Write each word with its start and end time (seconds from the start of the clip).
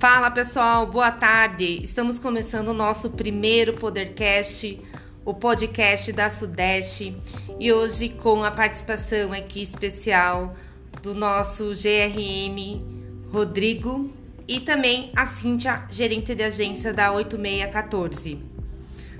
Fala 0.00 0.30
pessoal, 0.30 0.86
boa 0.86 1.12
tarde. 1.12 1.78
Estamos 1.84 2.18
começando 2.18 2.68
o 2.68 2.72
nosso 2.72 3.10
primeiro 3.10 3.74
Podercast, 3.74 4.82
o 5.26 5.34
podcast 5.34 6.10
da 6.10 6.30
Sudeste, 6.30 7.14
e 7.58 7.70
hoje 7.70 8.08
com 8.08 8.42
a 8.42 8.50
participação 8.50 9.30
aqui 9.34 9.62
especial 9.62 10.56
do 11.02 11.14
nosso 11.14 11.74
GRN 11.74 12.82
Rodrigo 13.30 14.10
e 14.48 14.58
também 14.58 15.12
a 15.14 15.26
Cíntia, 15.26 15.86
gerente 15.90 16.34
de 16.34 16.44
agência 16.44 16.94
da 16.94 17.12
8614. 17.12 18.42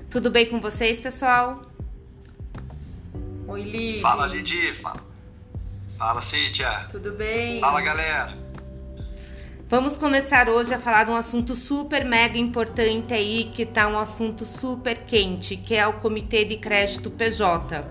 Tudo 0.09 0.31
bem 0.31 0.47
com 0.47 0.59
vocês, 0.59 0.99
pessoal? 0.99 1.61
Oi, 3.47 3.61
Lid. 3.61 4.01
Fala, 4.01 4.25
Lid. 4.25 4.73
Fala. 4.73 4.99
Fala, 5.99 6.21
Cíntia. 6.23 6.87
Tudo 6.89 7.11
bem? 7.11 7.59
Fala, 7.61 7.81
galera. 7.81 8.40
Vamos 9.71 9.95
começar 9.95 10.49
hoje 10.49 10.73
a 10.73 10.79
falar 10.81 11.05
de 11.05 11.11
um 11.11 11.15
assunto 11.15 11.55
super 11.55 12.03
mega 12.03 12.37
importante 12.37 13.13
aí, 13.13 13.49
que 13.53 13.65
tá 13.65 13.87
um 13.87 13.97
assunto 13.97 14.45
super 14.45 15.05
quente, 15.05 15.55
que 15.55 15.73
é 15.73 15.87
o 15.87 15.93
Comitê 15.93 16.43
de 16.43 16.57
Crédito 16.57 17.09
PJ. 17.09 17.81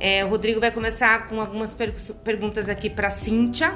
É, 0.00 0.24
o 0.24 0.28
Rodrigo 0.28 0.58
vai 0.58 0.72
começar 0.72 1.28
com 1.28 1.40
algumas 1.40 1.74
per 1.74 1.94
perguntas 2.24 2.68
aqui 2.68 2.90
para 2.90 3.08
Cíntia, 3.08 3.72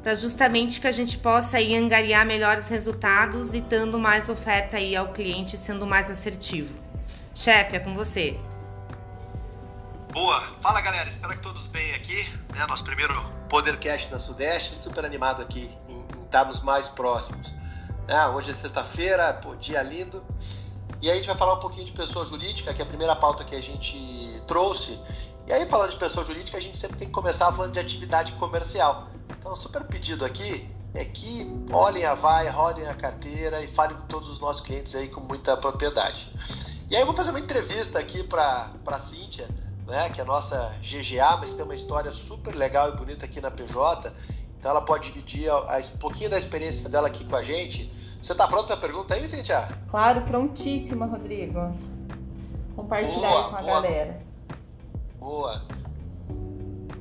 para 0.00 0.14
justamente 0.14 0.80
que 0.80 0.86
a 0.86 0.92
gente 0.92 1.18
possa 1.18 1.56
aí 1.56 1.74
angariar 1.74 2.24
melhores 2.24 2.68
resultados 2.68 3.52
e 3.52 3.60
dando 3.60 3.98
mais 3.98 4.28
oferta 4.28 4.76
aí 4.76 4.94
ao 4.94 5.08
cliente, 5.08 5.56
sendo 5.56 5.88
mais 5.88 6.08
assertivo. 6.08 6.72
Chefe, 7.34 7.74
é 7.74 7.80
com 7.80 7.94
você. 7.96 8.38
Boa. 10.12 10.40
Fala, 10.62 10.80
galera. 10.80 11.08
Espero 11.08 11.34
que 11.34 11.42
todos 11.42 11.66
bem 11.66 11.92
aqui. 11.94 12.30
Né? 12.54 12.64
Nosso 12.68 12.84
primeiro 12.84 13.12
Podercast 13.48 14.08
da 14.08 14.20
Sudeste. 14.20 14.78
Super 14.78 15.04
animado 15.04 15.42
aqui 15.42 15.68
estarmos 16.26 16.60
mais 16.60 16.88
próximos. 16.88 17.54
Né? 18.06 18.26
Hoje 18.28 18.50
é 18.50 18.54
sexta-feira, 18.54 19.40
dia 19.58 19.82
lindo. 19.82 20.22
E 21.00 21.10
aí 21.10 21.14
a 21.14 21.16
gente 21.16 21.26
vai 21.26 21.36
falar 21.36 21.54
um 21.54 21.60
pouquinho 21.60 21.86
de 21.86 21.92
pessoa 21.92 22.24
jurídica, 22.24 22.72
que 22.72 22.80
é 22.80 22.84
a 22.84 22.88
primeira 22.88 23.16
pauta 23.16 23.44
que 23.44 23.54
a 23.54 23.60
gente 23.60 24.42
trouxe. 24.46 24.98
E 25.46 25.52
aí, 25.52 25.64
falando 25.66 25.90
de 25.90 25.96
pessoa 25.96 26.24
jurídica, 26.26 26.58
a 26.58 26.60
gente 26.60 26.76
sempre 26.76 26.96
tem 26.96 27.06
que 27.06 27.14
começar 27.14 27.52
falando 27.52 27.72
de 27.72 27.78
atividade 27.78 28.32
comercial. 28.32 29.08
Então, 29.38 29.54
super 29.54 29.84
pedido 29.84 30.24
aqui 30.24 30.68
é 30.92 31.04
que 31.04 31.46
olhem 31.70 32.04
a 32.04 32.14
vai, 32.14 32.48
rodem 32.48 32.86
a 32.88 32.94
carteira 32.94 33.62
e 33.62 33.68
falem 33.68 33.96
com 33.96 34.06
todos 34.06 34.28
os 34.28 34.40
nossos 34.40 34.62
clientes 34.62 34.94
aí 34.96 35.08
com 35.08 35.20
muita 35.20 35.56
propriedade. 35.56 36.32
E 36.90 36.96
aí 36.96 37.02
eu 37.02 37.06
vou 37.06 37.14
fazer 37.14 37.30
uma 37.30 37.40
entrevista 37.40 37.98
aqui 37.98 38.24
para 38.24 38.72
a 38.86 38.98
Cíntia, 38.98 39.48
né, 39.86 40.10
que 40.10 40.20
é 40.20 40.24
a 40.24 40.26
nossa 40.26 40.74
GGA, 40.80 41.36
mas 41.38 41.54
tem 41.54 41.64
uma 41.64 41.74
história 41.74 42.12
super 42.12 42.54
legal 42.54 42.88
e 42.88 42.96
bonita 42.96 43.24
aqui 43.24 43.40
na 43.40 43.50
PJ. 43.50 44.12
Então 44.66 44.74
ela 44.74 44.84
pode 44.84 45.12
dividir 45.12 45.48
um 45.48 45.98
pouquinho 45.98 46.28
da 46.28 46.36
experiência 46.36 46.90
dela 46.90 47.06
aqui 47.06 47.24
com 47.24 47.36
a 47.36 47.42
gente. 47.44 47.88
Você 48.20 48.32
está 48.32 48.48
pronta 48.48 48.66
para 48.66 48.74
a 48.74 48.78
pergunta 48.80 49.14
aí, 49.14 49.28
Cíntia? 49.28 49.68
Claro, 49.88 50.22
prontíssima, 50.22 51.06
Rodrigo. 51.06 51.72
Compartilhar 52.74 53.30
boa, 53.30 53.50
com 53.50 53.56
a 53.56 53.62
boa. 53.62 53.74
galera. 53.74 54.18
Boa. 55.20 55.62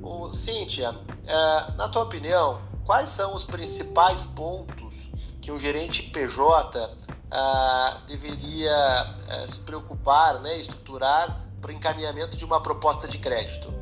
Ô, 0.04 0.32
Cíntia, 0.32 0.96
é, 1.26 1.72
na 1.72 1.90
tua 1.90 2.04
opinião, 2.04 2.62
quais 2.86 3.10
são 3.10 3.34
os 3.34 3.44
principais 3.44 4.22
pontos 4.26 4.94
que 5.42 5.52
um 5.52 5.58
gerente 5.58 6.04
PJ 6.04 6.96
é, 7.32 7.98
deveria 8.06 9.16
é, 9.28 9.48
se 9.48 9.58
preocupar, 9.62 10.40
né, 10.40 10.60
estruturar 10.60 11.42
para 11.60 11.72
o 11.72 11.74
encaminhamento 11.74 12.38
de 12.38 12.46
uma 12.46 12.62
proposta 12.62 13.08
de 13.08 13.18
crédito? 13.18 13.74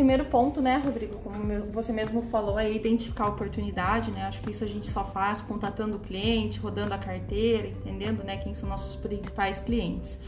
Primeiro 0.00 0.24
ponto, 0.24 0.62
né, 0.62 0.80
Rodrigo, 0.82 1.16
como 1.16 1.36
você 1.70 1.92
mesmo 1.92 2.22
falou, 2.22 2.58
é 2.58 2.72
identificar 2.72 3.24
a 3.24 3.28
oportunidade, 3.28 4.10
né? 4.10 4.22
Acho 4.22 4.40
que 4.40 4.50
isso 4.50 4.64
a 4.64 4.66
gente 4.66 4.90
só 4.90 5.04
faz 5.04 5.42
contatando 5.42 5.96
o 5.96 6.00
cliente, 6.00 6.58
rodando 6.58 6.94
a 6.94 6.96
carteira, 6.96 7.68
entendendo, 7.68 8.24
né, 8.24 8.38
quem 8.38 8.54
são 8.54 8.66
nossos 8.66 8.96
principais 8.96 9.60
clientes. 9.60 10.18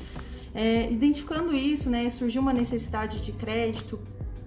É, 0.54 0.92
identificando 0.92 1.56
isso, 1.56 1.88
né, 1.88 2.10
surgiu 2.10 2.42
uma 2.42 2.52
necessidade 2.52 3.20
de 3.20 3.32
crédito, 3.32 3.98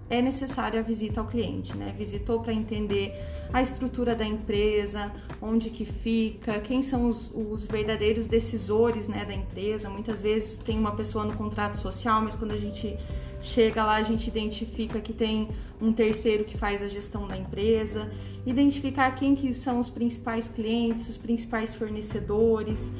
é 0.08 0.22
necessária 0.22 0.78
a 0.78 0.82
visita 0.84 1.20
ao 1.20 1.26
cliente, 1.26 1.76
né? 1.76 1.92
Visitou 1.98 2.38
para 2.38 2.52
entender 2.52 3.12
a 3.52 3.60
estrutura 3.60 4.14
da 4.14 4.24
empresa, 4.24 5.10
onde 5.42 5.70
que 5.70 5.84
fica, 5.84 6.60
quem 6.60 6.82
são 6.82 7.08
os, 7.08 7.32
os, 7.34 7.66
verdadeiros 7.66 8.28
decisores, 8.28 9.08
né, 9.08 9.24
da 9.24 9.34
empresa. 9.34 9.90
Muitas 9.90 10.20
vezes 10.20 10.56
tem 10.58 10.78
uma 10.78 10.92
pessoa 10.92 11.24
no 11.24 11.34
contrato 11.34 11.76
social, 11.78 12.20
mas 12.22 12.36
quando 12.36 12.52
a 12.52 12.56
gente 12.56 12.96
chega 13.46 13.84
lá 13.84 13.96
a 13.96 14.02
gente 14.02 14.28
identifica 14.28 15.00
que 15.00 15.12
tem 15.12 15.48
um 15.80 15.92
terceiro 15.92 16.44
que 16.44 16.56
faz 16.56 16.82
a 16.82 16.88
gestão 16.88 17.26
da 17.26 17.36
empresa, 17.36 18.10
identificar 18.44 19.10
quem 19.12 19.34
que 19.34 19.52
são 19.54 19.78
os 19.78 19.88
principais 19.88 20.48
clientes, 20.48 21.08
os 21.08 21.16
principais 21.16 21.74
fornecedores 21.74 22.92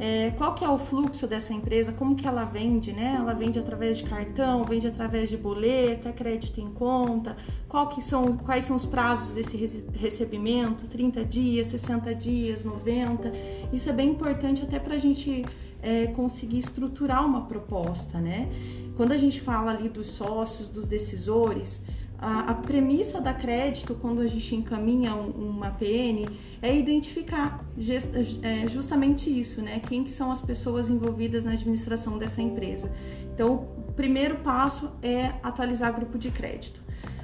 é, 0.00 0.30
qual 0.30 0.54
que 0.54 0.64
é 0.64 0.68
o 0.68 0.78
fluxo 0.78 1.26
dessa 1.26 1.52
empresa, 1.52 1.92
como 1.92 2.16
que 2.16 2.26
ela 2.26 2.42
vende, 2.42 2.90
né? 2.90 3.16
Ela 3.18 3.34
vende 3.34 3.58
através 3.58 3.98
de 3.98 4.04
cartão, 4.04 4.64
vende 4.64 4.88
através 4.88 5.28
de 5.28 5.36
boleto, 5.36 6.08
é 6.08 6.12
crédito 6.12 6.58
em 6.58 6.70
conta, 6.70 7.36
qual 7.68 7.86
que 7.88 8.02
são, 8.02 8.38
quais 8.38 8.64
são 8.64 8.76
os 8.76 8.86
prazos 8.86 9.32
desse 9.32 9.58
recebimento, 9.92 10.86
30 10.86 11.22
dias, 11.22 11.66
60 11.66 12.14
dias, 12.14 12.64
90. 12.64 13.30
Isso 13.74 13.90
é 13.90 13.92
bem 13.92 14.08
importante 14.08 14.62
até 14.62 14.78
para 14.78 14.94
a 14.94 14.98
gente 14.98 15.44
é, 15.82 16.06
conseguir 16.06 16.60
estruturar 16.60 17.26
uma 17.26 17.42
proposta, 17.42 18.18
né? 18.18 18.48
Quando 18.96 19.12
a 19.12 19.16
gente 19.16 19.40
fala 19.40 19.72
ali 19.72 19.88
dos 19.88 20.08
sócios, 20.08 20.68
dos 20.68 20.86
decisores, 20.86 21.82
a, 22.18 22.50
a, 22.50 22.54
premissa 22.54 23.18
da 23.18 23.32
crédito, 23.32 23.94
quando 23.94 24.20
a 24.20 24.26
gente 24.26 24.54
encaminha 24.54 25.14
um, 25.14 25.30
uma 25.30 25.70
PN, 25.70 26.28
é 26.60 26.76
identificar 26.76 27.64
gest, 27.78 28.10
é 28.42 28.68
justamente 28.68 29.30
isso, 29.30 29.62
né? 29.62 29.80
Quem 29.80 30.04
que 30.04 30.10
são 30.10 30.30
as 30.30 30.42
pessoas 30.42 30.90
envolvidas 30.90 31.46
na 31.46 31.52
administração 31.52 32.18
dessa 32.18 32.42
empresa. 32.42 32.92
Então, 33.32 33.54
o 33.88 33.92
primeiro 33.92 34.36
passo 34.36 34.90
é 35.02 35.32
atualizar 35.42 35.94
grupo 35.94 36.18
de 36.18 36.30
crédito. 36.30 36.82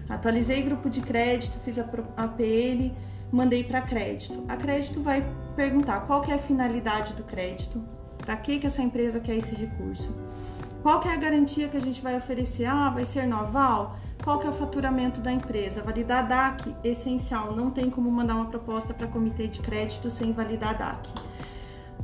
Atualizei 0.09 0.63
grupo 0.63 0.89
de 0.89 1.01
crédito, 1.01 1.59
fiz 1.63 1.79
a, 1.79 1.87
a 2.17 2.27
PN, 2.27 2.95
mandei 3.31 3.65
para 3.65 3.83
crédito. 3.83 4.45
A 4.49 4.57
crédito 4.57 5.03
vai 5.03 5.27
perguntar 5.55 6.07
qual 6.07 6.23
que 6.23 6.31
é 6.31 6.35
a 6.35 6.39
finalidade 6.39 7.13
do 7.13 7.25
crédito, 7.25 7.83
para 8.17 8.37
que, 8.37 8.59
que 8.59 8.67
essa 8.67 8.83
empresa 8.83 9.21
quer 9.21 9.37
esse 9.37 9.55
recurso. 9.55 10.15
Qual 10.87 11.01
que 11.01 11.09
é 11.09 11.15
a 11.15 11.17
garantia 11.17 11.67
que 11.67 11.77
a 11.77 11.81
gente 11.81 12.01
vai 12.01 12.17
oferecer? 12.17 12.65
Ah, 12.65 12.91
vai 12.91 13.05
ser 13.05 13.27
no 13.27 13.35
aval? 13.35 13.97
Qual 14.23 14.39
que 14.39 14.47
é 14.47 14.51
o 14.51 14.53
faturamento 14.53 15.21
da 15.21 15.33
empresa? 15.33 15.83
Validar 15.83 16.29
DAC, 16.29 16.73
essencial, 16.85 17.57
não 17.57 17.73
tem 17.73 17.91
como 17.91 18.09
mandar 18.09 18.37
uma 18.37 18.45
proposta 18.45 18.95
para 18.95 19.09
comitê 19.09 19.49
de 19.49 19.59
crédito 19.59 20.09
sem 20.13 20.33
validar 20.33 20.79
DAC. 20.79 21.09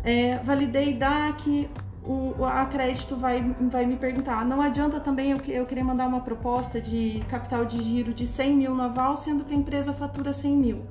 É, 0.02 0.38
validei 0.38 0.94
DAC, 0.94 1.70
o, 2.04 2.44
a 2.44 2.66
crédito 2.66 3.14
vai, 3.14 3.54
vai 3.70 3.86
me 3.86 3.94
perguntar, 3.94 4.44
não 4.44 4.60
adianta 4.60 4.98
também 4.98 5.30
eu, 5.30 5.38
eu 5.46 5.64
querer 5.64 5.84
mandar 5.84 6.08
uma 6.08 6.20
proposta 6.20 6.80
de 6.80 7.24
capital 7.28 7.64
de 7.64 7.80
giro 7.80 8.12
de 8.12 8.26
100 8.26 8.56
mil 8.56 8.74
no 8.74 8.82
aval, 8.82 9.16
sendo 9.16 9.44
que 9.44 9.54
a 9.54 9.56
empresa 9.56 9.92
fatura 9.92 10.32
100 10.32 10.56
mil. 10.56 10.82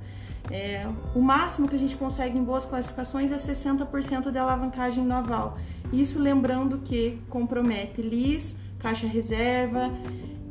É, 0.50 0.88
o 1.14 1.22
máximo 1.22 1.68
que 1.68 1.76
a 1.76 1.80
gente 1.80 1.98
consegue 1.98 2.38
em 2.38 2.44
boas 2.44 2.66
classificações 2.66 3.34
é 3.34 3.38
60% 3.38 4.32
de 4.32 4.38
alavancagem 4.38 5.04
no 5.04 5.14
aval. 5.14 5.58
Isso 5.92 6.20
lembrando 6.20 6.80
que 6.80 7.20
compromete 7.30 8.02
LIS, 8.02 8.58
caixa 8.80 9.08
reserva, 9.08 9.92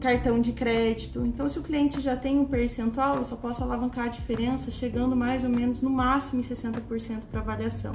cartão 0.00 0.40
de 0.40 0.52
crédito. 0.52 1.24
Então, 1.24 1.48
se 1.48 1.58
o 1.58 1.62
cliente 1.62 2.00
já 2.00 2.16
tem 2.16 2.38
um 2.38 2.44
percentual, 2.44 3.16
eu 3.16 3.24
só 3.24 3.36
posso 3.36 3.62
alavancar 3.62 4.06
a 4.06 4.08
diferença 4.08 4.70
chegando 4.70 5.14
mais 5.14 5.44
ou 5.44 5.50
menos 5.50 5.82
no 5.82 5.90
máximo 5.90 6.40
em 6.40 6.44
60% 6.44 7.20
para 7.30 7.40
avaliação. 7.40 7.92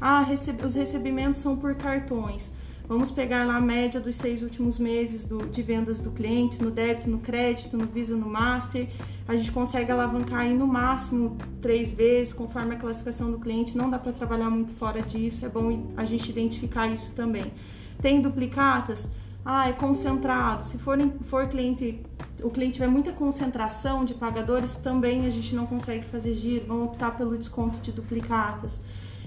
Ah, 0.00 0.26
os 0.64 0.74
recebimentos 0.74 1.40
são 1.40 1.56
por 1.56 1.74
cartões. 1.74 2.52
Vamos 2.88 3.10
pegar 3.10 3.44
lá 3.44 3.56
a 3.56 3.60
média 3.60 4.00
dos 4.00 4.16
seis 4.16 4.42
últimos 4.42 4.78
meses 4.78 5.24
do, 5.24 5.38
de 5.46 5.62
vendas 5.62 6.00
do 6.00 6.10
cliente, 6.10 6.62
no 6.62 6.70
débito, 6.70 7.10
no 7.10 7.18
crédito, 7.18 7.76
no 7.76 7.86
Visa, 7.86 8.16
no 8.16 8.28
Master. 8.28 8.88
A 9.26 9.34
gente 9.34 9.50
consegue 9.50 9.90
alavancar 9.90 10.40
aí 10.40 10.54
no 10.54 10.66
máximo 10.66 11.36
três 11.60 11.92
vezes, 11.92 12.32
conforme 12.32 12.74
a 12.74 12.78
classificação 12.78 13.30
do 13.30 13.38
cliente. 13.38 13.76
Não 13.76 13.90
dá 13.90 13.98
para 13.98 14.12
trabalhar 14.12 14.50
muito 14.50 14.72
fora 14.72 15.02
disso, 15.02 15.44
é 15.44 15.48
bom 15.48 15.92
a 15.96 16.04
gente 16.04 16.30
identificar 16.30 16.86
isso 16.86 17.12
também. 17.14 17.52
Tem 18.00 18.20
duplicatas? 18.20 19.08
ah, 19.46 19.68
é 19.68 19.72
concentrado. 19.72 20.64
Se 20.64 20.76
for, 20.76 20.98
for 21.26 21.48
cliente, 21.48 22.00
o 22.42 22.50
cliente 22.50 22.74
tiver 22.74 22.88
muita 22.88 23.12
concentração 23.12 24.04
de 24.04 24.12
pagadores, 24.12 24.74
também 24.74 25.24
a 25.24 25.30
gente 25.30 25.54
não 25.54 25.66
consegue 25.66 26.04
fazer 26.06 26.34
giro, 26.34 26.66
vamos 26.66 26.88
optar 26.88 27.16
pelo 27.16 27.38
desconto 27.38 27.78
de 27.78 27.92
duplicatas. 27.92 28.82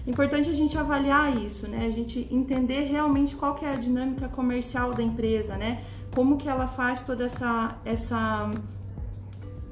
Importante 0.10 0.50
a 0.50 0.54
gente 0.56 0.76
avaliar 0.76 1.38
isso, 1.38 1.68
né? 1.68 1.86
A 1.86 1.92
gente 1.92 2.28
entender 2.32 2.86
realmente 2.86 3.36
qual 3.36 3.54
que 3.54 3.64
é 3.64 3.72
a 3.72 3.76
dinâmica 3.76 4.28
comercial 4.28 4.92
da 4.92 5.04
empresa, 5.04 5.56
né? 5.56 5.84
Como 6.16 6.36
que 6.36 6.50
ela 6.50 6.66
faz 6.66 7.04
toda 7.04 7.26
essa, 7.26 7.78
essa 7.86 8.50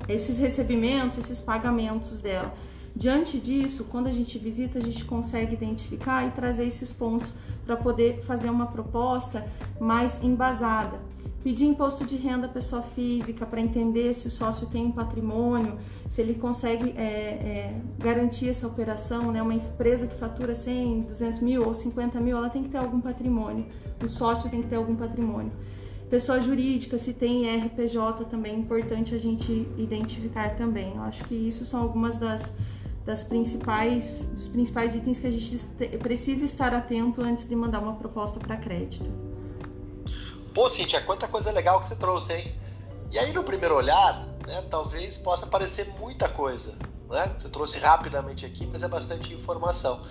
esses 0.08 0.38
recebimentos, 0.38 1.18
esses 1.18 1.42
pagamentos 1.42 2.20
dela. 2.20 2.54
Diante 2.96 3.40
disso, 3.40 3.86
quando 3.86 4.06
a 4.06 4.12
gente 4.12 4.38
visita, 4.38 4.78
a 4.78 4.82
gente 4.82 5.04
consegue 5.06 5.56
identificar 5.56 6.28
e 6.28 6.30
trazer 6.30 6.66
esses 6.66 6.94
pontos 6.94 7.34
para 7.66 7.76
poder 7.76 8.22
fazer 8.22 8.52
uma 8.52 8.68
proposta 8.68 9.44
mais 9.80 10.22
embasada. 10.22 11.00
Pedir 11.48 11.64
imposto 11.64 12.04
de 12.04 12.18
renda 12.18 12.46
à 12.46 12.50
pessoa 12.50 12.82
física 12.82 13.46
para 13.46 13.62
entender 13.62 14.14
se 14.14 14.28
o 14.28 14.30
sócio 14.30 14.68
tem 14.68 14.86
um 14.86 14.92
patrimônio, 14.92 15.80
se 16.10 16.20
ele 16.20 16.34
consegue 16.34 16.90
é, 16.98 17.02
é, 17.02 17.82
garantir 17.98 18.50
essa 18.50 18.68
operação, 18.68 19.32
né? 19.32 19.42
Uma 19.42 19.54
empresa 19.54 20.08
que 20.08 20.16
fatura 20.16 20.54
100, 20.56 21.04
200 21.04 21.40
mil 21.40 21.66
ou 21.66 21.74
50 21.74 22.20
mil, 22.20 22.36
ela 22.36 22.50
tem 22.50 22.64
que 22.64 22.70
ter 22.70 22.80
algum 22.80 23.00
patrimônio, 23.00 23.66
o 24.04 24.10
sócio 24.10 24.50
tem 24.50 24.62
que 24.62 24.68
ter 24.68 24.76
algum 24.76 24.94
patrimônio. 24.98 25.54
Pessoa 26.10 26.42
jurídica, 26.42 27.00
se 27.00 27.14
tem 27.14 27.46
RPJ 27.66 28.26
também 28.26 28.56
é 28.56 28.58
importante 28.58 29.16
a 29.16 29.18
gente 29.18 29.66
identificar 29.78 30.54
também. 30.58 30.96
Eu 30.98 31.04
acho 31.04 31.24
que 31.24 31.34
isso 31.34 31.64
são 31.64 31.82
algumas 31.82 32.18
das, 32.18 32.54
das 33.06 33.24
principais, 33.24 34.28
dos 34.34 34.50
principais 34.50 34.96
itens 34.96 35.18
que 35.18 35.28
a 35.28 35.32
gente 35.32 35.66
precisa 36.00 36.44
estar 36.44 36.74
atento 36.74 37.22
antes 37.22 37.48
de 37.48 37.56
mandar 37.56 37.80
uma 37.80 37.94
proposta 37.94 38.38
para 38.38 38.58
crédito. 38.58 39.37
Pô, 40.58 40.68
Cintia, 40.68 41.00
quanta 41.00 41.28
coisa 41.28 41.52
legal 41.52 41.80
que 41.80 41.86
você 41.86 41.96
trouxe, 41.96 42.34
hein? 42.34 42.60
E 43.12 43.20
aí, 43.20 43.32
no 43.32 43.44
primeiro 43.44 43.76
olhar, 43.76 44.26
né, 44.44 44.64
talvez 44.72 45.16
possa 45.16 45.46
parecer 45.46 45.86
muita 46.00 46.28
coisa. 46.28 46.74
Né? 47.08 47.32
Você 47.38 47.48
trouxe 47.48 47.78
rapidamente 47.78 48.44
aqui, 48.44 48.66
mas 48.66 48.82
é 48.82 48.88
bastante 48.88 49.32
informação. 49.32 50.02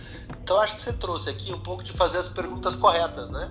Então, 0.40 0.60
acho 0.60 0.76
que 0.76 0.82
você 0.82 0.92
trouxe 0.92 1.28
aqui 1.28 1.52
um 1.52 1.58
pouco 1.58 1.82
de 1.82 1.92
fazer 1.92 2.18
as 2.18 2.28
perguntas 2.28 2.76
corretas, 2.76 3.32
né? 3.32 3.50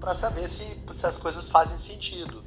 para 0.00 0.16
saber 0.16 0.48
se, 0.48 0.66
se 0.92 1.06
as 1.06 1.16
coisas 1.16 1.48
fazem 1.48 1.78
sentido. 1.78 2.42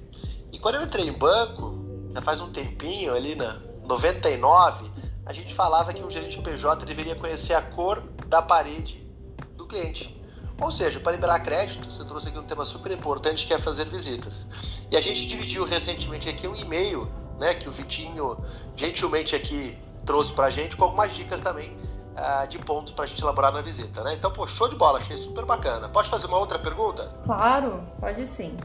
E 0.52 0.60
quando 0.60 0.76
eu 0.76 0.82
entrei 0.82 1.08
em 1.08 1.14
banco, 1.14 1.80
já 2.14 2.22
faz 2.22 2.42
um 2.42 2.52
tempinho, 2.52 3.16
ali 3.16 3.34
na 3.34 3.62
99, 3.86 4.92
a 5.26 5.32
gente 5.32 5.54
falava 5.54 5.94
que 5.94 6.04
um 6.04 6.10
gerente 6.10 6.42
PJ 6.42 6.86
deveria 6.86 7.16
conhecer 7.16 7.54
a 7.54 7.62
cor 7.62 8.04
da 8.28 8.42
parede 8.42 9.10
do 9.56 9.66
cliente. 9.66 10.15
Ou 10.62 10.72
seja, 10.72 11.00
para 11.00 11.12
liberar 11.12 11.40
crédito, 11.40 11.92
você 11.92 12.04
trouxe 12.06 12.30
aqui 12.30 12.40
um 12.40 12.44
tema 12.44 12.64
super 12.64 12.92
importante 12.92 13.46
que 13.46 13.54
é 13.54 13.60
fazer 13.60 13.86
visitas. 13.86 14.46
E 14.90 14.96
a 14.96 15.02
gente 15.02 15.28
dividiu 15.28 15.66
recentemente 15.66 16.30
aqui 16.30 16.48
um 16.48 16.56
e-mail, 16.56 17.12
né, 17.38 17.54
que 17.54 17.68
o 17.68 17.72
Vitinho 17.72 18.38
gentilmente 18.76 19.36
aqui 19.36 19.78
trouxe 20.06 20.32
para 20.32 20.46
a 20.46 20.50
gente 20.50 20.78
com 20.78 20.86
algumas 20.86 21.14
dicas 21.14 21.42
também 21.42 21.76
uh, 22.16 22.48
de 22.48 22.58
pontos 22.60 22.94
para 22.94 23.06
a 23.06 23.08
gente 23.08 23.22
elaborar 23.22 23.52
na 23.52 23.62
visita, 23.62 24.04
né? 24.04 24.14
Então, 24.14 24.32
pô, 24.32 24.48
show 24.48 24.70
de 24.70 24.76
bola, 24.76 25.00
achei 25.00 25.18
super 25.18 25.46
bacana. 25.46 25.90
Pode 25.90 26.10
fazer 26.10 26.28
uma 26.28 26.38
outra 26.38 26.58
pergunta? 26.58 27.14
Claro, 27.26 27.84
pode 28.00 28.26
sim. 28.26 28.56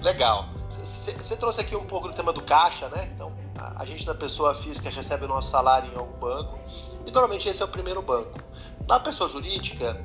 Legal. 0.00 0.46
Você 0.70 1.36
trouxe 1.36 1.60
aqui 1.60 1.76
um 1.76 1.84
pouco 1.84 2.08
do 2.08 2.14
tema 2.14 2.32
do 2.32 2.40
caixa, 2.42 2.88
né? 2.88 3.10
Então, 3.14 3.32
a, 3.58 3.82
a 3.82 3.84
gente 3.84 4.06
da 4.06 4.14
pessoa 4.14 4.54
física 4.54 4.88
recebe 4.88 5.26
o 5.26 5.28
nosso 5.28 5.50
salário 5.50 5.92
em 5.92 5.98
algum 5.98 6.18
banco 6.18 6.58
e 7.04 7.10
normalmente 7.10 7.48
esse 7.48 7.60
é 7.60 7.64
o 7.64 7.68
primeiro 7.68 8.00
banco. 8.00 8.38
Na 8.92 9.00
pessoa 9.00 9.26
jurídica, 9.26 9.98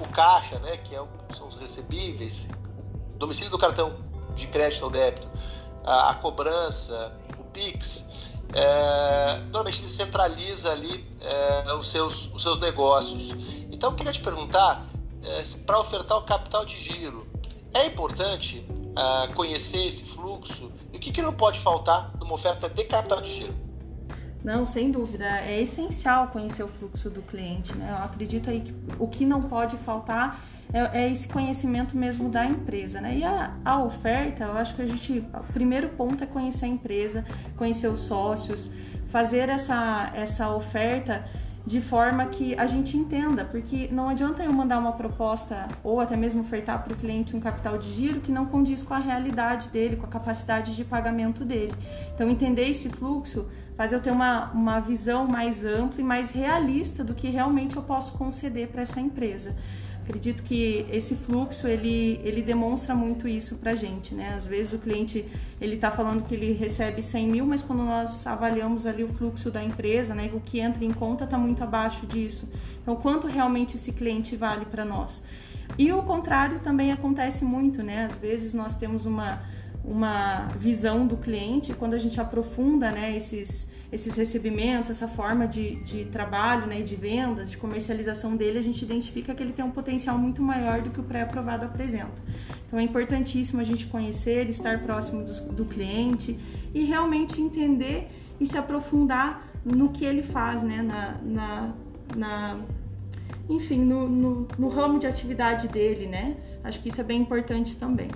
o 0.00 0.08
caixa, 0.08 0.58
né, 0.58 0.78
que 0.78 0.92
é 0.92 1.00
o, 1.00 1.06
são 1.32 1.46
os 1.46 1.54
recebíveis, 1.54 2.48
domicílio 3.14 3.52
do 3.52 3.56
cartão 3.56 3.94
de 4.34 4.48
crédito 4.48 4.82
ou 4.82 4.90
débito, 4.90 5.28
uh, 5.28 5.90
a 6.08 6.14
cobrança, 6.14 7.16
o 7.38 7.44
PIX, 7.44 8.04
é, 8.52 9.38
normalmente 9.42 9.80
ele 9.80 9.88
centraliza 9.88 10.72
ali 10.72 11.08
é, 11.20 11.72
os, 11.74 11.88
seus, 11.88 12.34
os 12.34 12.42
seus 12.42 12.58
negócios. 12.58 13.30
Então, 13.70 13.90
eu 13.90 13.96
queria 13.96 14.12
te 14.12 14.20
perguntar, 14.20 14.84
é, 15.22 15.42
para 15.64 15.78
ofertar 15.78 16.18
o 16.18 16.22
capital 16.22 16.64
de 16.64 16.76
giro, 16.80 17.28
é 17.72 17.86
importante 17.86 18.66
conhecer 19.36 19.86
esse 19.86 20.02
fluxo? 20.02 20.72
E 20.92 20.96
o 20.96 21.00
que, 21.00 21.12
que 21.12 21.22
não 21.22 21.32
pode 21.32 21.60
faltar 21.60 22.10
numa 22.18 22.34
oferta 22.34 22.68
de 22.68 22.82
capital 22.82 23.20
de 23.20 23.32
giro? 23.32 23.65
Não, 24.46 24.64
sem 24.64 24.92
dúvida. 24.92 25.24
É 25.24 25.60
essencial 25.60 26.28
conhecer 26.28 26.62
o 26.62 26.68
fluxo 26.68 27.10
do 27.10 27.20
cliente. 27.20 27.76
Né? 27.76 27.88
Eu 27.90 28.04
acredito 28.04 28.48
aí 28.48 28.60
que 28.60 28.72
o 28.96 29.08
que 29.08 29.26
não 29.26 29.42
pode 29.42 29.76
faltar 29.78 30.40
é, 30.72 31.02
é, 31.02 31.10
esse 31.10 31.26
conhecimento 31.26 31.96
mesmo 31.96 32.28
da 32.28 32.46
empresa, 32.46 33.00
né? 33.00 33.18
E 33.18 33.24
a, 33.24 33.56
a 33.64 33.82
oferta, 33.82 34.44
eu 34.44 34.52
acho 34.52 34.76
que 34.76 34.82
a 34.82 34.86
gente, 34.86 35.18
o 35.18 35.52
primeiro 35.52 35.88
ponto 35.88 36.22
é 36.22 36.26
conhecer 36.28 36.64
a 36.64 36.68
empresa, 36.68 37.24
conhecer 37.56 37.88
os 37.88 38.00
sócios, 38.02 38.70
fazer 39.08 39.48
essa, 39.48 40.12
essa 40.14 40.48
oferta 40.50 41.24
de 41.66 41.80
forma 41.80 42.26
que 42.26 42.54
a 42.54 42.66
gente 42.66 42.96
entenda, 42.96 43.44
porque 43.44 43.88
não 43.90 44.08
adianta 44.08 44.44
eu 44.44 44.52
mandar 44.52 44.78
uma 44.78 44.92
proposta 44.92 45.66
ou 45.82 46.00
até 46.00 46.16
mesmo 46.16 46.42
ofertar 46.42 46.84
para 46.84 46.92
o 46.92 46.96
cliente 46.96 47.34
um 47.34 47.40
capital 47.40 47.76
de 47.78 47.92
giro 47.92 48.20
que 48.20 48.30
não 48.30 48.46
condiz 48.46 48.84
com 48.84 48.94
a 48.94 48.98
realidade 48.98 49.68
dele, 49.70 49.96
com 49.96 50.06
a 50.06 50.08
capacidade 50.08 50.76
de 50.76 50.84
pagamento 50.84 51.44
dele. 51.44 51.74
Então, 52.14 52.30
entender 52.30 52.68
esse 52.68 52.88
fluxo 52.88 53.46
faz 53.76 53.92
eu 53.92 54.00
ter 54.00 54.10
uma, 54.10 54.50
uma 54.52 54.80
visão 54.80 55.26
mais 55.26 55.64
ampla 55.64 56.00
e 56.00 56.04
mais 56.04 56.30
realista 56.30 57.04
do 57.04 57.14
que 57.14 57.28
realmente 57.28 57.76
eu 57.76 57.82
posso 57.82 58.14
conceder 58.14 58.68
para 58.68 58.82
essa 58.82 59.00
empresa. 59.00 59.54
Acredito 60.06 60.44
que 60.44 60.86
esse 60.92 61.16
fluxo 61.16 61.66
ele, 61.66 62.20
ele 62.22 62.40
demonstra 62.40 62.94
muito 62.94 63.26
isso 63.26 63.56
para 63.56 63.74
gente, 63.74 64.14
né? 64.14 64.34
Às 64.34 64.46
vezes 64.46 64.72
o 64.72 64.78
cliente 64.78 65.26
ele 65.60 65.74
está 65.74 65.90
falando 65.90 66.24
que 66.24 66.32
ele 66.32 66.52
recebe 66.52 67.02
100 67.02 67.26
mil, 67.26 67.44
mas 67.44 67.60
quando 67.60 67.82
nós 67.82 68.24
avaliamos 68.24 68.86
ali 68.86 69.02
o 69.02 69.08
fluxo 69.08 69.50
da 69.50 69.62
empresa, 69.64 70.14
né, 70.14 70.30
o 70.32 70.38
que 70.38 70.60
entra 70.60 70.84
em 70.84 70.92
conta 70.92 71.24
está 71.24 71.36
muito 71.36 71.64
abaixo 71.64 72.06
disso. 72.06 72.48
Então, 72.80 72.94
quanto 72.94 73.26
realmente 73.26 73.74
esse 73.74 73.90
cliente 73.90 74.36
vale 74.36 74.64
para 74.64 74.84
nós? 74.84 75.24
E 75.76 75.90
o 75.90 76.00
contrário 76.02 76.60
também 76.60 76.92
acontece 76.92 77.44
muito, 77.44 77.82
né? 77.82 78.04
Às 78.04 78.14
vezes 78.14 78.54
nós 78.54 78.76
temos 78.76 79.06
uma 79.06 79.42
uma 79.86 80.48
visão 80.58 81.06
do 81.06 81.16
cliente 81.16 81.72
quando 81.72 81.94
a 81.94 81.98
gente 81.98 82.20
aprofunda, 82.20 82.90
né, 82.90 83.16
esses 83.16 83.68
esses 83.92 84.14
recebimentos, 84.16 84.90
essa 84.90 85.06
forma 85.06 85.46
de, 85.46 85.76
de 85.76 86.04
trabalho 86.06 86.66
né, 86.66 86.82
de 86.82 86.96
vendas, 86.96 87.50
de 87.50 87.56
comercialização 87.56 88.36
dele, 88.36 88.58
a 88.58 88.62
gente 88.62 88.82
identifica 88.82 89.34
que 89.34 89.42
ele 89.42 89.52
tem 89.52 89.64
um 89.64 89.70
potencial 89.70 90.18
muito 90.18 90.42
maior 90.42 90.82
do 90.82 90.90
que 90.90 91.00
o 91.00 91.04
pré-aprovado 91.04 91.64
apresenta. 91.64 92.20
Então 92.66 92.78
é 92.78 92.82
importantíssimo 92.82 93.60
a 93.60 93.64
gente 93.64 93.86
conhecer, 93.86 94.48
estar 94.48 94.82
próximo 94.82 95.24
do, 95.24 95.52
do 95.52 95.64
cliente 95.64 96.38
e 96.74 96.84
realmente 96.84 97.40
entender 97.40 98.08
e 98.40 98.46
se 98.46 98.58
aprofundar 98.58 99.48
no 99.64 99.90
que 99.90 100.04
ele 100.04 100.22
faz, 100.22 100.62
né, 100.62 100.82
na, 100.82 101.20
na, 101.22 101.74
na 102.16 102.60
enfim, 103.48 103.84
no, 103.84 104.08
no, 104.08 104.48
no 104.58 104.68
ramo 104.68 104.98
de 104.98 105.06
atividade 105.06 105.68
dele, 105.68 106.06
né? 106.06 106.36
Acho 106.64 106.80
que 106.80 106.88
isso 106.88 107.00
é 107.00 107.04
bem 107.04 107.20
importante 107.20 107.76
também. 107.76 108.08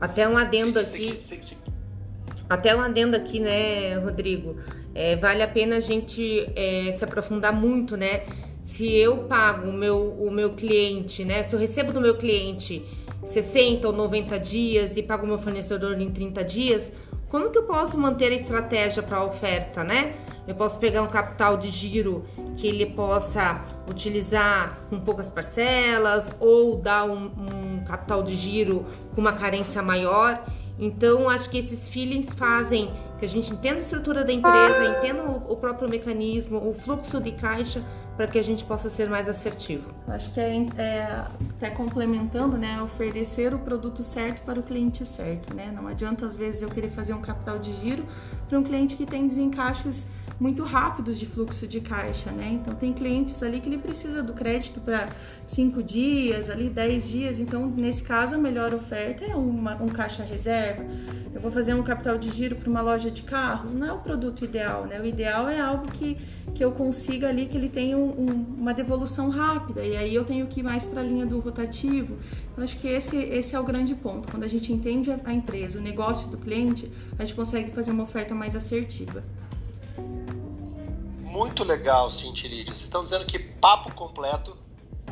Até 0.00 0.28
um 0.28 0.36
adendo 0.36 0.78
aqui. 0.78 1.18
Até 2.48 2.76
um 2.76 2.80
adendo 2.80 3.16
aqui, 3.16 3.40
né, 3.40 3.96
Rodrigo? 3.96 4.56
É, 4.94 5.16
vale 5.16 5.42
a 5.42 5.48
pena 5.48 5.76
a 5.76 5.80
gente 5.80 6.48
é, 6.54 6.92
se 6.92 7.04
aprofundar 7.04 7.52
muito, 7.52 7.96
né? 7.96 8.22
Se 8.62 8.90
eu 8.94 9.24
pago 9.24 9.68
o 9.68 9.72
meu, 9.72 10.12
o 10.18 10.30
meu 10.30 10.50
cliente, 10.50 11.24
né? 11.24 11.42
Se 11.42 11.54
eu 11.54 11.58
recebo 11.58 11.92
do 11.92 12.00
meu 12.00 12.16
cliente 12.16 12.84
60 13.24 13.86
ou 13.86 13.92
90 13.92 14.38
dias 14.38 14.96
e 14.96 15.02
pago 15.02 15.24
o 15.24 15.28
meu 15.28 15.38
fornecedor 15.38 16.00
em 16.00 16.10
30 16.10 16.44
dias, 16.44 16.92
como 17.34 17.50
que 17.50 17.58
eu 17.58 17.64
posso 17.64 17.98
manter 17.98 18.30
a 18.30 18.36
estratégia 18.36 19.02
para 19.02 19.18
a 19.18 19.24
oferta, 19.24 19.82
né? 19.82 20.14
Eu 20.46 20.54
posso 20.54 20.78
pegar 20.78 21.02
um 21.02 21.08
capital 21.08 21.56
de 21.56 21.68
giro 21.68 22.24
que 22.56 22.64
ele 22.64 22.86
possa 22.86 23.60
utilizar 23.90 24.78
com 24.88 25.00
poucas 25.00 25.32
parcelas 25.32 26.30
ou 26.38 26.76
dar 26.76 27.04
um, 27.04 27.24
um 27.24 27.84
capital 27.84 28.22
de 28.22 28.36
giro 28.36 28.86
com 29.16 29.20
uma 29.20 29.32
carência 29.32 29.82
maior. 29.82 30.44
Então, 30.78 31.28
acho 31.28 31.50
que 31.50 31.58
esses 31.58 31.88
feelings 31.88 32.32
fazem 32.34 32.92
que 33.24 33.26
a 33.26 33.28
gente 33.28 33.52
entenda 33.52 33.76
a 33.76 33.78
estrutura 33.78 34.22
da 34.22 34.32
empresa, 34.32 34.98
entenda 34.98 35.22
o, 35.22 35.52
o 35.52 35.56
próprio 35.56 35.88
mecanismo, 35.88 36.58
o 36.68 36.74
fluxo 36.74 37.20
de 37.20 37.32
caixa, 37.32 37.82
para 38.16 38.26
que 38.26 38.38
a 38.38 38.44
gente 38.44 38.64
possa 38.64 38.90
ser 38.90 39.08
mais 39.08 39.28
assertivo. 39.28 39.90
Acho 40.06 40.30
que 40.30 40.38
é, 40.38 40.66
é 40.76 41.24
até 41.56 41.70
complementando, 41.70 42.58
né, 42.58 42.80
oferecer 42.82 43.54
o 43.54 43.58
produto 43.58 44.04
certo 44.04 44.42
para 44.44 44.60
o 44.60 44.62
cliente 44.62 45.06
certo, 45.06 45.54
né? 45.54 45.72
Não 45.74 45.88
adianta 45.88 46.26
às 46.26 46.36
vezes 46.36 46.62
eu 46.62 46.68
querer 46.68 46.90
fazer 46.90 47.14
um 47.14 47.20
capital 47.20 47.58
de 47.58 47.72
giro 47.74 48.04
para 48.48 48.58
um 48.58 48.62
cliente 48.62 48.94
que 48.94 49.06
tem 49.06 49.26
desencaixos 49.26 50.04
muito 50.38 50.62
rápidos 50.64 51.18
de 51.18 51.26
fluxo 51.26 51.66
de 51.66 51.80
caixa, 51.80 52.30
né? 52.30 52.58
Então 52.60 52.74
tem 52.74 52.92
clientes 52.92 53.42
ali 53.42 53.60
que 53.60 53.68
ele 53.68 53.78
precisa 53.78 54.22
do 54.22 54.32
crédito 54.32 54.80
para 54.80 55.08
cinco 55.46 55.82
dias, 55.82 56.50
ali 56.50 56.68
10 56.68 57.08
dias. 57.08 57.38
Então, 57.38 57.66
nesse 57.66 58.02
caso, 58.02 58.34
a 58.34 58.38
melhor 58.38 58.74
oferta 58.74 59.24
é 59.24 59.34
uma, 59.34 59.74
um 59.82 59.88
caixa 59.88 60.22
reserva. 60.22 60.84
Eu 61.32 61.40
vou 61.40 61.50
fazer 61.50 61.74
um 61.74 61.82
capital 61.82 62.18
de 62.18 62.30
giro 62.30 62.56
para 62.56 62.68
uma 62.68 62.80
loja 62.80 63.10
de 63.10 63.22
carros, 63.22 63.72
não 63.72 63.86
é 63.86 63.92
o 63.92 63.98
produto 63.98 64.44
ideal, 64.44 64.86
né? 64.86 65.00
O 65.00 65.06
ideal 65.06 65.48
é 65.48 65.60
algo 65.60 65.90
que, 65.90 66.16
que 66.54 66.64
eu 66.64 66.72
consiga 66.72 67.28
ali 67.28 67.46
que 67.46 67.56
ele 67.56 67.68
tenha 67.68 67.96
um, 67.96 68.10
um, 68.10 68.46
uma 68.58 68.74
devolução 68.74 69.30
rápida. 69.30 69.84
E 69.84 69.96
aí 69.96 70.14
eu 70.14 70.24
tenho 70.24 70.46
que 70.46 70.60
ir 70.60 70.62
mais 70.62 70.84
para 70.84 71.00
a 71.00 71.04
linha 71.04 71.26
do 71.26 71.38
rotativo. 71.38 72.16
Eu 72.56 72.62
acho 72.62 72.78
que 72.78 72.88
esse, 72.88 73.16
esse 73.16 73.54
é 73.54 73.60
o 73.60 73.64
grande 73.64 73.94
ponto. 73.94 74.30
Quando 74.30 74.44
a 74.44 74.48
gente 74.48 74.72
entende 74.72 75.10
a 75.24 75.32
empresa, 75.32 75.78
o 75.78 75.82
negócio 75.82 76.28
do 76.28 76.38
cliente, 76.38 76.90
a 77.18 77.24
gente 77.24 77.34
consegue 77.34 77.70
fazer 77.70 77.90
uma 77.90 78.04
oferta 78.04 78.34
mais 78.34 78.54
assertiva 78.54 79.22
muito 81.34 81.64
legal, 81.64 82.12
Cintia 82.12 82.48
Vocês 82.48 82.82
estão 82.82 83.02
dizendo 83.02 83.26
que 83.26 83.40
papo 83.40 83.92
completo, 83.92 84.56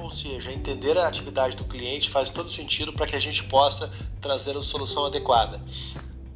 ou 0.01 0.09
seja, 0.09 0.53
entender 0.53 0.97
a 0.97 1.09
atividade 1.09 1.57
do 1.57 1.65
cliente 1.65 2.09
faz 2.09 2.31
todo 2.31 2.49
sentido 2.49 2.93
para 2.93 3.09
que 3.09 3.17
a 3.17 3.21
gente 3.21 3.43
possa 3.43 3.93
trazer 4.21 4.57
a 4.57 4.63
solução 4.63 5.05
adequada. 5.07 5.61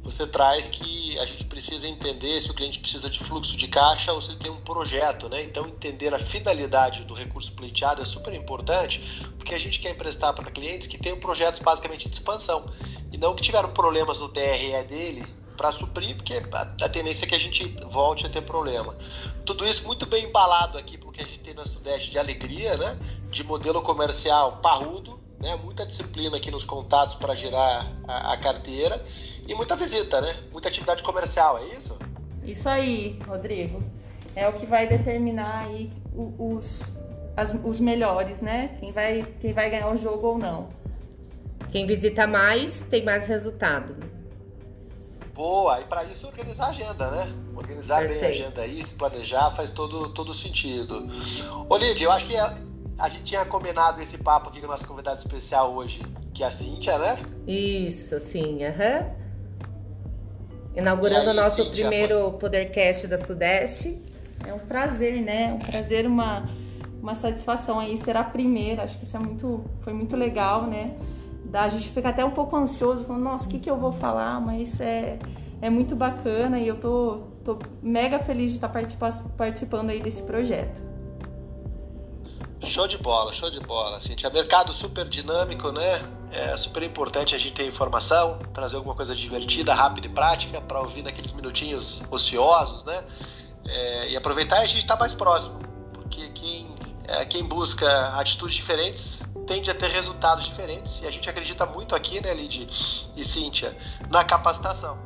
você 0.03 0.27
traz 0.27 0.67
que 0.67 1.17
a 1.19 1.25
gente 1.25 1.45
precisa 1.45 1.87
entender 1.87 2.41
se 2.41 2.51
o 2.51 2.53
cliente 2.53 2.79
precisa 2.79 3.09
de 3.09 3.19
fluxo 3.19 3.55
de 3.55 3.69
caixa 3.69 4.11
ou 4.11 4.21
se 4.21 4.31
ele 4.31 4.39
tem 4.39 4.51
um 4.51 4.59
projeto, 4.59 5.29
né? 5.29 5.41
Então 5.43 5.65
entender 5.65 6.13
a 6.13 6.19
finalidade 6.19 7.05
do 7.05 7.13
recurso 7.13 7.53
pleiteado 7.53 8.01
é 8.01 8.05
super 8.05 8.33
importante, 8.33 9.01
porque 9.37 9.55
a 9.55 9.59
gente 9.59 9.79
quer 9.79 9.91
emprestar 9.91 10.33
para 10.33 10.51
clientes 10.51 10.87
que 10.87 10.97
tenham 10.97 11.17
projetos 11.17 11.61
basicamente 11.61 12.09
de 12.09 12.15
expansão 12.15 12.65
e 13.09 13.17
não 13.17 13.33
que 13.33 13.41
tiveram 13.41 13.69
problemas 13.71 14.19
no 14.19 14.27
TRE 14.27 14.83
dele 14.83 15.25
para 15.57 15.71
suprir, 15.71 16.15
porque 16.15 16.33
a 16.53 16.89
tendência 16.89 17.25
é 17.25 17.27
que 17.27 17.35
a 17.35 17.39
gente 17.39 17.65
volte 17.89 18.27
a 18.27 18.29
ter 18.29 18.41
problema. 18.41 18.95
Tudo 19.47 19.65
isso 19.65 19.87
muito 19.87 20.05
bem 20.05 20.25
embalado 20.25 20.77
aqui 20.77 20.97
pelo 20.97 21.09
que 21.09 21.23
a 21.23 21.25
gente 21.25 21.39
tem 21.39 21.53
na 21.53 21.65
Sudeste 21.65 22.11
de 22.11 22.19
alegria, 22.19 22.75
né? 22.75 22.97
De 23.31 23.45
modelo 23.45 23.81
comercial 23.81 24.57
parrudo, 24.57 25.17
né? 25.39 25.55
Muita 25.55 25.85
disciplina 25.85 26.35
aqui 26.35 26.51
nos 26.51 26.65
contatos 26.65 27.15
para 27.15 27.33
gerar 27.33 27.89
a, 28.05 28.33
a 28.33 28.37
carteira 28.37 29.01
e 29.47 29.55
muita 29.55 29.73
visita, 29.77 30.19
né? 30.19 30.35
Muita 30.51 30.67
atividade 30.67 31.01
comercial, 31.01 31.59
é 31.59 31.77
isso? 31.77 31.97
Isso 32.43 32.67
aí, 32.67 33.17
Rodrigo. 33.25 33.81
É 34.35 34.49
o 34.49 34.51
que 34.51 34.65
vai 34.65 34.85
determinar 34.85 35.59
aí 35.59 35.93
os, 36.13 36.91
as, 37.37 37.53
os 37.63 37.79
melhores, 37.79 38.41
né? 38.41 38.75
Quem 38.81 38.91
vai, 38.91 39.25
quem 39.39 39.53
vai 39.53 39.69
ganhar 39.69 39.89
o 39.89 39.97
jogo 39.97 40.27
ou 40.27 40.37
não. 40.37 40.67
Quem 41.71 41.87
visita 41.87 42.27
mais 42.27 42.81
tem 42.89 43.01
mais 43.01 43.25
resultado. 43.27 43.95
Boa, 45.37 45.79
e 45.79 45.83
para 45.83 46.03
isso 46.05 46.25
organizar 46.25 46.65
a 46.65 46.69
agenda, 46.69 47.11
né? 47.11 47.23
Organizar 47.55 47.99
Perfeito. 47.99 48.19
bem 48.19 48.27
a 48.27 48.31
agenda 48.31 48.61
aí, 48.61 48.83
se 48.83 48.95
planejar, 48.95 49.51
faz 49.51 49.69
todo, 49.69 50.09
todo 50.09 50.33
sentido. 50.33 51.07
Ô 51.69 51.77
Lídia, 51.77 52.05
eu 52.05 52.11
acho 52.11 52.25
que 52.25 52.35
a, 52.35 52.55
a 52.97 53.07
gente 53.07 53.23
tinha 53.23 53.45
combinado 53.45 54.01
esse 54.01 54.17
papo 54.17 54.49
aqui 54.49 54.59
com 54.59 54.65
o 54.65 54.69
nosso 54.71 54.87
convidado 54.87 55.21
especial 55.21 55.75
hoje, 55.75 56.01
que 56.33 56.41
é 56.41 56.47
a 56.47 56.51
Cíntia, 56.51 56.97
né? 56.97 57.15
Isso, 57.45 58.19
sim, 58.19 58.65
aham. 58.65 59.05
Uhum. 59.05 59.77
Inaugurando 60.75 61.29
o 61.29 61.33
nosso 61.35 61.63
Cíntia, 61.63 61.87
primeiro 61.87 62.31
Podercast 62.33 63.05
da 63.05 63.23
Sudeste. 63.23 64.01
É 64.43 64.51
um 64.51 64.59
prazer, 64.59 65.21
né? 65.21 65.53
Um 65.53 65.59
prazer, 65.59 66.07
uma, 66.07 66.49
uma 66.99 67.13
satisfação 67.13 67.79
aí 67.79 67.95
ser 67.95 68.17
a 68.17 68.23
primeira. 68.23 68.83
Acho 68.83 68.97
que 68.97 69.03
isso 69.03 69.15
é 69.15 69.19
muito, 69.19 69.63
foi 69.81 69.93
muito 69.93 70.15
legal, 70.15 70.65
né? 70.65 70.95
A 71.53 71.69
gente 71.69 71.89
fica 71.89 72.09
até 72.09 72.23
um 72.25 72.31
pouco 72.31 72.55
ansioso, 72.55 73.03
falando, 73.03 73.23
nossa, 73.23 73.45
o 73.45 73.49
que, 73.49 73.59
que 73.59 73.69
eu 73.69 73.77
vou 73.77 73.91
falar? 73.91 74.39
Mas 74.41 74.79
é, 74.79 75.17
é 75.61 75.69
muito 75.69 75.95
bacana 75.95 76.59
e 76.59 76.67
eu 76.67 76.79
tô, 76.79 77.23
tô 77.43 77.57
mega 77.81 78.19
feliz 78.19 78.51
de 78.51 78.57
estar 78.57 78.69
participando 79.37 79.89
aí 79.89 80.01
desse 80.01 80.21
projeto. 80.23 80.81
Show 82.63 82.87
de 82.87 82.97
bola, 82.97 83.31
show 83.31 83.49
de 83.49 83.59
bola. 83.59 83.99
É 83.99 84.29
mercado 84.29 84.73
super 84.73 85.07
dinâmico, 85.07 85.71
né? 85.71 86.01
É 86.31 86.57
super 86.57 86.83
importante 86.83 87.35
a 87.35 87.37
gente 87.37 87.53
ter 87.53 87.65
informação, 87.65 88.39
trazer 88.53 88.75
alguma 88.75 88.95
coisa 88.95 89.15
divertida, 89.15 89.73
rápida 89.73 90.07
e 90.07 90.09
prática 90.09 90.59
para 90.59 90.79
ouvir 90.79 91.03
naqueles 91.03 91.31
minutinhos 91.33 92.03
ociosos, 92.11 92.83
né? 92.83 93.03
É, 93.65 94.09
e 94.09 94.17
aproveitar 94.17 94.57
e 94.57 94.63
a 94.63 94.67
gente 94.67 94.79
estar 94.79 94.95
tá 94.95 94.99
mais 94.99 95.13
próximo, 95.13 95.59
porque 95.93 96.29
quem, 96.29 96.75
é, 97.07 97.25
quem 97.25 97.43
busca 97.43 98.09
atitudes 98.17 98.55
diferentes 98.55 99.21
tende 99.47 99.71
a 99.71 99.73
ter 99.73 99.89
resultados 99.89 100.45
diferentes. 100.45 101.01
E 101.01 101.07
a 101.07 101.11
gente 101.11 101.27
acredita 101.27 101.65
muito 101.65 101.95
aqui, 101.95 102.21
né, 102.21 102.33
Lid 102.33 102.67
e 103.15 103.25
Cíntia, 103.25 103.75
na 104.09 104.23
capacitação. 104.23 104.97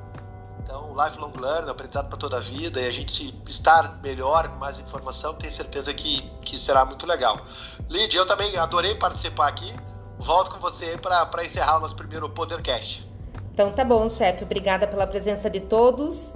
Então, 0.63 0.93
lifelong 0.95 1.33
learning, 1.39 1.69
aprendizado 1.69 2.09
para 2.09 2.17
toda 2.17 2.37
a 2.37 2.39
vida, 2.39 2.81
e 2.81 2.87
a 2.87 2.91
gente 2.91 3.11
se 3.11 3.33
estar 3.47 3.99
melhor, 4.01 4.49
com 4.49 4.55
mais 4.57 4.79
informação, 4.79 5.33
tenho 5.33 5.51
certeza 5.51 5.93
que, 5.93 6.21
que 6.41 6.57
será 6.57 6.83
muito 6.83 7.05
legal. 7.05 7.39
Lid, 7.89 8.13
eu 8.15 8.25
também 8.25 8.57
adorei 8.57 8.95
participar 8.95 9.47
aqui. 9.47 9.73
Volto 10.17 10.51
com 10.51 10.59
você 10.59 10.97
para 10.97 11.45
encerrar 11.45 11.77
o 11.77 11.81
nosso 11.81 11.95
primeiro 11.95 12.29
Podercast. 12.29 13.07
Então 13.53 13.71
tá 13.71 13.83
bom, 13.83 14.07
chefe. 14.07 14.43
Obrigada 14.43 14.87
pela 14.87 15.05
presença 15.05 15.49
de 15.49 15.59
todos. 15.59 16.33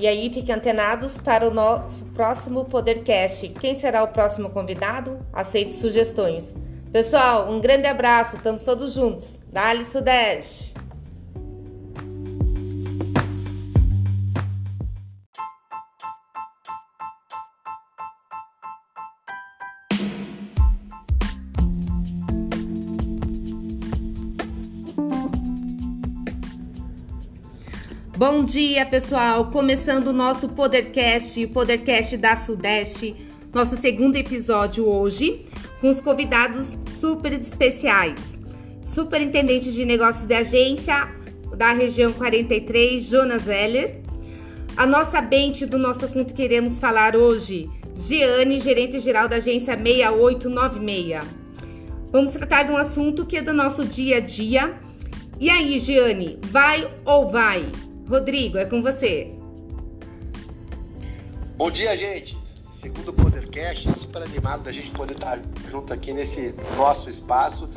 E 0.00 0.06
aí, 0.06 0.32
fiquem 0.32 0.54
antenados 0.54 1.18
para 1.18 1.46
o 1.46 1.52
nosso 1.52 2.04
próximo 2.06 2.64
Podercast. 2.64 3.48
Quem 3.60 3.78
será 3.78 4.02
o 4.02 4.08
próximo 4.08 4.50
convidado? 4.50 5.24
Aceite 5.32 5.74
sugestões. 5.74 6.54
Pessoal, 6.92 7.50
um 7.50 7.58
grande 7.58 7.86
abraço, 7.86 8.36
estamos 8.36 8.64
todos 8.64 8.92
juntos. 8.92 9.40
Dali 9.50 9.86
Sudeste! 9.86 10.74
Bom 28.18 28.44
dia, 28.44 28.84
pessoal! 28.84 29.46
Começando 29.46 30.08
o 30.08 30.12
nosso 30.12 30.50
Podercast, 30.50 31.42
o 31.42 31.48
Podercast 31.48 32.18
da 32.18 32.36
Sudeste, 32.36 33.16
nosso 33.50 33.76
segundo 33.76 34.16
episódio 34.16 34.86
hoje 34.86 35.46
com 35.82 35.90
os 35.90 36.00
convidados 36.00 36.76
super 37.02 37.32
especiais. 37.32 38.38
Superintendente 38.84 39.72
de 39.72 39.84
Negócios 39.84 40.24
de 40.24 40.34
Agência 40.34 41.12
da 41.56 41.72
região 41.72 42.12
43, 42.12 43.02
Jonas 43.02 43.48
Heller. 43.48 44.00
A 44.76 44.86
nossa 44.86 45.20
bente 45.20 45.66
do 45.66 45.78
nosso 45.78 46.04
assunto 46.04 46.32
que 46.32 46.44
iremos 46.44 46.78
falar 46.78 47.16
hoje, 47.16 47.68
Giane, 47.96 48.60
gerente 48.60 49.00
geral 49.00 49.28
da 49.28 49.36
agência 49.36 49.76
6896. 49.76 51.24
Vamos 52.12 52.30
tratar 52.32 52.62
de 52.62 52.70
um 52.70 52.76
assunto 52.76 53.26
que 53.26 53.38
é 53.38 53.42
do 53.42 53.52
nosso 53.52 53.84
dia 53.84 54.18
a 54.18 54.20
dia. 54.20 54.78
E 55.40 55.50
aí, 55.50 55.80
Giane, 55.80 56.38
vai 56.44 56.88
ou 57.04 57.26
vai? 57.26 57.68
Rodrigo, 58.08 58.58
é 58.58 58.64
com 58.64 58.80
você. 58.80 59.32
Bom 61.56 61.68
dia, 61.68 61.96
gente 61.96 62.40
segundo 62.82 63.12
Podercast, 63.52 64.00
super 64.00 64.22
animado 64.22 64.62
da 64.62 64.72
gente 64.72 64.90
poder 64.92 65.12
estar 65.12 65.38
junto 65.70 65.92
aqui 65.92 66.14
nesse 66.14 66.54
nosso 66.74 67.10
espaço. 67.10 67.68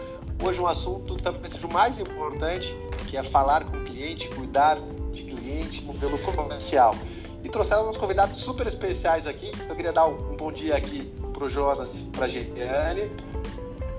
Hoje 0.42 0.62
um 0.62 0.68
assunto 0.68 1.18
que 1.18 1.24
talvez 1.24 1.52
seja 1.52 1.68
o 1.68 1.74
mais 1.74 2.00
importante, 2.00 2.74
que 3.10 3.18
é 3.18 3.24
falar 3.24 3.66
com 3.66 3.76
o 3.76 3.84
cliente, 3.84 4.30
cuidar 4.30 4.78
de 5.12 5.24
cliente, 5.24 5.84
modelo 5.84 6.18
comercial. 6.20 6.96
E 7.44 7.50
trouxemos 7.50 7.88
uns 7.88 7.98
convidados 7.98 8.38
super 8.38 8.66
especiais 8.68 9.28
aqui. 9.28 9.52
Eu 9.68 9.76
queria 9.76 9.92
dar 9.92 10.08
um 10.08 10.38
bom 10.38 10.50
dia 10.50 10.78
aqui 10.78 11.12
para 11.34 11.44
o 11.44 11.50
Jonas, 11.50 12.08
para 12.14 12.24
a 12.24 12.28
Giane. 12.30 13.12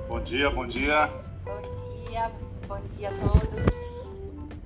Bom 0.09 0.21
dia, 0.21 0.51
bom 0.51 0.67
dia. 0.67 1.13
Bom 1.45 1.61
dia, 2.09 2.33
bom 2.67 2.81
dia 2.97 3.11
a 3.11 3.13
todos. 3.13 3.77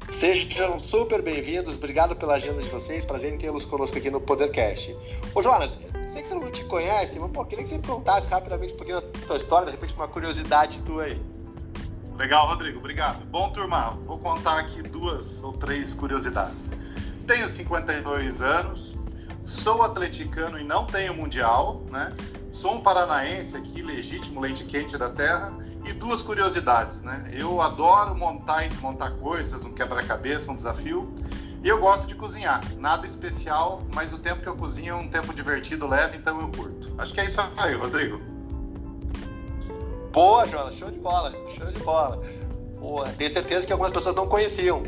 Sejam 0.08 0.78
super 0.78 1.22
bem-vindos, 1.22 1.74
obrigado 1.74 2.14
pela 2.14 2.34
agenda 2.34 2.62
de 2.62 2.68
vocês, 2.68 3.04
prazer 3.04 3.32
em 3.32 3.38
tê-los 3.38 3.64
conosco 3.64 3.96
aqui 3.96 4.10
no 4.10 4.20
Podercast. 4.20 4.96
Ô 5.34 5.42
Jonas, 5.42 5.72
sei 6.10 6.22
que 6.22 6.28
todo 6.28 6.40
mundo 6.40 6.52
te 6.52 6.64
conhece, 6.64 7.18
mas 7.18 7.30
pô, 7.30 7.44
queria 7.44 7.64
que 7.64 7.70
você 7.70 7.78
contasse 7.78 8.28
rapidamente 8.28 8.74
um 8.74 8.76
pouquinho 8.76 9.00
da 9.00 9.06
tua 9.26 9.36
história, 9.36 9.66
de 9.66 9.72
repente 9.72 9.94
uma 9.94 10.08
curiosidade 10.08 10.80
tua 10.82 11.04
aí. 11.04 11.22
Legal, 12.16 12.48
Rodrigo, 12.48 12.78
obrigado. 12.78 13.24
Bom, 13.26 13.50
turma, 13.50 13.96
vou 14.04 14.18
contar 14.18 14.58
aqui 14.58 14.82
duas 14.82 15.42
ou 15.42 15.52
três 15.52 15.94
curiosidades. 15.94 16.70
Tenho 17.26 17.48
52 17.48 18.42
anos, 18.42 18.94
sou 19.44 19.82
atleticano 19.82 20.58
e 20.58 20.64
não 20.64 20.84
tenho 20.84 21.14
mundial, 21.14 21.82
né? 21.90 22.12
Sou 22.50 22.74
um 22.74 22.82
paranaense 22.82 23.56
aqui, 23.56 23.80
legítimo 23.80 24.40
leite 24.40 24.64
quente 24.64 24.98
da 24.98 25.08
terra 25.08 25.52
e 25.86 25.92
duas 25.92 26.20
curiosidades, 26.20 27.00
né? 27.02 27.30
Eu 27.32 27.62
adoro 27.62 28.14
montar 28.14 28.66
e 28.66 28.68
desmontar 28.68 29.12
coisas, 29.12 29.64
um 29.64 29.72
quebra-cabeça, 29.72 30.50
um 30.50 30.56
desafio. 30.56 31.14
E 31.62 31.68
eu 31.68 31.78
gosto 31.78 32.06
de 32.06 32.14
cozinhar. 32.14 32.62
Nada 32.78 33.06
especial, 33.06 33.82
mas 33.94 34.12
o 34.12 34.18
tempo 34.18 34.42
que 34.42 34.48
eu 34.48 34.56
cozinho 34.56 34.94
é 34.94 34.96
um 34.96 35.08
tempo 35.08 35.34
divertido, 35.34 35.86
leve, 35.86 36.16
então 36.16 36.40
eu 36.40 36.48
curto. 36.48 36.92
Acho 36.96 37.12
que 37.12 37.20
é 37.20 37.26
isso 37.26 37.40
aí, 37.58 37.74
Rodrigo. 37.74 38.20
Boa, 40.12 40.46
Jonas. 40.46 40.74
Show 40.74 40.90
de 40.90 40.98
bola. 40.98 41.32
Show 41.50 41.70
de 41.70 41.80
bola. 41.80 42.22
Boa. 42.78 43.08
Tenho 43.10 43.30
certeza 43.30 43.66
que 43.66 43.72
algumas 43.72 43.92
pessoas 43.92 44.14
não 44.14 44.26
conheciam. 44.26 44.82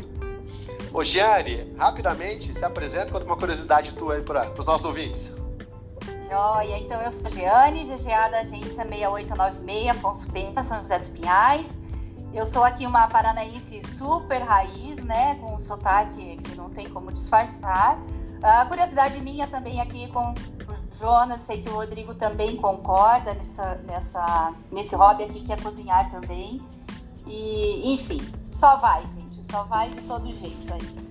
Ô, 0.91 1.03
Giane, 1.03 1.73
rapidamente 1.77 2.53
se 2.53 2.65
apresenta, 2.65 3.11
conta 3.11 3.25
uma 3.25 3.37
curiosidade 3.37 3.93
tua 3.93 4.15
aí 4.15 4.21
para 4.21 4.51
os 4.57 4.65
nossos 4.65 4.85
ouvintes. 4.85 5.31
Joia, 6.29 6.79
então 6.79 6.99
eu 7.01 7.11
sou 7.11 7.29
Giane, 7.29 7.83
GGA 7.83 8.29
da 8.29 8.39
agência 8.39 8.83
6896, 8.83 9.89
Afonso 9.89 10.27
Pena, 10.31 10.63
São 10.63 10.81
José 10.81 10.99
dos 10.99 11.07
Pinhais. 11.07 11.67
Eu 12.33 12.47
sou 12.47 12.63
aqui 12.63 12.87
uma 12.87 13.07
paranaense 13.07 13.79
super 13.95 14.41
raiz, 14.41 14.95
né, 15.03 15.35
com 15.35 15.53
um 15.53 15.59
sotaque 15.59 16.37
que 16.37 16.55
não 16.55 16.67
tem 16.71 16.89
como 16.89 17.11
disfarçar. 17.11 17.99
A 18.41 18.65
curiosidade 18.65 19.21
minha 19.21 19.45
também 19.45 19.79
aqui 19.79 20.11
com 20.11 20.31
o 20.31 20.97
Jonas, 20.99 21.41
sei 21.41 21.61
que 21.61 21.69
o 21.69 21.75
Rodrigo 21.75 22.15
também 22.15 22.57
concorda 22.57 23.35
nessa, 23.35 23.75
nessa, 23.85 24.53
nesse 24.71 24.95
hobby 24.95 25.23
aqui 25.23 25.41
que 25.41 25.53
é 25.53 25.57
cozinhar 25.57 26.09
também. 26.09 26.59
E, 27.27 27.93
enfim, 27.93 28.19
só 28.49 28.77
vai, 28.77 29.03
gente, 29.15 29.51
só 29.51 29.63
vai 29.63 29.89
de 29.89 30.01
todo 30.01 30.25
jeito 30.25 30.73
aí. 30.73 31.03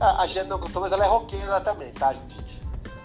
A, 0.00 0.22
a 0.22 0.44
não 0.44 0.58
gostou, 0.58 0.82
mas 0.82 0.92
ela 0.92 1.04
é 1.04 1.08
roqueira 1.08 1.60
também, 1.60 1.90
tá, 1.92 2.12
gente? 2.12 2.47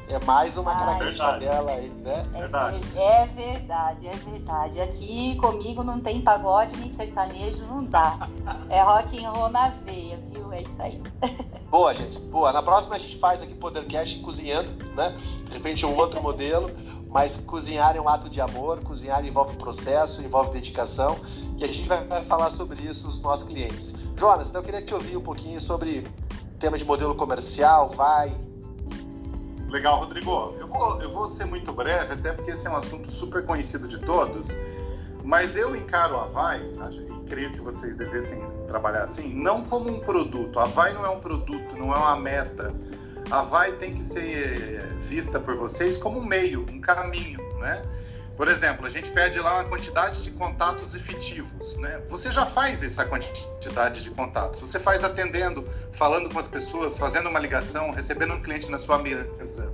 É 0.07 0.23
mais 0.25 0.57
uma 0.57 0.75
característica 0.75 1.31
dela 1.39 1.71
aí, 1.71 1.89
né? 1.89 2.25
É 2.33 2.39
verdade. 2.39 2.81
É 2.95 3.25
verdade, 3.25 4.07
é 4.07 4.11
verdade. 4.11 4.81
Aqui 4.81 5.35
comigo 5.37 5.83
não 5.83 5.99
tem 5.99 6.21
pagode 6.21 6.77
nem 6.77 6.89
sertanejo, 6.89 7.65
não 7.65 7.83
dá. 7.83 8.27
É 8.69 8.81
rock 8.81 9.23
and 9.23 9.29
roll 9.31 9.49
na 9.49 9.69
veia, 9.69 10.19
viu? 10.29 10.51
É 10.51 10.61
isso 10.61 10.81
aí. 10.81 11.01
Boa, 11.71 11.95
gente. 11.95 12.19
Boa. 12.19 12.51
Na 12.51 12.61
próxima 12.61 12.95
a 12.95 12.99
gente 12.99 13.17
faz 13.17 13.41
aqui 13.41 13.55
Podercast 13.55 14.19
cozinhando, 14.19 14.71
né? 14.93 15.15
De 15.45 15.53
repente 15.53 15.85
um 15.85 15.97
outro 15.97 16.21
modelo, 16.21 16.69
mas 17.09 17.37
cozinhar 17.37 17.95
é 17.95 18.01
um 18.01 18.09
ato 18.09 18.29
de 18.29 18.41
amor, 18.41 18.81
cozinhar 18.81 19.25
envolve 19.25 19.55
processo, 19.55 20.21
envolve 20.21 20.51
dedicação, 20.51 21.17
e 21.57 21.63
a 21.63 21.67
gente 21.67 21.87
vai, 21.87 22.03
vai 22.05 22.23
falar 22.23 22.51
sobre 22.51 22.81
isso 22.81 23.05
nos 23.07 23.21
nossos 23.21 23.47
clientes. 23.47 23.93
Jonas, 24.17 24.49
então 24.49 24.61
eu 24.61 24.65
queria 24.65 24.81
te 24.81 24.93
ouvir 24.93 25.15
um 25.15 25.21
pouquinho 25.21 25.61
sobre 25.61 25.99
o 25.99 26.59
tema 26.59 26.77
de 26.77 26.83
modelo 26.83 27.15
comercial, 27.15 27.89
vai, 27.89 28.31
Legal, 29.73 30.01
Rodrigo. 30.01 30.55
Eu 30.59 30.67
vou, 30.67 31.01
eu 31.01 31.09
vou 31.09 31.27
ser 31.31 31.45
muito 31.45 31.73
breve, 31.73 32.13
até 32.13 32.31
porque 32.31 32.51
esse 32.51 32.67
é 32.67 32.69
um 32.69 32.75
assunto 32.75 33.09
super 33.09 33.43
conhecido 33.43 33.87
de 33.87 33.97
todos, 33.97 34.47
mas 35.23 35.55
eu 35.55 35.75
encaro 35.75 36.15
a 36.15 36.27
Vai, 36.27 36.61
e 36.61 37.27
creio 37.27 37.51
que 37.51 37.59
vocês 37.59 37.97
devessem 37.97 38.39
trabalhar 38.67 39.05
assim, 39.05 39.33
não 39.33 39.63
como 39.63 39.89
um 39.89 39.99
produto. 39.99 40.59
A 40.59 40.65
Vai 40.65 40.93
não 40.93 41.03
é 41.03 41.09
um 41.09 41.19
produto, 41.19 41.75
não 41.75 41.91
é 41.91 41.97
uma 41.97 42.15
meta. 42.15 42.71
A 43.31 43.41
Vai 43.41 43.71
tem 43.71 43.95
que 43.95 44.03
ser 44.03 44.93
vista 44.99 45.39
por 45.39 45.55
vocês 45.55 45.97
como 45.97 46.19
um 46.19 46.23
meio, 46.23 46.67
um 46.69 46.79
caminho, 46.79 47.39
né? 47.57 47.81
Por 48.35 48.47
exemplo, 48.47 48.85
a 48.85 48.89
gente 48.89 49.11
pede 49.11 49.39
lá 49.39 49.55
uma 49.55 49.65
quantidade 49.65 50.23
de 50.23 50.31
contatos 50.31 50.95
efetivos, 50.95 51.75
né? 51.77 52.01
Você 52.09 52.31
já 52.31 52.45
faz 52.45 52.81
essa 52.81 53.05
quantidade 53.05 54.01
de 54.01 54.09
contatos. 54.09 54.59
Você 54.59 54.79
faz 54.79 55.03
atendendo, 55.03 55.67
falando 55.91 56.33
com 56.33 56.39
as 56.39 56.47
pessoas, 56.47 56.97
fazendo 56.97 57.29
uma 57.29 57.39
ligação, 57.39 57.91
recebendo 57.91 58.33
um 58.33 58.41
cliente 58.41 58.71
na 58.71 58.79
sua 58.79 58.97
mesa. 58.97 59.71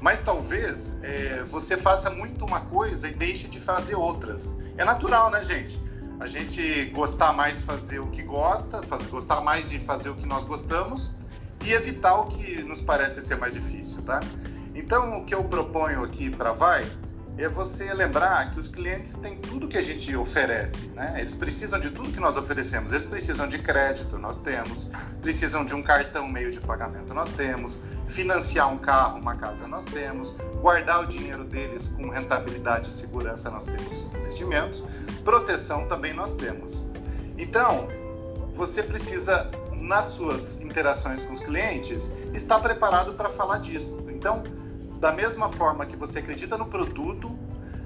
Mas 0.00 0.20
talvez 0.20 0.92
é, 1.02 1.42
você 1.48 1.76
faça 1.76 2.08
muito 2.08 2.44
uma 2.44 2.60
coisa 2.60 3.08
e 3.08 3.14
deixe 3.14 3.48
de 3.48 3.60
fazer 3.60 3.96
outras. 3.96 4.54
É 4.76 4.84
natural, 4.84 5.28
né, 5.28 5.42
gente? 5.42 5.76
A 6.20 6.26
gente 6.26 6.84
gostar 6.86 7.32
mais 7.32 7.58
de 7.58 7.62
fazer 7.64 7.98
o 7.98 8.06
que 8.06 8.22
gosta, 8.22 8.80
fazer, 8.84 9.08
gostar 9.08 9.40
mais 9.40 9.70
de 9.70 9.80
fazer 9.80 10.10
o 10.10 10.14
que 10.14 10.26
nós 10.26 10.44
gostamos 10.44 11.12
e 11.64 11.72
evitar 11.72 12.14
o 12.20 12.26
que 12.26 12.62
nos 12.62 12.80
parece 12.80 13.20
ser 13.20 13.36
mais 13.36 13.52
difícil, 13.52 14.02
tá? 14.02 14.20
Então, 14.72 15.18
o 15.18 15.24
que 15.24 15.34
eu 15.34 15.42
proponho 15.42 16.04
aqui 16.04 16.30
para 16.30 16.52
Vai 16.52 16.84
é 17.38 17.48
você 17.48 17.94
lembrar 17.94 18.52
que 18.52 18.58
os 18.58 18.66
clientes 18.66 19.14
têm 19.14 19.36
tudo 19.36 19.68
que 19.68 19.78
a 19.78 19.82
gente 19.82 20.14
oferece, 20.16 20.88
né? 20.88 21.14
Eles 21.18 21.34
precisam 21.34 21.78
de 21.78 21.90
tudo 21.90 22.10
que 22.10 22.18
nós 22.18 22.36
oferecemos. 22.36 22.90
Eles 22.90 23.06
precisam 23.06 23.46
de 23.46 23.58
crédito, 23.60 24.18
nós 24.18 24.38
temos. 24.38 24.88
Precisam 25.20 25.64
de 25.64 25.72
um 25.72 25.80
cartão 25.80 26.28
meio 26.28 26.50
de 26.50 26.58
pagamento, 26.60 27.14
nós 27.14 27.30
temos. 27.34 27.78
Financiar 28.08 28.72
um 28.72 28.78
carro, 28.78 29.20
uma 29.20 29.36
casa, 29.36 29.68
nós 29.68 29.84
temos. 29.84 30.34
Guardar 30.60 31.04
o 31.04 31.06
dinheiro 31.06 31.44
deles 31.44 31.86
com 31.88 32.08
rentabilidade 32.08 32.88
e 32.88 32.90
segurança, 32.90 33.48
nós 33.50 33.64
temos 33.64 34.10
investimentos. 34.16 34.82
Proteção 35.22 35.86
também 35.86 36.12
nós 36.12 36.32
temos. 36.34 36.82
Então, 37.38 37.88
você 38.52 38.82
precisa 38.82 39.48
nas 39.72 40.06
suas 40.06 40.60
interações 40.60 41.22
com 41.22 41.32
os 41.32 41.40
clientes 41.40 42.10
estar 42.34 42.58
preparado 42.58 43.14
para 43.14 43.28
falar 43.28 43.58
disso. 43.58 43.96
Então, 44.08 44.42
da 44.98 45.12
mesma 45.12 45.48
forma 45.48 45.86
que 45.86 45.96
você 45.96 46.18
acredita 46.18 46.56
no 46.56 46.66
produto, 46.66 47.30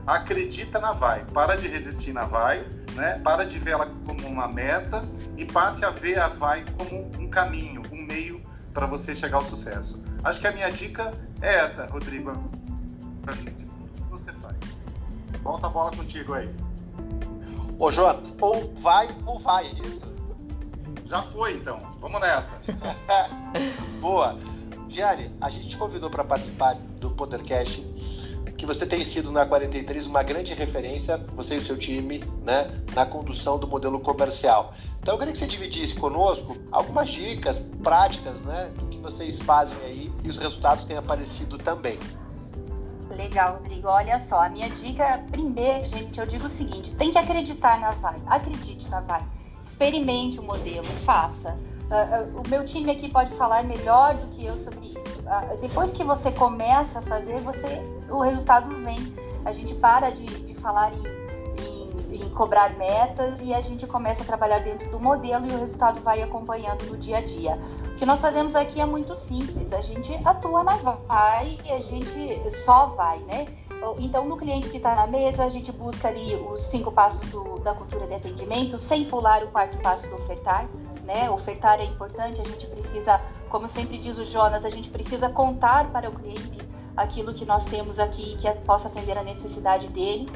acredita 0.06 0.78
na 0.78 0.92
Vai. 0.92 1.24
Para 1.26 1.56
de 1.56 1.68
resistir 1.68 2.12
na 2.12 2.24
Vai, 2.24 2.66
né? 2.94 3.20
para 3.22 3.44
de 3.44 3.58
ver 3.58 3.72
ela 3.72 3.86
como 4.06 4.26
uma 4.26 4.48
meta 4.48 5.04
e 5.36 5.44
passe 5.44 5.84
a 5.84 5.90
ver 5.90 6.18
a 6.18 6.28
Vai 6.28 6.64
como 6.76 7.10
um 7.18 7.28
caminho, 7.28 7.82
um 7.92 8.02
meio 8.02 8.42
para 8.72 8.86
você 8.86 9.14
chegar 9.14 9.38
ao 9.38 9.44
sucesso. 9.44 10.00
Acho 10.24 10.40
que 10.40 10.46
a 10.46 10.52
minha 10.52 10.70
dica 10.70 11.12
é 11.40 11.56
essa, 11.56 11.86
Rodrigo. 11.86 12.30
O 12.30 13.26
que 13.26 14.10
você 14.10 14.32
faz? 14.32 14.56
Volta 15.42 15.66
a 15.66 15.70
bola 15.70 15.90
contigo 15.90 16.32
aí. 16.34 16.52
Ô, 17.78 17.90
Jonas, 17.90 18.34
ou 18.40 18.72
vai 18.76 19.08
ou 19.26 19.38
vai, 19.38 19.66
é 19.66 19.86
isso? 19.86 20.12
Já 21.04 21.20
foi, 21.20 21.54
então. 21.54 21.76
Vamos 21.98 22.20
nessa. 22.20 22.58
Boa. 24.00 24.38
Gianni, 24.92 25.30
a 25.40 25.48
gente 25.48 25.70
te 25.70 25.76
convidou 25.76 26.10
para 26.10 26.22
participar 26.22 26.74
do 27.00 27.10
Podercast, 27.10 27.80
que 28.58 28.66
você 28.66 28.86
tem 28.86 29.02
sido 29.02 29.32
na 29.32 29.46
43 29.46 30.06
uma 30.06 30.22
grande 30.22 30.54
referência, 30.54 31.16
você 31.34 31.56
e 31.56 31.58
o 31.58 31.62
seu 31.62 31.76
time, 31.76 32.22
né, 32.44 32.70
na 32.94 33.06
condução 33.06 33.58
do 33.58 33.66
modelo 33.66 33.98
comercial. 33.98 34.74
Então 35.00 35.14
eu 35.14 35.18
queria 35.18 35.32
que 35.32 35.38
você 35.38 35.46
dividisse 35.46 35.96
conosco 35.96 36.56
algumas 36.70 37.08
dicas 37.08 37.58
práticas, 37.82 38.42
né, 38.42 38.70
do 38.78 38.86
que 38.86 38.98
vocês 38.98 39.40
fazem 39.40 39.76
aí 39.82 40.12
e 40.22 40.28
os 40.28 40.36
resultados 40.36 40.84
têm 40.84 40.96
aparecido 40.96 41.58
também. 41.58 41.98
Legal, 43.10 43.54
Rodrigo. 43.54 43.88
Olha 43.88 44.18
só, 44.18 44.42
a 44.42 44.48
minha 44.48 44.68
dica, 44.68 45.24
primeiro, 45.30 45.86
gente, 45.86 46.20
eu 46.20 46.26
digo 46.26 46.46
o 46.46 46.50
seguinte: 46.50 46.94
tem 46.96 47.10
que 47.10 47.18
acreditar 47.18 47.80
na 47.80 47.90
Vai. 47.92 48.20
Acredite 48.26 48.88
na 48.88 49.00
Vai. 49.00 49.22
Experimente 49.66 50.38
o 50.38 50.42
modelo, 50.42 50.86
faça. 51.04 51.58
Uh, 51.92 52.40
o 52.40 52.48
meu 52.48 52.64
time 52.64 52.90
aqui 52.90 53.10
pode 53.10 53.34
falar 53.34 53.62
melhor 53.64 54.14
do 54.14 54.26
que 54.28 54.46
eu 54.46 54.56
sobre 54.64 54.86
isso. 54.86 55.20
Uh, 55.20 55.58
depois 55.60 55.90
que 55.90 56.02
você 56.02 56.32
começa 56.32 57.00
a 57.00 57.02
fazer, 57.02 57.38
você, 57.40 57.82
o 58.08 58.20
resultado 58.20 58.74
vem. 58.82 58.96
A 59.44 59.52
gente 59.52 59.74
para 59.74 60.08
de, 60.08 60.24
de 60.24 60.54
falar 60.54 60.90
em, 60.94 62.14
em, 62.14 62.22
em, 62.22 62.30
cobrar 62.30 62.74
metas 62.78 63.40
e 63.42 63.52
a 63.52 63.60
gente 63.60 63.86
começa 63.86 64.22
a 64.22 64.24
trabalhar 64.24 64.60
dentro 64.60 64.90
do 64.90 64.98
modelo 64.98 65.46
e 65.46 65.52
o 65.52 65.58
resultado 65.58 66.00
vai 66.00 66.22
acompanhando 66.22 66.82
no 66.86 66.96
dia 66.96 67.18
a 67.18 67.20
dia. 67.20 67.58
O 67.94 67.96
que 67.96 68.06
nós 68.06 68.20
fazemos 68.20 68.56
aqui 68.56 68.80
é 68.80 68.86
muito 68.86 69.14
simples. 69.14 69.70
A 69.70 69.82
gente 69.82 70.18
atua 70.24 70.64
na 70.64 70.76
vai 70.76 71.58
e 71.62 71.72
a 71.72 71.80
gente 71.80 72.50
só 72.64 72.86
vai, 72.86 73.18
né? 73.18 73.46
Então, 73.98 74.24
no 74.24 74.36
cliente 74.36 74.70
que 74.70 74.76
está 74.76 74.94
na 74.94 75.08
mesa, 75.08 75.44
a 75.44 75.48
gente 75.48 75.72
busca 75.72 76.08
ali 76.08 76.36
os 76.36 76.62
cinco 76.62 76.90
passos 76.90 77.28
do, 77.30 77.58
da 77.58 77.74
cultura 77.74 78.06
de 78.06 78.14
atendimento, 78.14 78.78
sem 78.78 79.04
pular 79.04 79.42
o 79.42 79.48
quarto 79.48 79.76
passo 79.78 80.06
do 80.06 80.14
ofertar 80.14 80.68
né? 81.02 81.30
Ofertar 81.30 81.80
é 81.80 81.84
importante, 81.84 82.40
a 82.40 82.44
gente 82.44 82.66
precisa, 82.66 83.20
como 83.48 83.68
sempre 83.68 83.98
diz 83.98 84.16
o 84.18 84.24
Jonas, 84.24 84.64
a 84.64 84.70
gente 84.70 84.88
precisa 84.88 85.28
contar 85.28 85.90
para 85.90 86.08
o 86.08 86.12
cliente 86.12 86.58
aquilo 86.96 87.32
que 87.32 87.44
nós 87.44 87.64
temos 87.64 87.98
aqui 87.98 88.36
que 88.38 88.50
possa 88.64 88.88
atender 88.88 89.16
a 89.16 89.22
necessidade 89.22 89.88
dele. 89.88 90.26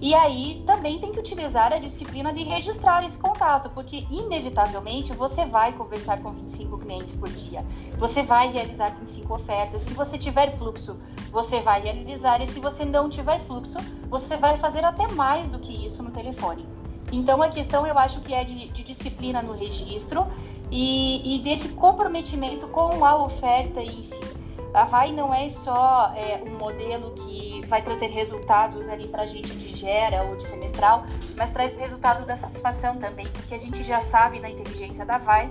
E 0.00 0.14
aí 0.14 0.62
também 0.64 1.00
tem 1.00 1.10
que 1.10 1.18
utilizar 1.18 1.72
a 1.72 1.78
disciplina 1.78 2.32
de 2.32 2.44
registrar 2.44 3.04
esse 3.04 3.18
contato, 3.18 3.68
porque 3.70 4.06
inevitavelmente 4.08 5.12
você 5.12 5.44
vai 5.44 5.72
conversar 5.72 6.20
com 6.22 6.30
25 6.30 6.78
clientes 6.78 7.16
por 7.16 7.28
dia. 7.28 7.64
Você 7.98 8.22
vai 8.22 8.48
realizar 8.52 8.90
25 8.90 9.34
ofertas. 9.34 9.82
Se 9.82 9.92
você 9.94 10.16
tiver 10.16 10.56
fluxo, 10.56 10.96
você 11.32 11.60
vai 11.60 11.80
realizar. 11.80 12.40
E 12.40 12.46
se 12.46 12.60
você 12.60 12.84
não 12.84 13.10
tiver 13.10 13.40
fluxo, 13.40 13.76
você 14.08 14.36
vai 14.36 14.56
fazer 14.58 14.84
até 14.84 15.08
mais 15.14 15.48
do 15.48 15.58
que 15.58 15.84
isso 15.84 16.00
no 16.00 16.12
telefone. 16.12 16.64
Então 17.12 17.42
a 17.42 17.48
questão 17.48 17.86
eu 17.86 17.98
acho 17.98 18.20
que 18.20 18.34
é 18.34 18.44
de, 18.44 18.68
de 18.68 18.82
disciplina 18.82 19.42
no 19.42 19.52
registro 19.52 20.26
e, 20.70 21.36
e, 21.36 21.42
desse 21.42 21.68
comprometimento 21.70 22.66
com 22.68 23.04
a 23.04 23.24
oferta 23.24 23.80
em 23.80 24.02
si. 24.02 24.38
A 24.74 24.84
VAI 24.84 25.12
não 25.12 25.32
é 25.32 25.48
só 25.48 26.12
é, 26.14 26.42
um 26.46 26.58
modelo 26.58 27.12
que 27.12 27.62
vai 27.66 27.80
trazer 27.80 28.08
resultados 28.08 28.86
ali 28.88 29.08
para 29.08 29.22
a 29.22 29.26
gente 29.26 29.54
de 29.54 29.74
gera 29.74 30.22
ou 30.24 30.36
de 30.36 30.44
semestral, 30.44 31.04
mas 31.36 31.50
traz 31.50 31.76
resultado 31.78 32.26
da 32.26 32.36
satisfação 32.36 32.96
também, 32.96 33.26
porque 33.28 33.54
a 33.54 33.58
gente 33.58 33.82
já 33.82 34.00
sabe 34.00 34.38
na 34.38 34.50
inteligência 34.50 35.06
da 35.06 35.16
VAI 35.16 35.50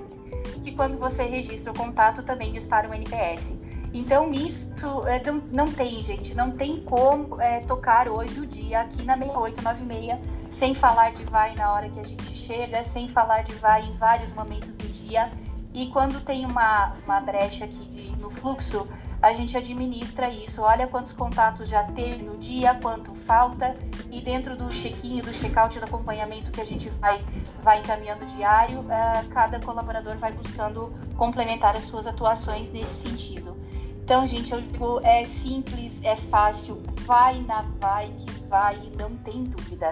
que 0.64 0.72
quando 0.72 0.98
você 0.98 1.24
registra 1.24 1.72
o 1.72 1.76
contato 1.76 2.22
também 2.24 2.52
dispara 2.52 2.88
um 2.88 2.94
NPS. 2.94 3.56
Então 3.94 4.32
isso 4.32 4.68
é, 5.08 5.24
não, 5.24 5.42
não, 5.52 5.66
tem, 5.66 6.02
gente, 6.04 6.36
não 6.36 6.52
tem 6.52 6.82
como 6.84 7.42
é, 7.42 7.62
tocar 7.62 8.08
hoje 8.08 8.40
o 8.40 8.46
dia 8.46 8.82
aqui 8.82 9.02
na 9.04 9.18
6896 9.18 10.37
sem 10.58 10.74
falar 10.74 11.12
de 11.12 11.24
vai 11.26 11.56
na 11.56 11.72
hora 11.72 11.90
que 11.90 12.00
a 12.00 12.04
gente 12.04 12.36
chega, 12.36 12.84
sem 12.84 13.08
falar 13.08 13.44
de 13.44 13.54
vai 13.56 13.86
em 13.86 13.92
vários 13.94 14.32
momentos 14.32 14.76
do 14.76 14.88
dia. 14.88 15.32
E 15.74 15.88
quando 15.92 16.24
tem 16.24 16.46
uma, 16.46 16.96
uma 17.06 17.20
brecha 17.22 17.66
aqui 17.66 17.86
de, 17.86 18.16
no 18.18 18.30
fluxo, 18.30 18.88
a 19.22 19.34
gente 19.34 19.56
administra 19.56 20.30
isso. 20.30 20.62
Olha 20.62 20.88
quantos 20.88 21.14
contatos 21.14 21.70
já 21.70 21.84
teve 21.84 22.24
no 22.24 22.38
dia, 22.38 22.74
quanto 22.76 23.14
falta, 23.14 23.76
e 24.12 24.20
dentro 24.20 24.56
do 24.56 24.70
check-in, 24.70 25.22
do 25.22 25.32
check-out, 25.32 25.78
do 25.78 25.86
acompanhamento 25.86 26.50
que 26.50 26.62
a 26.62 26.66
gente 26.66 26.90
vai, 26.90 27.24
vai 27.62 27.80
encaminhando 27.80 28.26
diário, 28.26 28.80
uh, 28.80 29.28
cada 29.30 29.60
colaborador 29.60 30.18
vai 30.18 30.32
buscando 30.32 30.92
complementar 31.16 31.76
as 31.76 31.84
suas 31.84 32.08
atuações 32.08 32.72
nesse 32.72 33.08
sentido. 33.08 33.56
Então, 34.04 34.26
gente, 34.26 34.52
eu 34.52 34.62
digo, 34.62 35.02
é 35.04 35.26
simples, 35.26 36.00
é 36.02 36.16
fácil, 36.16 36.82
vai 37.06 37.42
na 37.42 37.62
vai 37.80 38.08
que 38.08 38.32
vai, 38.48 38.80
não 38.98 39.16
tem 39.18 39.44
dúvida 39.44 39.92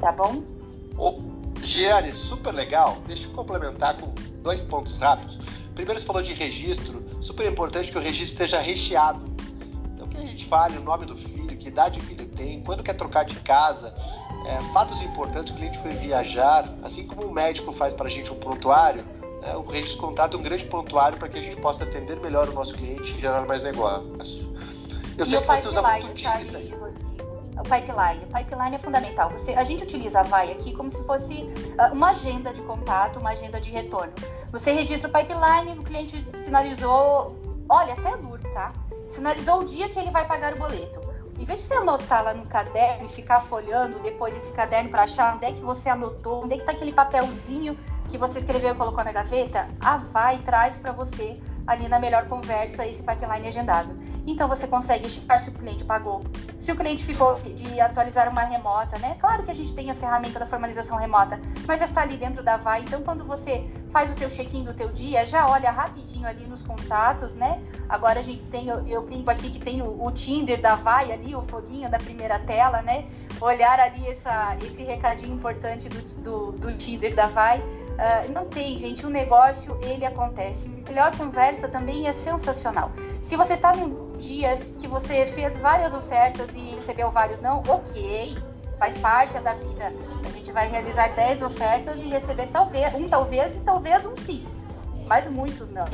tá 0.00 0.12
bom? 0.12 0.42
Ô, 0.96 1.20
Giane, 1.62 2.12
super 2.12 2.52
legal. 2.52 2.98
Deixa 3.06 3.28
eu 3.28 3.32
complementar 3.32 3.96
com 3.98 4.12
dois 4.42 4.62
pontos 4.62 4.96
rápidos. 4.98 5.40
Primeiro, 5.74 6.00
você 6.00 6.06
falou 6.06 6.22
de 6.22 6.32
registro. 6.32 7.02
Super 7.20 7.50
importante 7.50 7.90
que 7.90 7.98
o 7.98 8.00
registro 8.00 8.44
esteja 8.44 8.58
recheado. 8.58 9.24
Então, 9.94 10.06
que 10.06 10.16
a 10.16 10.20
gente 10.20 10.44
fale 10.46 10.78
o 10.78 10.82
nome 10.82 11.06
do 11.06 11.16
filho, 11.16 11.56
que 11.56 11.68
idade 11.68 11.98
o 11.98 12.02
filho 12.02 12.26
tem, 12.26 12.62
quando 12.62 12.82
quer 12.82 12.94
trocar 12.94 13.24
de 13.24 13.36
casa, 13.36 13.94
é, 14.46 14.60
fatos 14.72 15.00
importantes, 15.00 15.52
o 15.52 15.56
cliente 15.56 15.78
foi 15.78 15.92
viajar, 15.92 16.68
assim 16.82 17.06
como 17.06 17.22
o 17.22 17.32
médico 17.32 17.72
faz 17.72 17.94
para 17.94 18.06
a 18.06 18.10
gente 18.10 18.30
um 18.30 18.36
prontuário, 18.36 19.04
né, 19.40 19.56
o 19.56 19.62
registro 19.62 19.96
de 19.96 20.06
contato 20.06 20.36
é 20.36 20.40
um 20.40 20.42
grande 20.42 20.64
prontuário 20.66 21.18
para 21.18 21.28
que 21.28 21.38
a 21.38 21.42
gente 21.42 21.56
possa 21.56 21.84
atender 21.84 22.20
melhor 22.20 22.48
o 22.48 22.52
nosso 22.52 22.74
cliente 22.74 23.14
e 23.14 23.20
gerar 23.20 23.46
mais 23.46 23.62
negócio. 23.62 24.54
Eu 25.16 25.24
sei 25.24 25.38
e 25.38 25.42
que 25.42 25.46
você 25.46 25.68
usa 25.68 25.82
muito? 25.82 27.03
O 27.64 27.66
pipeline. 27.66 28.24
O 28.24 28.38
pipeline 28.38 28.76
é 28.76 28.78
fundamental. 28.78 29.30
Você, 29.30 29.54
a 29.54 29.64
gente 29.64 29.84
utiliza 29.84 30.20
a 30.20 30.22
VAI 30.22 30.52
aqui 30.52 30.74
como 30.74 30.90
se 30.90 31.02
fosse 31.04 31.48
ah, 31.78 31.90
uma 31.94 32.10
agenda 32.10 32.52
de 32.52 32.60
contato, 32.60 33.18
uma 33.18 33.30
agenda 33.30 33.58
de 33.58 33.70
retorno. 33.70 34.12
Você 34.52 34.70
registra 34.70 35.08
o 35.08 35.12
pipeline, 35.12 35.78
o 35.78 35.82
cliente 35.82 36.28
sinalizou, 36.44 37.40
olha, 37.66 37.94
até 37.94 38.16
duro, 38.18 38.42
tá? 38.52 38.70
Sinalizou 39.10 39.60
o 39.60 39.64
dia 39.64 39.88
que 39.88 39.98
ele 39.98 40.10
vai 40.10 40.26
pagar 40.26 40.52
o 40.54 40.58
boleto. 40.58 41.00
Em 41.38 41.44
vez 41.44 41.62
de 41.62 41.66
você 41.66 41.74
anotar 41.74 42.22
lá 42.22 42.34
no 42.34 42.46
caderno 42.46 43.06
e 43.06 43.08
ficar 43.08 43.40
folhando 43.40 43.98
depois 44.00 44.36
esse 44.36 44.52
caderno 44.52 44.90
para 44.90 45.04
achar 45.04 45.34
onde 45.34 45.46
é 45.46 45.52
que 45.52 45.62
você 45.62 45.88
anotou, 45.88 46.44
onde 46.44 46.54
é 46.54 46.58
que 46.58 46.64
tá 46.64 46.72
aquele 46.72 46.92
papelzinho 46.92 47.78
que 48.08 48.18
você 48.18 48.40
escreveu 48.40 48.74
e 48.74 48.76
colocou 48.76 49.02
na 49.02 49.10
gaveta, 49.10 49.66
a 49.80 49.96
VAI 49.96 50.38
traz 50.44 50.76
para 50.78 50.92
você 50.92 51.40
ali 51.66 51.88
na 51.88 51.98
melhor 51.98 52.26
conversa 52.28 52.86
esse 52.86 53.02
pipeline 53.02 53.48
agendado. 53.48 53.96
Então 54.26 54.48
você 54.48 54.66
consegue 54.66 55.08
checar 55.08 55.38
se 55.38 55.50
o 55.50 55.52
cliente 55.52 55.84
pagou, 55.84 56.22
se 56.58 56.70
o 56.72 56.76
cliente 56.76 57.04
ficou 57.04 57.34
de 57.40 57.80
atualizar 57.80 58.28
uma 58.30 58.42
remota, 58.42 58.98
né? 58.98 59.16
Claro 59.20 59.42
que 59.42 59.50
a 59.50 59.54
gente 59.54 59.72
tem 59.74 59.90
a 59.90 59.94
ferramenta 59.94 60.38
da 60.38 60.46
formalização 60.46 60.96
remota, 60.96 61.40
mas 61.66 61.80
já 61.80 61.86
está 61.86 62.02
ali 62.02 62.16
dentro 62.16 62.42
da 62.42 62.56
VAI. 62.56 62.82
Então 62.82 63.02
quando 63.02 63.24
você 63.24 63.68
faz 63.90 64.10
o 64.10 64.14
teu 64.14 64.28
check-in 64.28 64.64
do 64.64 64.74
teu 64.74 64.88
dia, 64.88 65.24
já 65.24 65.46
olha 65.46 65.70
rapidinho 65.70 66.26
ali 66.26 66.46
nos 66.46 66.62
contatos, 66.62 67.34
né? 67.34 67.62
Agora 67.88 68.20
a 68.20 68.22
gente 68.22 68.42
tem, 68.44 68.68
eu, 68.68 69.02
brinco 69.02 69.30
aqui 69.30 69.50
que 69.50 69.58
tem 69.58 69.82
o, 69.82 70.04
o, 70.04 70.10
Tinder 70.10 70.60
da 70.60 70.74
VAI 70.74 71.12
ali, 71.12 71.36
o 71.36 71.42
foguinho 71.42 71.88
da 71.90 71.98
primeira 71.98 72.38
tela, 72.38 72.82
né? 72.82 73.06
Olhar 73.40 73.78
ali 73.78 74.06
essa, 74.08 74.56
esse 74.62 74.82
recadinho 74.82 75.34
importante 75.34 75.88
do, 75.88 76.02
do, 76.22 76.52
do 76.52 76.76
Tinder 76.76 77.14
da 77.14 77.26
VAI. 77.26 77.62
Uh, 77.94 78.32
não 78.32 78.46
tem, 78.46 78.76
gente, 78.76 79.06
o 79.06 79.10
negócio 79.10 79.78
ele 79.82 80.04
acontece. 80.04 80.68
Melhor 80.68 81.16
conversa 81.16 81.68
também 81.68 82.08
é 82.08 82.12
sensacional. 82.12 82.90
Se 83.22 83.36
você 83.36 83.54
está 83.54 83.72
em 83.76 84.16
dias 84.18 84.74
que 84.78 84.88
você 84.88 85.24
fez 85.26 85.56
várias 85.58 85.92
ofertas 85.92 86.48
e 86.54 86.74
recebeu 86.74 87.10
vários 87.10 87.40
não, 87.40 87.62
ok, 87.68 88.36
faz 88.78 88.98
parte 88.98 89.38
da 89.40 89.54
vida. 89.54 89.92
A 90.24 90.30
gente 90.30 90.50
vai 90.50 90.68
realizar 90.68 91.14
10 91.14 91.42
ofertas 91.42 91.96
e 91.98 92.08
receber 92.08 92.48
talvez 92.48 92.92
um 92.94 93.08
talvez 93.08 93.56
e 93.56 93.60
talvez 93.60 94.04
um 94.04 94.16
sim, 94.16 94.46
mas 95.06 95.28
muitos 95.28 95.70
não. 95.70 95.86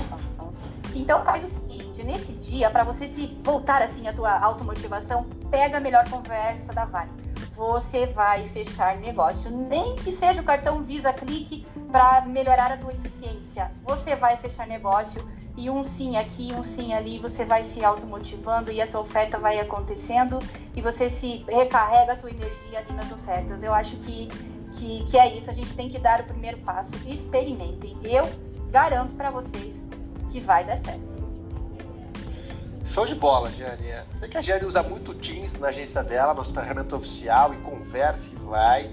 Então 0.94 1.24
faz 1.24 1.44
o 1.44 1.48
seguinte, 1.48 2.02
nesse 2.02 2.32
dia, 2.32 2.70
para 2.70 2.82
você 2.82 3.06
se 3.06 3.26
voltar 3.44 3.82
assim 3.82 4.08
a 4.08 4.12
tua 4.12 4.38
automotivação, 4.38 5.24
pega 5.50 5.76
a 5.76 5.80
melhor 5.80 6.08
conversa 6.08 6.72
da 6.72 6.84
Vale. 6.84 7.10
Você 7.54 8.06
vai 8.06 8.44
fechar 8.44 8.96
negócio, 8.96 9.50
nem 9.50 9.94
que 9.96 10.12
seja 10.12 10.40
o 10.40 10.44
cartão 10.44 10.82
Visa 10.82 11.12
Clique 11.12 11.66
para 11.90 12.22
melhorar 12.22 12.72
a 12.72 12.76
tua 12.76 12.92
eficiência. 12.92 13.70
Você 13.84 14.14
vai 14.14 14.36
fechar 14.36 14.66
negócio 14.66 15.20
e 15.56 15.68
um 15.68 15.84
sim 15.84 16.16
aqui, 16.16 16.52
um 16.54 16.62
sim 16.62 16.94
ali, 16.94 17.18
você 17.18 17.44
vai 17.44 17.62
se 17.64 17.84
automotivando 17.84 18.70
e 18.70 18.80
a 18.80 18.86
tua 18.86 19.00
oferta 19.00 19.38
vai 19.38 19.58
acontecendo 19.58 20.38
e 20.74 20.80
você 20.80 21.08
se 21.08 21.44
recarrega 21.48 22.12
a 22.12 22.16
tua 22.16 22.30
energia 22.30 22.78
ali 22.78 22.92
nas 22.92 23.12
ofertas. 23.12 23.62
Eu 23.62 23.74
acho 23.74 23.96
que, 23.96 24.28
que, 24.72 25.04
que 25.04 25.18
é 25.18 25.36
isso, 25.36 25.50
a 25.50 25.52
gente 25.52 25.74
tem 25.74 25.88
que 25.88 25.98
dar 25.98 26.20
o 26.20 26.24
primeiro 26.24 26.58
passo. 26.58 26.92
Experimentem. 27.06 27.96
Eu 28.02 28.22
garanto 28.70 29.14
para 29.14 29.30
vocês 29.30 29.84
que 30.30 30.40
vai 30.40 30.64
dar 30.64 30.76
certo. 30.76 31.19
Show 32.84 33.06
de 33.06 33.14
bola, 33.14 33.50
Jane. 33.50 33.92
Sei 34.12 34.28
que 34.28 34.38
a 34.38 34.40
Jane 34.40 34.64
usa 34.64 34.82
muito 34.82 35.14
Teams 35.14 35.54
na 35.54 35.68
agência 35.68 36.02
dela, 36.02 36.34
nossa 36.34 36.52
ferramenta 36.52 36.96
oficial, 36.96 37.54
e 37.54 37.56
conversa 37.58 38.32
e 38.32 38.36
vai. 38.36 38.90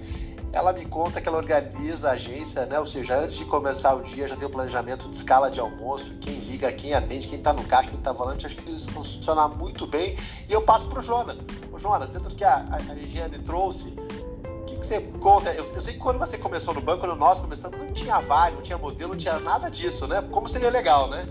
Ela 0.52 0.72
me 0.72 0.84
conta 0.86 1.20
que 1.20 1.28
ela 1.28 1.36
organiza 1.36 2.08
a 2.08 2.12
agência, 2.12 2.64
né? 2.64 2.78
Ou 2.78 2.86
seja, 2.86 3.18
antes 3.18 3.36
de 3.36 3.44
começar 3.44 3.94
o 3.94 4.02
dia 4.02 4.26
já 4.26 4.36
tem 4.36 4.46
o 4.46 4.50
planejamento 4.50 5.08
de 5.08 5.16
escala 5.16 5.50
de 5.50 5.60
almoço, 5.60 6.12
quem 6.20 6.34
liga, 6.34 6.72
quem 6.72 6.94
atende, 6.94 7.26
quem 7.26 7.38
está 7.38 7.52
no 7.52 7.62
caixa, 7.64 7.90
quem 7.90 7.98
está 7.98 8.12
volante. 8.12 8.46
Acho 8.46 8.56
que 8.56 8.70
isso 8.70 8.90
funciona 8.90 9.46
muito 9.48 9.86
bem. 9.86 10.16
E 10.48 10.52
eu 10.52 10.62
passo 10.62 10.86
para 10.86 11.00
o 11.00 11.02
Jonas. 11.02 11.44
O 11.72 11.78
Jonas, 11.78 12.08
dentro 12.08 12.30
do 12.30 12.34
que 12.34 12.44
a, 12.44 12.64
a, 12.70 12.76
a 12.76 13.38
trouxe, 13.44 13.88
o 13.88 14.64
que, 14.64 14.76
que, 14.76 14.86
você 14.86 15.00
conta? 15.20 15.52
Eu, 15.52 15.66
eu, 15.66 15.80
sei 15.80 15.94
que 15.94 16.00
quando 16.00 16.18
você 16.18 16.38
começou 16.38 16.72
no 16.72 16.80
banco, 16.80 17.00
quando 17.00 17.16
nós 17.16 17.38
começamos, 17.38 17.78
não 17.78 17.92
tinha 17.92 18.20
vaga, 18.20 18.56
não 18.56 18.62
tinha 18.62 18.78
modelo, 18.78 19.10
não 19.10 19.18
tinha 19.18 19.38
nada 19.40 19.68
disso, 19.68 20.06
né? 20.06 20.22
Como 20.30 20.48
seria 20.48 20.70
legal, 20.70 21.08
né? 21.08 21.26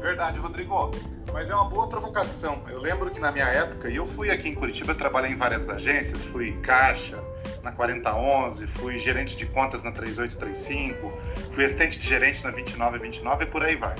Verdade, 0.00 0.38
Rodrigo. 0.38 0.90
Mas 1.32 1.50
é 1.50 1.54
uma 1.54 1.68
boa 1.68 1.88
provocação. 1.88 2.62
Eu 2.68 2.80
lembro 2.80 3.10
que 3.10 3.20
na 3.20 3.30
minha 3.30 3.46
época, 3.46 3.90
e 3.90 3.96
eu 3.96 4.06
fui 4.06 4.30
aqui 4.30 4.48
em 4.48 4.54
Curitiba, 4.54 4.94
trabalhei 4.94 5.32
em 5.32 5.36
várias 5.36 5.68
agências, 5.68 6.24
fui 6.24 6.52
caixa 6.62 7.22
na 7.62 7.72
4011, 7.72 8.66
fui 8.66 8.98
gerente 8.98 9.36
de 9.36 9.44
contas 9.46 9.82
na 9.82 9.92
3835, 9.92 11.12
fui 11.52 11.64
assistente 11.64 11.98
de 11.98 12.06
gerente 12.06 12.42
na 12.44 12.50
2929 12.50 13.44
e 13.44 13.46
por 13.46 13.62
aí 13.62 13.76
vai. 13.76 13.96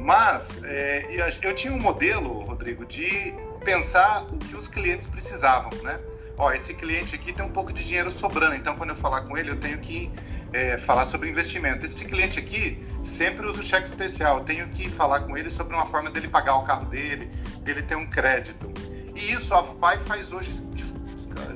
Mas 0.00 0.62
é, 0.64 1.04
eu 1.42 1.54
tinha 1.54 1.72
um 1.72 1.78
modelo, 1.78 2.40
Rodrigo, 2.40 2.84
de 2.84 3.34
pensar 3.64 4.24
o 4.24 4.38
que 4.38 4.56
os 4.56 4.66
clientes 4.66 5.06
precisavam, 5.06 5.70
né? 5.82 6.00
Ó, 6.36 6.50
esse 6.52 6.72
cliente 6.72 7.14
aqui 7.14 7.34
tem 7.34 7.44
um 7.44 7.50
pouco 7.50 7.70
de 7.70 7.84
dinheiro 7.84 8.10
sobrando, 8.10 8.54
então 8.54 8.74
quando 8.74 8.90
eu 8.90 8.96
falar 8.96 9.22
com 9.22 9.36
ele, 9.36 9.50
eu 9.50 9.56
tenho 9.56 9.78
que 9.78 10.10
é, 10.52 10.78
falar 10.78 11.04
sobre 11.04 11.28
investimento. 11.28 11.84
Esse 11.84 12.04
cliente 12.06 12.38
aqui 12.38 12.82
sempre 13.04 13.46
usa 13.46 13.60
o 13.60 13.62
cheque 13.62 13.88
especial, 13.88 14.44
tenho 14.44 14.68
que 14.68 14.88
falar 14.88 15.20
com 15.20 15.36
ele 15.36 15.50
sobre 15.50 15.74
uma 15.74 15.86
forma 15.86 16.10
dele 16.10 16.28
pagar 16.28 16.56
o 16.56 16.62
carro 16.64 16.86
dele, 16.86 17.30
dele 17.62 17.82
ter 17.82 17.96
um 17.96 18.06
crédito. 18.06 18.70
E 19.14 19.32
isso 19.32 19.54
a 19.54 19.60
VAI 19.60 19.98
faz 19.98 20.32
hoje 20.32 20.52
de, 20.72 20.84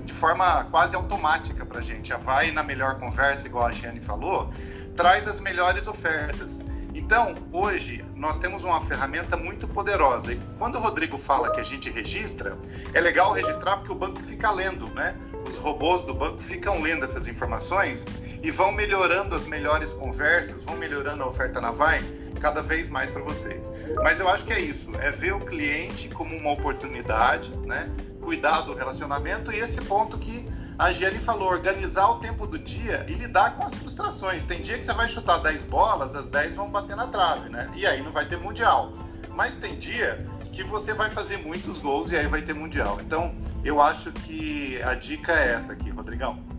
de 0.05 0.13
forma 0.13 0.65
quase 0.71 0.95
automática 0.95 1.65
para 1.65 1.79
a 1.79 1.83
gente. 1.83 2.13
A 2.13 2.17
VAI, 2.17 2.51
na 2.51 2.63
melhor 2.63 2.99
conversa, 2.99 3.47
igual 3.47 3.67
a 3.67 3.73
Giane 3.73 4.01
falou, 4.01 4.51
traz 4.97 5.27
as 5.27 5.41
melhores 5.41 5.87
ofertas. 5.87 6.59
Então, 6.95 7.35
hoje, 7.53 8.05
nós 8.15 8.39
temos 8.39 8.63
uma 8.63 8.81
ferramenta 8.81 9.37
muito 9.37 9.67
poderosa. 9.67 10.33
E 10.33 10.41
quando 10.59 10.77
o 10.77 10.79
Rodrigo 10.79 11.19
fala 11.19 11.51
que 11.51 11.61
a 11.61 11.65
gente 11.65 11.91
registra, 11.91 12.57
é 12.93 13.01
legal 13.01 13.33
registrar 13.33 13.79
porque 13.79 13.91
o 13.91 13.97
banco 13.97 14.23
fica 14.23 14.51
lendo, 14.51 14.89
né? 14.91 15.15
Os 15.47 15.57
robôs 15.57 16.05
do 16.05 16.15
banco 16.15 16.39
ficam 16.39 16.81
lendo 16.81 17.05
essas 17.05 17.27
informações 17.27 18.05
e 18.45 18.51
vão 18.51 18.71
melhorando 18.71 19.35
as 19.35 19.47
melhores 19.47 19.95
conversas, 19.95 20.63
vão 20.63 20.77
melhorando 20.77 21.23
a 21.23 21.27
oferta 21.27 21.63
na 21.63 21.73
Vai 21.73 22.05
cada 22.41 22.61
vez 22.61 22.91
mais 22.91 23.11
para 23.11 23.23
vocês. 23.23 23.73
Mas 24.03 24.21
eu 24.21 24.29
acho 24.29 24.45
que 24.45 24.53
é 24.53 24.61
isso, 24.61 24.95
é 24.97 25.11
ver 25.11 25.33
o 25.33 25.41
cliente 25.41 26.11
como 26.11 26.37
uma 26.37 26.53
oportunidade, 26.53 27.49
né? 27.61 27.91
Cuidar 28.21 28.61
do 28.61 28.75
relacionamento 28.75 29.51
e 29.51 29.61
esse 29.61 29.81
ponto 29.81 30.19
que 30.19 30.47
a 30.79 30.93
Giane 30.93 31.19
falou, 31.19 31.49
organizar 31.49 32.07
o 32.11 32.19
tempo 32.19 32.47
do 32.47 32.59
dia 32.59 33.07
e 33.09 33.15
lidar 33.15 33.57
com 33.57 33.65
as 33.65 33.75
frustrações. 33.77 34.45
Tem 34.45 34.61
dia 34.61 34.79
que 34.79 34.85
você 34.85 34.93
vai 34.93 35.09
chutar 35.09 35.39
10 35.39 35.65
bolas, 35.65 36.15
as 36.15 36.27
10 36.27 36.55
vão 36.55 36.69
bater 36.69 36.97
na 36.97 37.07
trave, 37.07 37.49
né? 37.49 37.71
E 37.75 37.87
aí 37.87 38.03
não 38.03 38.13
vai 38.13 38.27
ter 38.27 38.37
mundial. 38.37 38.93
Mas 39.31 39.57
tem 39.57 39.79
dia 39.79 40.27
que 40.53 40.63
você 40.63 40.93
vai 40.93 41.09
fazer 41.09 41.39
muitos 41.39 41.79
gols 41.79 42.13
e 42.13 42.17
aí 42.17 42.27
vai 42.27 42.43
ter 42.43 42.55
mundial. 42.55 43.01
Então, 43.01 43.35
eu 43.65 43.81
acho 43.81 44.13
que 44.13 44.83
a 44.83 44.95
dica 44.95 45.33
é 45.33 45.55
essa 45.55 45.73
aqui, 45.73 45.89
Rodrigão. 45.89 46.54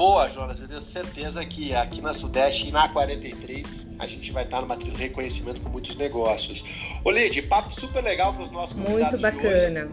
Boa, 0.00 0.26
Jonas. 0.28 0.62
Eu 0.62 0.66
tenho 0.66 0.80
certeza 0.80 1.44
que 1.44 1.74
aqui 1.74 2.00
na 2.00 2.14
Sudeste 2.14 2.68
e 2.68 2.72
na 2.72 2.88
43 2.88 3.86
a 3.98 4.06
gente 4.06 4.32
vai 4.32 4.44
estar 4.44 4.62
numa 4.62 4.74
de 4.74 4.90
reconhecimento 4.92 5.60
com 5.60 5.68
muitos 5.68 5.94
negócios. 5.94 6.64
Ô, 7.04 7.10
Lid, 7.10 7.42
papo 7.42 7.70
super 7.78 8.02
legal 8.02 8.32
com 8.32 8.42
os 8.42 8.50
nossos 8.50 8.72
convidados. 8.72 9.20
Muito 9.20 9.36
bacana. 9.36 9.90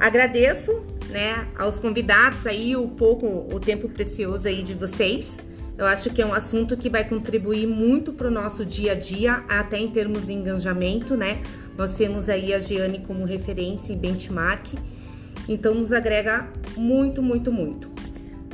Agradeço, 0.00 0.72
né, 1.10 1.46
aos 1.58 1.78
convidados 1.78 2.46
aí 2.46 2.74
o 2.74 2.88
pouco, 2.88 3.26
o 3.26 3.60
tempo 3.60 3.90
precioso 3.90 4.48
aí 4.48 4.62
de 4.62 4.72
vocês. 4.72 5.42
Eu 5.76 5.84
acho 5.84 6.08
que 6.08 6.22
é 6.22 6.26
um 6.26 6.32
assunto 6.32 6.78
que 6.78 6.88
vai 6.88 7.06
contribuir 7.06 7.66
muito 7.66 8.10
para 8.10 8.28
o 8.28 8.30
nosso 8.30 8.64
dia 8.64 8.92
a 8.92 8.94
dia, 8.94 9.44
até 9.46 9.76
em 9.76 9.90
termos 9.90 10.24
de 10.24 10.32
engajamento, 10.32 11.14
né? 11.14 11.42
Nós 11.76 11.94
temos 11.94 12.30
aí 12.30 12.54
a 12.54 12.58
Giane 12.58 13.00
como 13.00 13.26
referência 13.26 13.92
e 13.92 13.96
benchmark, 13.96 14.78
então 15.46 15.74
nos 15.74 15.92
agrega 15.92 16.48
muito, 16.74 17.22
muito, 17.22 17.52
muito. 17.52 17.93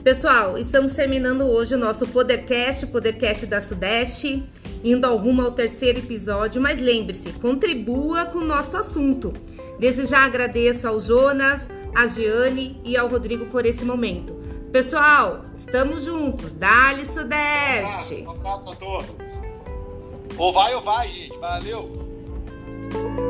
Pessoal, 0.02 0.56
estamos 0.56 0.92
terminando 0.92 1.42
hoje 1.42 1.74
o 1.74 1.78
nosso 1.78 2.06
Podercast, 2.06 2.86
Podercast 2.86 3.44
da 3.44 3.60
Sudeste, 3.60 4.42
indo 4.82 5.06
ao 5.06 5.18
rumo 5.18 5.42
ao 5.42 5.50
terceiro 5.50 5.98
episódio, 5.98 6.60
mas 6.60 6.80
lembre-se, 6.80 7.30
contribua 7.34 8.24
com 8.24 8.38
o 8.38 8.44
nosso 8.44 8.78
assunto. 8.78 9.34
Desde 9.78 10.06
já 10.06 10.20
agradeço 10.20 10.88
ao 10.88 10.98
Jonas, 10.98 11.68
a 11.94 12.06
Giane 12.06 12.80
e 12.82 12.96
ao 12.96 13.08
Rodrigo 13.08 13.44
por 13.46 13.66
esse 13.66 13.84
momento. 13.84 14.34
Pessoal, 14.72 15.44
estamos 15.54 16.04
juntos. 16.04 16.50
Dali 16.52 17.04
Sudeste. 17.04 18.24
Um 18.26 18.30
abraço 18.30 18.70
a 18.70 18.76
todos. 18.76 19.10
Ou 20.38 20.50
vai 20.50 20.74
ou 20.74 20.80
vai, 20.80 21.08
gente. 21.08 21.36
Valeu. 21.36 23.29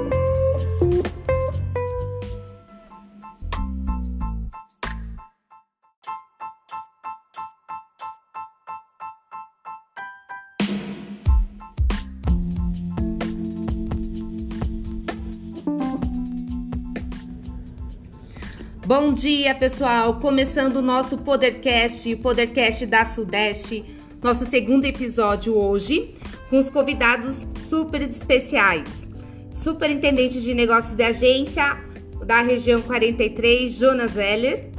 Bom 18.91 19.13
dia, 19.13 19.55
pessoal! 19.55 20.19
Começando 20.19 20.79
o 20.79 20.83
nosso 20.83 21.17
Podercast, 21.17 22.13
o 22.13 22.19
Podercast 22.19 22.85
da 22.87 23.07
Sudeste, 23.07 23.85
nosso 24.21 24.45
segundo 24.45 24.85
episódio 24.85 25.57
hoje, 25.57 26.13
com 26.49 26.59
os 26.59 26.69
convidados 26.69 27.47
super 27.69 28.03
especiais. 28.03 29.07
superintendente 29.55 30.41
de 30.41 30.53
negócios 30.55 30.97
da 30.97 31.07
agência 31.07 31.79
da 32.27 32.43
região 32.43 32.83
43, 32.83 33.71
Jonas 33.71 34.17
Heller. 34.17 34.71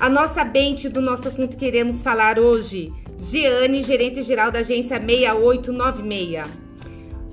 A 0.00 0.08
nossa 0.08 0.42
bente 0.42 0.88
do 0.88 1.02
nosso 1.02 1.28
assunto 1.28 1.54
que 1.54 1.66
iremos 1.66 2.00
falar 2.00 2.38
hoje, 2.38 2.90
Giane, 3.18 3.82
gerente 3.82 4.22
geral 4.22 4.50
da 4.50 4.60
agência 4.60 4.98
6896. 4.98 6.46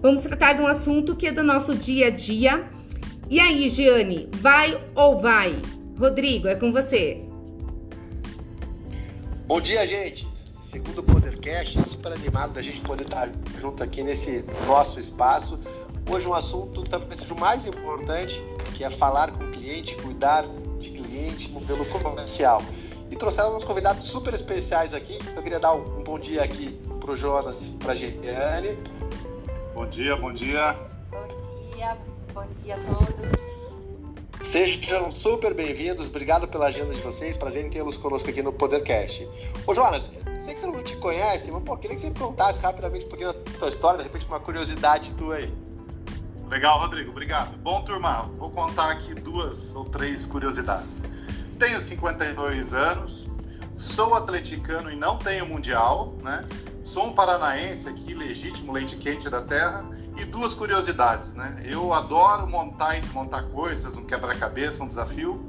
Vamos 0.01 0.23
tratar 0.23 0.51
de 0.51 0.61
um 0.61 0.67
assunto 0.67 1.15
que 1.15 1.27
é 1.27 1.31
do 1.31 1.41
nosso 1.41 1.73
dia 1.73 2.07
a 2.07 2.09
dia. 2.09 2.69
E 3.29 3.39
aí, 3.39 3.69
Giane, 3.69 4.27
vai 4.41 4.77
ou 4.93 5.17
vai? 5.17 5.57
Rodrigo, 6.01 6.47
é 6.47 6.55
com 6.55 6.71
você. 6.71 7.23
Bom 9.45 9.61
dia, 9.61 9.85
gente. 9.85 10.27
Segundo 10.59 10.97
o 10.97 11.03
Podercast, 11.03 11.79
super 11.87 12.11
animado 12.11 12.53
da 12.53 12.61
gente 12.61 12.81
poder 12.81 13.03
estar 13.03 13.29
junto 13.59 13.83
aqui 13.83 14.01
nesse 14.01 14.43
nosso 14.65 14.99
espaço. 14.99 15.59
Hoje 16.11 16.27
um 16.27 16.33
assunto 16.33 16.83
talvez 16.85 17.19
seja 17.19 17.35
o 17.35 17.39
mais 17.39 17.67
importante, 17.67 18.43
que 18.75 18.83
é 18.83 18.89
falar 18.89 19.29
com 19.29 19.43
o 19.43 19.51
cliente, 19.51 19.95
cuidar 19.97 20.43
de 20.79 20.89
cliente, 20.89 21.47
modelo 21.51 21.85
comercial. 21.85 22.63
E 23.11 23.15
trouxemos 23.15 23.57
uns 23.57 23.63
convidados 23.63 24.03
super 24.05 24.33
especiais 24.33 24.95
aqui. 24.95 25.19
Eu 25.35 25.43
queria 25.43 25.59
dar 25.59 25.73
um 25.73 26.01
bom 26.01 26.17
dia 26.17 26.43
aqui 26.43 26.79
para 26.99 27.11
o 27.11 27.15
Jonas, 27.15 27.75
para 27.77 27.91
a 27.91 27.95
Giane. 27.95 28.75
Bom 29.75 29.85
dia, 29.85 30.15
bom 30.15 30.33
dia. 30.33 30.75
Bom 31.11 31.75
dia, 31.75 31.95
bom 32.33 32.47
dia 32.63 32.75
a 32.75 32.79
todos. 32.79 33.50
Sejam 34.41 35.11
super 35.11 35.53
bem-vindos, 35.53 36.07
obrigado 36.07 36.47
pela 36.47 36.65
agenda 36.65 36.95
de 36.95 37.01
vocês, 37.01 37.37
prazer 37.37 37.63
em 37.63 37.69
tê-los 37.69 37.95
conosco 37.95 38.27
aqui 38.27 38.41
no 38.41 38.51
Podercast. 38.51 39.29
Ô 39.67 39.75
Jonas, 39.75 40.03
sei 40.43 40.55
que 40.55 40.61
todo 40.61 40.73
mundo 40.73 40.83
te 40.83 40.95
conhece, 40.97 41.51
mas 41.51 41.63
pô, 41.63 41.77
queria 41.77 41.95
que 41.95 42.01
você 42.01 42.11
contasse 42.11 42.59
rapidamente 42.59 43.05
um 43.05 43.09
pouquinho 43.09 43.31
da 43.31 43.39
tua 43.59 43.69
história, 43.69 43.99
de 43.99 44.05
repente 44.05 44.25
uma 44.25 44.39
curiosidade 44.39 45.13
tua 45.13 45.35
aí. 45.35 45.53
Legal, 46.49 46.79
Rodrigo, 46.79 47.11
obrigado. 47.11 47.55
Bom, 47.59 47.83
turma, 47.83 48.31
vou 48.35 48.49
contar 48.49 48.91
aqui 48.91 49.13
duas 49.13 49.75
ou 49.75 49.85
três 49.85 50.25
curiosidades. 50.25 51.03
Tenho 51.59 51.79
52 51.79 52.73
anos, 52.73 53.27
sou 53.77 54.15
atleticano 54.15 54.91
e 54.91 54.95
não 54.95 55.17
tenho 55.17 55.45
mundial, 55.45 56.15
né? 56.23 56.47
Sou 56.83 57.05
um 57.05 57.13
paranaense 57.13 57.87
aqui, 57.87 58.15
legítimo 58.15 58.73
leite 58.73 58.95
quente 58.95 59.29
da 59.29 59.43
terra 59.43 59.85
e 60.17 60.25
duas 60.25 60.53
curiosidades, 60.53 61.33
né? 61.33 61.63
Eu 61.65 61.93
adoro 61.93 62.47
montar 62.47 62.97
e 62.97 63.01
desmontar 63.01 63.45
coisas, 63.45 63.97
um 63.97 64.03
quebra-cabeça, 64.03 64.83
um 64.83 64.87
desafio. 64.87 65.45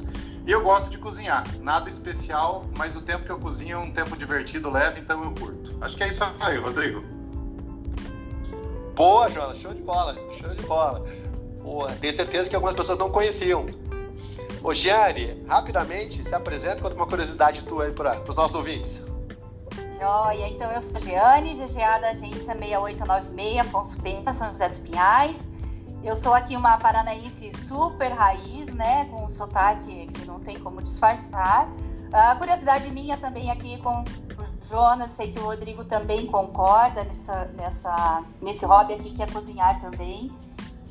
E 0.46 0.51
eu 0.51 0.62
gosto 0.62 0.90
de 0.90 0.98
cozinhar. 0.98 1.44
Nada 1.61 1.88
especial, 1.88 2.64
mas 2.77 2.96
o 2.96 3.01
tempo 3.01 3.25
que 3.25 3.31
eu 3.31 3.38
cozinho 3.38 3.77
é 3.77 3.79
um 3.79 3.92
tempo 3.92 4.16
divertido, 4.16 4.70
leve, 4.70 5.01
então 5.01 5.22
eu 5.22 5.33
curto. 5.33 5.77
Acho 5.81 5.96
que 5.96 6.03
é 6.03 6.09
isso 6.09 6.25
aí, 6.40 6.59
Rodrigo. 6.59 7.05
Boa, 8.94 9.31
Jonas, 9.31 9.59
show 9.59 9.72
de 9.72 9.83
bola, 9.83 10.14
show 10.35 10.55
de 10.55 10.62
bola. 10.64 11.05
Boa, 11.62 11.92
tenho 11.92 12.12
certeza 12.12 12.51
que 12.51 12.57
algumas 12.57 12.75
pessoas 12.75 12.98
não 12.98 13.11
conheciam. 13.11 13.66
Ô, 14.62 14.75
Giane, 14.75 15.42
rapidamente 15.48 16.22
se 16.22 16.35
apresenta, 16.35 16.83
conta 16.83 16.94
uma 16.94 17.07
curiosidade 17.07 17.62
tua 17.62 17.85
aí 17.85 17.92
para 17.92 18.22
os 18.29 18.37
nossos 18.37 18.55
ouvintes. 18.55 19.01
Joia, 20.03 20.49
então 20.49 20.69
eu 20.73 20.81
sou 20.81 20.97
a 20.97 21.01
Giane, 21.01 21.55
GGA 21.55 22.01
da 22.01 22.09
agência 22.09 22.57
6896, 22.57 23.59
Afonso 23.61 23.97
Pena, 24.01 24.33
São 24.33 24.51
José 24.51 24.69
dos 24.69 24.79
Pinhais. 24.79 25.41
Eu 26.03 26.17
sou 26.17 26.35
aqui 26.35 26.57
uma 26.57 26.77
paranaense 26.77 27.53
super 27.69 28.11
raiz, 28.11 28.67
né, 28.75 29.05
com 29.05 29.27
um 29.27 29.31
sotaque 29.31 30.09
que 30.09 30.27
não 30.27 30.41
tem 30.41 30.59
como 30.59 30.83
disfarçar. 30.83 31.69
A 32.12 32.35
curiosidade 32.35 32.91
minha 32.91 33.17
também 33.17 33.49
aqui 33.49 33.81
com 33.81 34.03
o 34.03 34.69
Jonas, 34.69 35.12
sei 35.12 35.31
que 35.31 35.38
o 35.38 35.45
Rodrigo 35.45 35.85
também 35.85 36.27
concorda 36.27 37.05
nessa, 37.05 37.45
nessa, 37.55 38.25
nesse 38.41 38.67
hobby 38.67 38.95
aqui 38.95 39.12
que 39.12 39.23
é 39.23 39.27
cozinhar 39.27 39.81
também. 39.81 40.33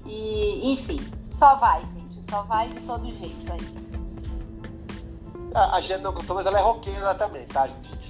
E, 0.06 0.72
enfim, 0.72 1.02
só 1.30 1.56
vai, 1.56 1.82
gente, 1.82 2.32
só 2.32 2.44
vai 2.44 2.70
de 2.70 2.80
todo 2.80 3.04
jeito 3.14 3.52
aí. 3.52 3.92
A, 5.54 5.82
Giane 5.82 6.02
não 6.02 6.14
contou, 6.14 6.38
mas 6.38 6.46
ela 6.46 6.60
é 6.60 6.62
roqueira 6.62 7.14
também, 7.14 7.46
tá, 7.48 7.68
gente? 7.68 8.01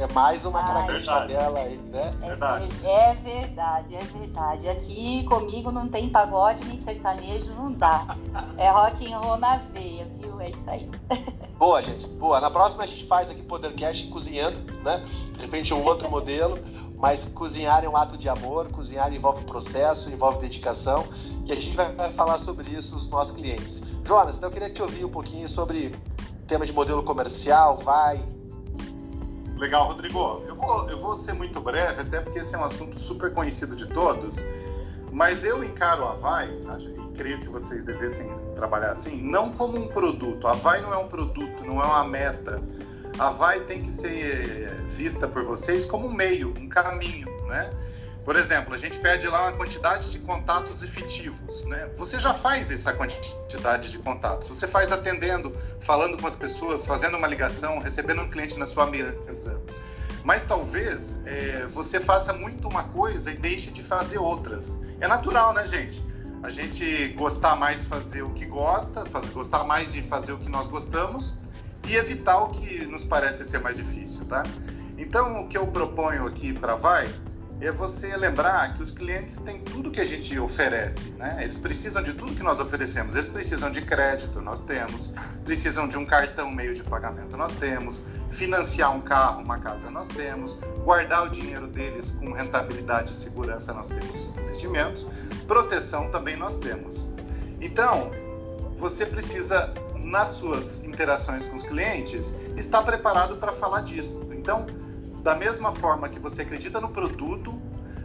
É 0.00 0.10
mais 0.14 0.46
uma 0.46 0.62
característica 0.62 1.26
dela 1.26 1.58
aí, 1.58 1.76
né? 1.76 2.14
É 2.22 2.28
verdade. 2.28 2.68
É 2.86 3.14
verdade, 3.14 3.94
é 3.94 3.98
verdade. 3.98 4.68
Aqui 4.70 5.24
comigo 5.24 5.70
não 5.70 5.88
tem 5.88 6.08
pagode 6.08 6.66
nem 6.66 6.78
sertanejo, 6.78 7.52
não 7.52 7.70
dá. 7.70 8.16
É 8.56 8.70
rock 8.70 9.12
and 9.12 9.18
roll 9.18 9.36
na 9.36 9.58
veia, 9.58 10.06
viu? 10.18 10.40
É 10.40 10.48
isso 10.48 10.70
aí. 10.70 10.88
Boa, 11.58 11.82
gente. 11.82 12.06
Boa. 12.06 12.40
Na 12.40 12.50
próxima 12.50 12.84
a 12.84 12.86
gente 12.86 13.04
faz 13.04 13.28
aqui 13.28 13.42
Podercast 13.42 14.06
cozinhando, 14.06 14.58
né? 14.82 15.04
De 15.34 15.42
repente 15.42 15.74
um 15.74 15.84
outro 15.84 16.10
modelo, 16.10 16.58
mas 16.96 17.26
cozinhar 17.26 17.84
é 17.84 17.88
um 17.88 17.94
ato 17.94 18.16
de 18.16 18.26
amor, 18.26 18.70
cozinhar 18.70 19.12
envolve 19.12 19.44
processo, 19.44 20.08
envolve 20.08 20.38
dedicação, 20.38 21.04
e 21.44 21.52
a 21.52 21.54
gente 21.54 21.76
vai, 21.76 21.92
vai 21.92 22.10
falar 22.10 22.38
sobre 22.38 22.70
isso 22.70 22.94
nos 22.94 23.10
nossos 23.10 23.36
clientes. 23.36 23.82
Jonas, 24.02 24.38
então 24.38 24.48
eu 24.48 24.52
queria 24.54 24.70
te 24.70 24.80
ouvir 24.80 25.04
um 25.04 25.10
pouquinho 25.10 25.46
sobre 25.46 25.94
tema 26.46 26.64
de 26.64 26.72
modelo 26.72 27.02
comercial, 27.02 27.76
vai, 27.76 28.18
Legal, 29.60 29.88
Rodrigo. 29.88 30.42
Eu 30.48 30.56
vou, 30.56 30.88
eu 30.88 30.98
vou 30.98 31.18
ser 31.18 31.34
muito 31.34 31.60
breve, 31.60 32.00
até 32.00 32.18
porque 32.18 32.38
esse 32.38 32.54
é 32.54 32.58
um 32.58 32.64
assunto 32.64 32.98
super 32.98 33.30
conhecido 33.30 33.76
de 33.76 33.86
todos, 33.86 34.36
mas 35.12 35.44
eu 35.44 35.62
encaro 35.62 36.02
a 36.02 36.14
Vai, 36.14 36.48
e 36.48 37.14
creio 37.14 37.38
que 37.40 37.48
vocês 37.50 37.84
devessem 37.84 38.26
trabalhar 38.54 38.92
assim, 38.92 39.20
não 39.20 39.52
como 39.52 39.76
um 39.76 39.86
produto. 39.86 40.48
A 40.48 40.54
Vai 40.54 40.80
não 40.80 40.94
é 40.94 40.96
um 40.96 41.08
produto, 41.08 41.62
não 41.62 41.78
é 41.78 41.84
uma 41.84 42.04
meta. 42.04 42.62
A 43.18 43.28
Vai 43.28 43.60
tem 43.60 43.82
que 43.82 43.90
ser 43.90 44.74
vista 44.96 45.28
por 45.28 45.44
vocês 45.44 45.84
como 45.84 46.06
um 46.06 46.12
meio, 46.12 46.54
um 46.56 46.66
caminho, 46.66 47.28
né? 47.46 47.70
Por 48.24 48.36
exemplo, 48.36 48.74
a 48.74 48.78
gente 48.78 48.98
pede 48.98 49.26
lá 49.26 49.42
uma 49.44 49.52
quantidade 49.52 50.10
de 50.10 50.18
contatos 50.18 50.82
efetivos, 50.82 51.64
né? 51.64 51.88
Você 51.96 52.20
já 52.20 52.34
faz 52.34 52.70
essa 52.70 52.92
quantidade 52.92 53.90
de 53.90 53.98
contatos. 53.98 54.48
Você 54.48 54.66
faz 54.66 54.92
atendendo, 54.92 55.56
falando 55.80 56.20
com 56.20 56.26
as 56.26 56.36
pessoas, 56.36 56.84
fazendo 56.84 57.16
uma 57.16 57.26
ligação, 57.26 57.78
recebendo 57.78 58.20
um 58.20 58.28
cliente 58.28 58.58
na 58.58 58.66
sua 58.66 58.86
mesa. 58.86 59.60
Mas 60.22 60.42
talvez 60.42 61.16
é, 61.24 61.66
você 61.70 61.98
faça 61.98 62.32
muito 62.32 62.68
uma 62.68 62.84
coisa 62.84 63.30
e 63.30 63.36
deixe 63.36 63.70
de 63.70 63.82
fazer 63.82 64.18
outras. 64.18 64.78
É 65.00 65.08
natural, 65.08 65.54
né, 65.54 65.66
gente? 65.66 66.04
A 66.42 66.50
gente 66.50 67.08
gostar 67.08 67.56
mais 67.56 67.80
de 67.80 67.86
fazer 67.86 68.22
o 68.22 68.30
que 68.30 68.44
gosta, 68.44 69.06
fazer, 69.06 69.30
gostar 69.30 69.64
mais 69.64 69.92
de 69.92 70.02
fazer 70.02 70.32
o 70.32 70.38
que 70.38 70.48
nós 70.48 70.68
gostamos 70.68 71.34
e 71.88 71.96
evitar 71.96 72.38
o 72.38 72.48
que 72.50 72.84
nos 72.86 73.04
parece 73.04 73.44
ser 73.44 73.60
mais 73.60 73.76
difícil, 73.76 74.26
tá? 74.26 74.42
Então, 74.98 75.42
o 75.42 75.48
que 75.48 75.56
eu 75.56 75.66
proponho 75.66 76.26
aqui 76.26 76.52
para 76.52 76.74
Vai 76.74 77.08
é 77.60 77.70
você 77.70 78.16
lembrar 78.16 78.74
que 78.74 78.82
os 78.82 78.90
clientes 78.90 79.36
têm 79.36 79.60
tudo 79.60 79.90
que 79.90 80.00
a 80.00 80.04
gente 80.04 80.38
oferece, 80.38 81.10
né? 81.10 81.38
Eles 81.42 81.58
precisam 81.58 82.02
de 82.02 82.14
tudo 82.14 82.34
que 82.34 82.42
nós 82.42 82.58
oferecemos. 82.58 83.14
Eles 83.14 83.28
precisam 83.28 83.70
de 83.70 83.82
crédito, 83.82 84.40
nós 84.40 84.62
temos. 84.62 85.10
Precisam 85.44 85.86
de 85.86 85.98
um 85.98 86.06
cartão 86.06 86.50
meio 86.50 86.74
de 86.74 86.82
pagamento, 86.82 87.36
nós 87.36 87.54
temos. 87.56 88.00
Financiar 88.30 88.94
um 88.96 89.00
carro, 89.00 89.42
uma 89.42 89.58
casa, 89.58 89.90
nós 89.90 90.08
temos. 90.08 90.54
Guardar 90.84 91.26
o 91.26 91.28
dinheiro 91.28 91.66
deles 91.66 92.10
com 92.12 92.32
rentabilidade 92.32 93.10
e 93.10 93.14
segurança, 93.14 93.74
nós 93.74 93.88
temos 93.88 94.32
investimentos. 94.38 95.06
Proteção 95.46 96.10
também 96.10 96.36
nós 96.36 96.56
temos. 96.56 97.06
Então, 97.60 98.10
você 98.76 99.04
precisa 99.04 99.74
nas 99.96 100.30
suas 100.30 100.82
interações 100.82 101.44
com 101.44 101.56
os 101.56 101.62
clientes 101.62 102.34
estar 102.56 102.82
preparado 102.82 103.36
para 103.36 103.52
falar 103.52 103.82
disso. 103.82 104.26
Então, 104.32 104.66
da 105.22 105.34
mesma 105.34 105.72
forma 105.72 106.08
que 106.08 106.18
você 106.18 106.42
acredita 106.42 106.80
no 106.80 106.88
produto, 106.88 107.60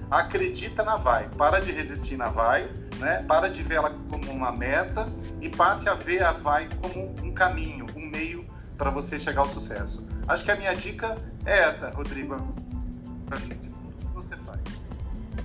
acredita 0.10 0.84
na 0.84 0.98
Vai. 0.98 1.30
Para 1.30 1.60
de 1.60 1.72
resistir 1.72 2.18
na 2.18 2.30
Vai, 2.30 2.70
né? 2.98 3.24
para 3.28 3.50
de 3.50 3.64
ver 3.64 3.76
ela 3.76 3.92
como 4.10 4.32
uma 4.32 4.52
meta 4.52 5.10
e 5.42 5.50
passe 5.50 5.90
a 5.90 5.94
ver 5.94 6.24
a 6.24 6.32
Vai 6.32 6.70
como 6.82 7.16
um 7.24 7.34
caminho, 7.34 7.88
um 7.96 8.06
meio 8.10 8.46
para 8.78 8.90
você 8.90 9.18
chegar 9.18 9.42
ao 9.42 9.50
sucesso. 9.50 10.06
Acho 10.28 10.44
que 10.44 10.52
a 10.52 10.56
minha 10.56 10.74
dica 10.74 11.18
é 11.46 11.60
essa, 11.60 11.90
Rodrigo. 11.92 12.36
O 12.36 13.38
que 13.38 14.08
você 14.14 14.36
faz? 14.38 14.60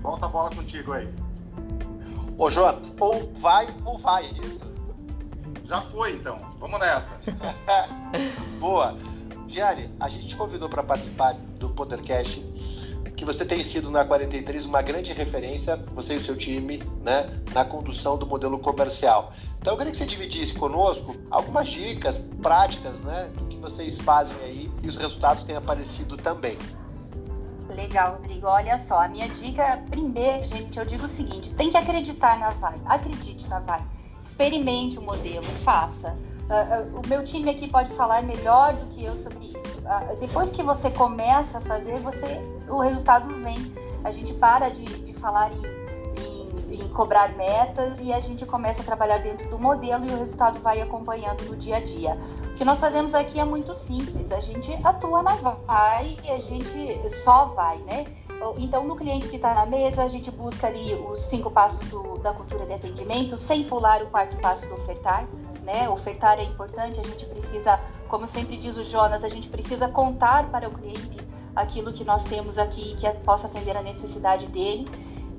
Volta 0.00 0.26
a 0.26 0.28
bola 0.28 0.50
contigo 0.50 0.92
aí. 0.92 1.08
Ô, 2.36 2.50
Jonas, 2.50 2.94
ou 2.98 3.32
vai 3.34 3.68
ou 3.84 3.98
vai, 3.98 4.24
é 4.24 4.46
isso? 4.46 4.70
Já 5.64 5.80
foi, 5.80 6.14
então. 6.16 6.36
Vamos 6.58 6.80
nessa. 6.80 7.20
Boa. 8.58 8.96
Gianni, 9.50 9.90
a 9.98 10.08
gente 10.08 10.28
te 10.28 10.36
convidou 10.36 10.68
para 10.68 10.82
participar 10.82 11.34
do 11.58 11.68
Podercast, 11.70 12.40
que 13.16 13.24
você 13.24 13.44
tem 13.44 13.62
sido 13.62 13.90
na 13.90 14.04
43 14.04 14.64
uma 14.64 14.80
grande 14.80 15.12
referência, 15.12 15.76
você 15.92 16.14
e 16.14 16.16
o 16.18 16.20
seu 16.22 16.36
time, 16.36 16.82
né, 17.02 17.28
na 17.52 17.64
condução 17.64 18.16
do 18.16 18.24
modelo 18.26 18.58
comercial. 18.58 19.32
Então 19.60 19.74
eu 19.74 19.76
queria 19.76 19.90
que 19.90 19.98
você 19.98 20.06
dividisse 20.06 20.54
conosco 20.54 21.16
algumas 21.30 21.68
dicas 21.68 22.18
práticas, 22.40 23.00
né, 23.00 23.30
do 23.34 23.44
que 23.46 23.58
vocês 23.58 23.98
fazem 23.98 24.36
aí 24.42 24.70
e 24.82 24.88
os 24.88 24.96
resultados 24.96 25.42
têm 25.44 25.56
aparecido 25.56 26.16
também. 26.16 26.56
Legal, 27.68 28.14
Rodrigo. 28.14 28.46
Olha 28.46 28.78
só, 28.78 29.02
a 29.02 29.08
minha 29.08 29.28
dica, 29.28 29.82
primeiro, 29.90 30.44
gente, 30.44 30.78
eu 30.78 30.84
digo 30.84 31.04
o 31.04 31.08
seguinte: 31.08 31.52
tem 31.54 31.70
que 31.70 31.76
acreditar 31.76 32.38
na 32.38 32.50
Vai. 32.50 32.80
Acredite 32.86 33.46
na 33.48 33.58
Vai. 33.60 33.84
Experimente 34.24 34.98
o 34.98 35.02
modelo, 35.02 35.44
faça. 35.62 36.16
Uh, 36.50 36.96
uh, 36.96 37.00
o 37.00 37.08
meu 37.08 37.22
time 37.22 37.48
aqui 37.48 37.70
pode 37.70 37.92
falar 37.92 38.24
melhor 38.24 38.74
do 38.74 38.86
que 38.86 39.04
eu 39.04 39.14
sobre 39.22 39.46
isso. 39.46 39.78
Uh, 39.82 40.16
depois 40.18 40.50
que 40.50 40.64
você 40.64 40.90
começa 40.90 41.58
a 41.58 41.60
fazer, 41.60 42.00
você, 42.00 42.40
o 42.68 42.80
resultado 42.80 43.32
vem. 43.40 43.56
A 44.02 44.10
gente 44.10 44.32
para 44.34 44.68
de, 44.68 44.84
de 44.84 45.12
falar 45.14 45.52
em, 45.52 46.74
em, 46.74 46.82
em 46.82 46.88
cobrar 46.88 47.36
metas 47.36 48.00
e 48.00 48.12
a 48.12 48.18
gente 48.18 48.44
começa 48.46 48.82
a 48.82 48.84
trabalhar 48.84 49.18
dentro 49.18 49.48
do 49.48 49.58
modelo 49.60 50.04
e 50.06 50.10
o 50.10 50.18
resultado 50.18 50.58
vai 50.58 50.80
acompanhando 50.80 51.44
no 51.44 51.54
dia 51.54 51.76
a 51.76 51.80
dia. 51.80 52.18
O 52.42 52.54
que 52.54 52.64
nós 52.64 52.80
fazemos 52.80 53.14
aqui 53.14 53.38
é 53.38 53.44
muito 53.44 53.72
simples, 53.74 54.32
a 54.32 54.40
gente 54.40 54.76
atua 54.82 55.22
na 55.22 55.34
vai 55.34 56.18
e 56.24 56.30
a 56.30 56.38
gente 56.40 57.00
só 57.22 57.44
vai, 57.46 57.78
né? 57.78 58.06
Então, 58.56 58.84
no 58.84 58.96
cliente 58.96 59.28
que 59.28 59.36
está 59.36 59.52
na 59.52 59.66
mesa, 59.66 60.02
a 60.02 60.08
gente 60.08 60.30
busca 60.30 60.66
ali 60.66 60.94
os 60.94 61.20
cinco 61.26 61.50
passos 61.50 61.86
do, 61.90 62.18
da 62.18 62.32
cultura 62.32 62.64
de 62.64 62.72
atendimento, 62.72 63.36
sem 63.36 63.64
pular 63.64 64.02
o 64.02 64.06
quarto 64.06 64.34
passo 64.38 64.66
do 64.66 64.74
ofertar. 64.74 65.26
Né? 65.62 65.88
Ofertar 65.88 66.38
é 66.38 66.44
importante, 66.44 66.98
a 66.98 67.02
gente 67.02 67.26
precisa, 67.26 67.78
como 68.08 68.26
sempre 68.26 68.56
diz 68.56 68.76
o 68.76 68.84
Jonas, 68.84 69.22
a 69.22 69.28
gente 69.28 69.48
precisa 69.48 69.88
contar 69.88 70.50
para 70.50 70.68
o 70.68 70.72
cliente 70.72 71.18
aquilo 71.54 71.92
que 71.92 72.04
nós 72.04 72.24
temos 72.24 72.58
aqui 72.58 72.96
que 72.96 73.08
possa 73.24 73.46
atender 73.46 73.76
a 73.76 73.82
necessidade 73.82 74.46
dele. 74.46 74.86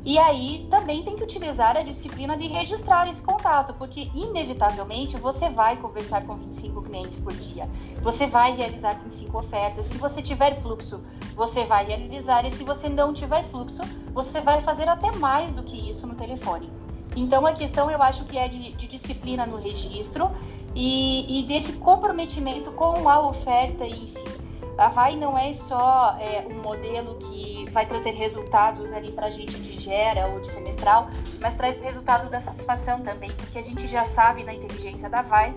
E 0.04 0.18
aí 0.18 0.66
também 0.70 1.04
tem 1.04 1.16
que 1.16 1.24
utilizar 1.24 1.78
a 1.78 1.84
disciplina 1.84 2.36
de 2.36 2.48
registrar 2.48 3.08
esse 3.08 3.22
contato, 3.22 3.76
porque 3.76 4.10
inevitavelmente 4.16 5.16
você 5.16 5.48
vai 5.48 5.78
conversar 5.78 6.26
com 6.26 6.36
25 6.38 6.82
clientes 6.82 7.20
por 7.20 7.34
dia, 7.34 7.70
você 8.02 8.26
vai 8.26 8.56
realizar 8.56 8.94
25 8.94 9.38
ofertas. 9.38 9.86
Se 9.86 9.98
você 10.00 10.20
tiver 10.20 10.60
fluxo, 10.60 11.02
você 11.36 11.66
vai 11.66 11.86
realizar, 11.86 12.44
e 12.48 12.52
se 12.52 12.64
você 12.64 12.90
não 12.90 13.14
tiver 13.14 13.44
fluxo, 13.46 13.82
você 14.12 14.42
vai 14.42 14.62
fazer 14.62 14.90
até 14.90 15.16
mais 15.18 15.52
do 15.52 15.62
que 15.62 15.92
isso 15.92 16.08
no 16.08 16.16
telefone. 16.16 16.68
Então 17.16 17.46
a 17.46 17.54
questão 17.54 17.90
eu 17.92 18.02
acho 18.02 18.26
que 18.26 18.38
é 18.38 18.48
de, 18.48 18.72
de 18.74 18.88
disciplina 18.88 19.46
no 19.46 19.58
registro 19.58 20.32
e, 20.76 21.40
e 21.40 21.44
desse 21.44 21.74
comprometimento 21.74 22.72
com 22.72 23.08
a 23.10 23.28
oferta 23.28 23.86
em 23.86 24.08
si. 24.08 24.42
A 24.78 24.88
VAI 24.88 25.16
não 25.16 25.38
é 25.38 25.54
só 25.54 26.18
é, 26.20 26.48
um 26.50 26.62
modelo 26.62 27.16
que 27.16 27.70
vai 27.72 27.86
trazer 27.86 28.12
resultados 28.12 28.92
ali 28.94 29.12
para 29.12 29.28
a 29.28 29.30
gente 29.30 29.60
de 29.60 29.78
gera 29.78 30.28
ou 30.28 30.40
de 30.40 30.48
semestral, 30.48 31.10
mas 31.40 31.54
traz 31.56 31.80
resultado 31.82 32.30
da 32.30 32.40
satisfação 32.40 33.02
também, 33.02 33.30
porque 33.32 33.60
a 33.60 33.62
gente 33.62 33.88
já 33.88 34.06
sabe 34.06 34.44
na 34.44 34.54
inteligência 34.54 35.10
da 35.10 35.22
VAI 35.22 35.54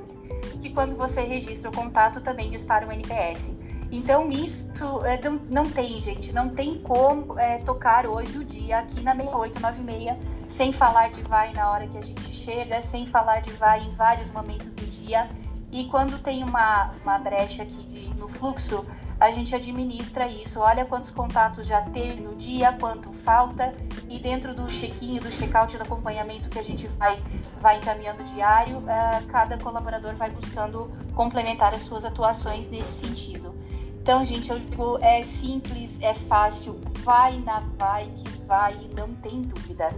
que 0.60 0.70
quando 0.70 0.96
você 0.96 1.22
registra 1.22 1.70
o 1.70 1.72
contato 1.74 2.20
também 2.20 2.50
dispara 2.50 2.86
um 2.86 2.92
NPS. 2.92 3.52
Então 3.90 4.28
isso 4.30 4.66
é, 5.04 5.20
não, 5.22 5.40
não, 5.48 5.70
tem, 5.70 6.00
gente, 6.00 6.32
não 6.32 6.48
tem 6.48 6.80
como 6.80 7.38
é, 7.38 7.58
tocar 7.58 8.06
hoje 8.06 8.38
o 8.38 8.44
dia 8.44 8.80
aqui 8.80 9.00
na 9.00 9.14
6896 9.14 10.18
sem 10.56 10.72
falar 10.72 11.10
de 11.10 11.20
VAI 11.22 11.52
na 11.52 11.70
hora 11.70 11.86
que 11.86 11.98
a 11.98 12.02
gente 12.02 12.32
chega, 12.32 12.80
sem 12.80 13.06
falar 13.06 13.40
de 13.40 13.50
VAI 13.52 13.84
em 13.84 13.90
vários 13.90 14.30
momentos 14.30 14.72
do 14.72 14.86
dia. 14.86 15.28
E 15.72 15.86
quando 15.86 16.22
tem 16.22 16.44
uma, 16.44 16.92
uma 17.02 17.18
brecha 17.18 17.64
aqui 17.64 17.82
de, 17.84 18.08
no 18.14 18.28
fluxo, 18.28 18.86
a 19.18 19.30
gente 19.32 19.54
administra 19.54 20.28
isso. 20.28 20.60
Olha 20.60 20.84
quantos 20.84 21.10
contatos 21.10 21.66
já 21.66 21.82
teve 21.82 22.22
no 22.22 22.36
dia, 22.36 22.72
quanto 22.72 23.12
falta, 23.12 23.74
e 24.08 24.20
dentro 24.20 24.54
do 24.54 24.66
check-in, 24.68 25.18
do 25.18 25.30
check-out, 25.30 25.76
do 25.76 25.82
acompanhamento 25.82 26.48
que 26.48 26.58
a 26.58 26.62
gente 26.62 26.86
vai, 26.86 27.20
vai 27.60 27.78
encaminhando 27.78 28.22
diário, 28.24 28.78
uh, 28.78 29.26
cada 29.28 29.58
colaborador 29.58 30.14
vai 30.14 30.30
buscando 30.30 30.90
complementar 31.14 31.74
as 31.74 31.82
suas 31.82 32.04
atuações 32.04 32.68
nesse 32.68 33.06
sentido. 33.06 33.54
Então, 34.00 34.22
gente, 34.22 34.50
eu 34.50 34.58
digo, 34.58 34.98
é 35.00 35.22
simples, 35.22 35.98
é 36.02 36.12
fácil, 36.12 36.78
vai 37.02 37.38
na 37.38 37.60
vai 37.78 38.06
que 38.10 38.28
vai, 38.46 38.78
não 38.94 39.14
tem 39.14 39.40
dúvida, 39.40 39.88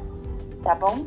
tá 0.66 0.74
bom? 0.74 1.06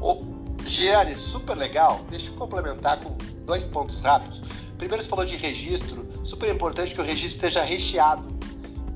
Oh, 0.00 0.22
Giane, 0.64 1.16
super 1.16 1.56
legal. 1.56 2.00
Deixa 2.10 2.30
eu 2.30 2.34
complementar 2.34 3.00
com 3.00 3.16
dois 3.44 3.64
pontos 3.64 4.00
rápidos. 4.00 4.42
Primeiro, 4.76 5.02
você 5.02 5.08
falou 5.08 5.24
de 5.24 5.36
registro. 5.36 6.04
Super 6.24 6.52
importante 6.52 6.92
que 6.92 7.00
o 7.00 7.04
registro 7.04 7.46
esteja 7.46 7.62
recheado. 7.62 8.26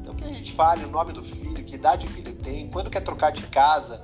Então, 0.00 0.14
que 0.14 0.24
a 0.24 0.28
gente 0.28 0.52
fale 0.52 0.84
o 0.84 0.90
nome 0.90 1.12
do 1.12 1.22
filho, 1.22 1.64
que 1.64 1.76
idade 1.76 2.06
o 2.06 2.10
filho 2.10 2.32
tem, 2.34 2.68
quando 2.68 2.90
quer 2.90 3.00
trocar 3.00 3.30
de 3.30 3.42
casa, 3.46 4.00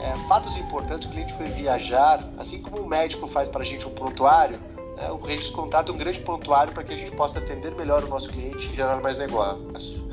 é, 0.00 0.28
fatos 0.28 0.56
importantes. 0.56 1.08
O 1.08 1.10
cliente 1.10 1.34
foi 1.34 1.46
viajar, 1.46 2.22
assim 2.38 2.62
como 2.62 2.78
o 2.78 2.88
médico 2.88 3.26
faz 3.26 3.48
para 3.48 3.62
a 3.62 3.66
gente 3.66 3.84
um 3.86 3.90
prontuário. 3.90 4.60
Né, 4.96 5.10
o 5.10 5.18
registro 5.18 5.50
de 5.50 5.56
contato 5.56 5.90
é 5.90 5.94
um 5.94 5.98
grande 5.98 6.20
prontuário 6.20 6.72
para 6.72 6.84
que 6.84 6.94
a 6.94 6.96
gente 6.96 7.10
possa 7.10 7.40
atender 7.40 7.74
melhor 7.74 8.04
o 8.04 8.08
nosso 8.08 8.28
cliente 8.28 8.68
e 8.68 8.76
gerar 8.76 9.00
mais 9.02 9.18
negócio. 9.18 10.08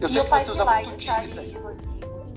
Eu 0.00 0.08
sei 0.08 0.22
que 0.22 0.30
você 0.30 0.50
usa 0.52 0.64
muito 0.64 0.92
Teams 0.92 1.38
aí 1.38 1.56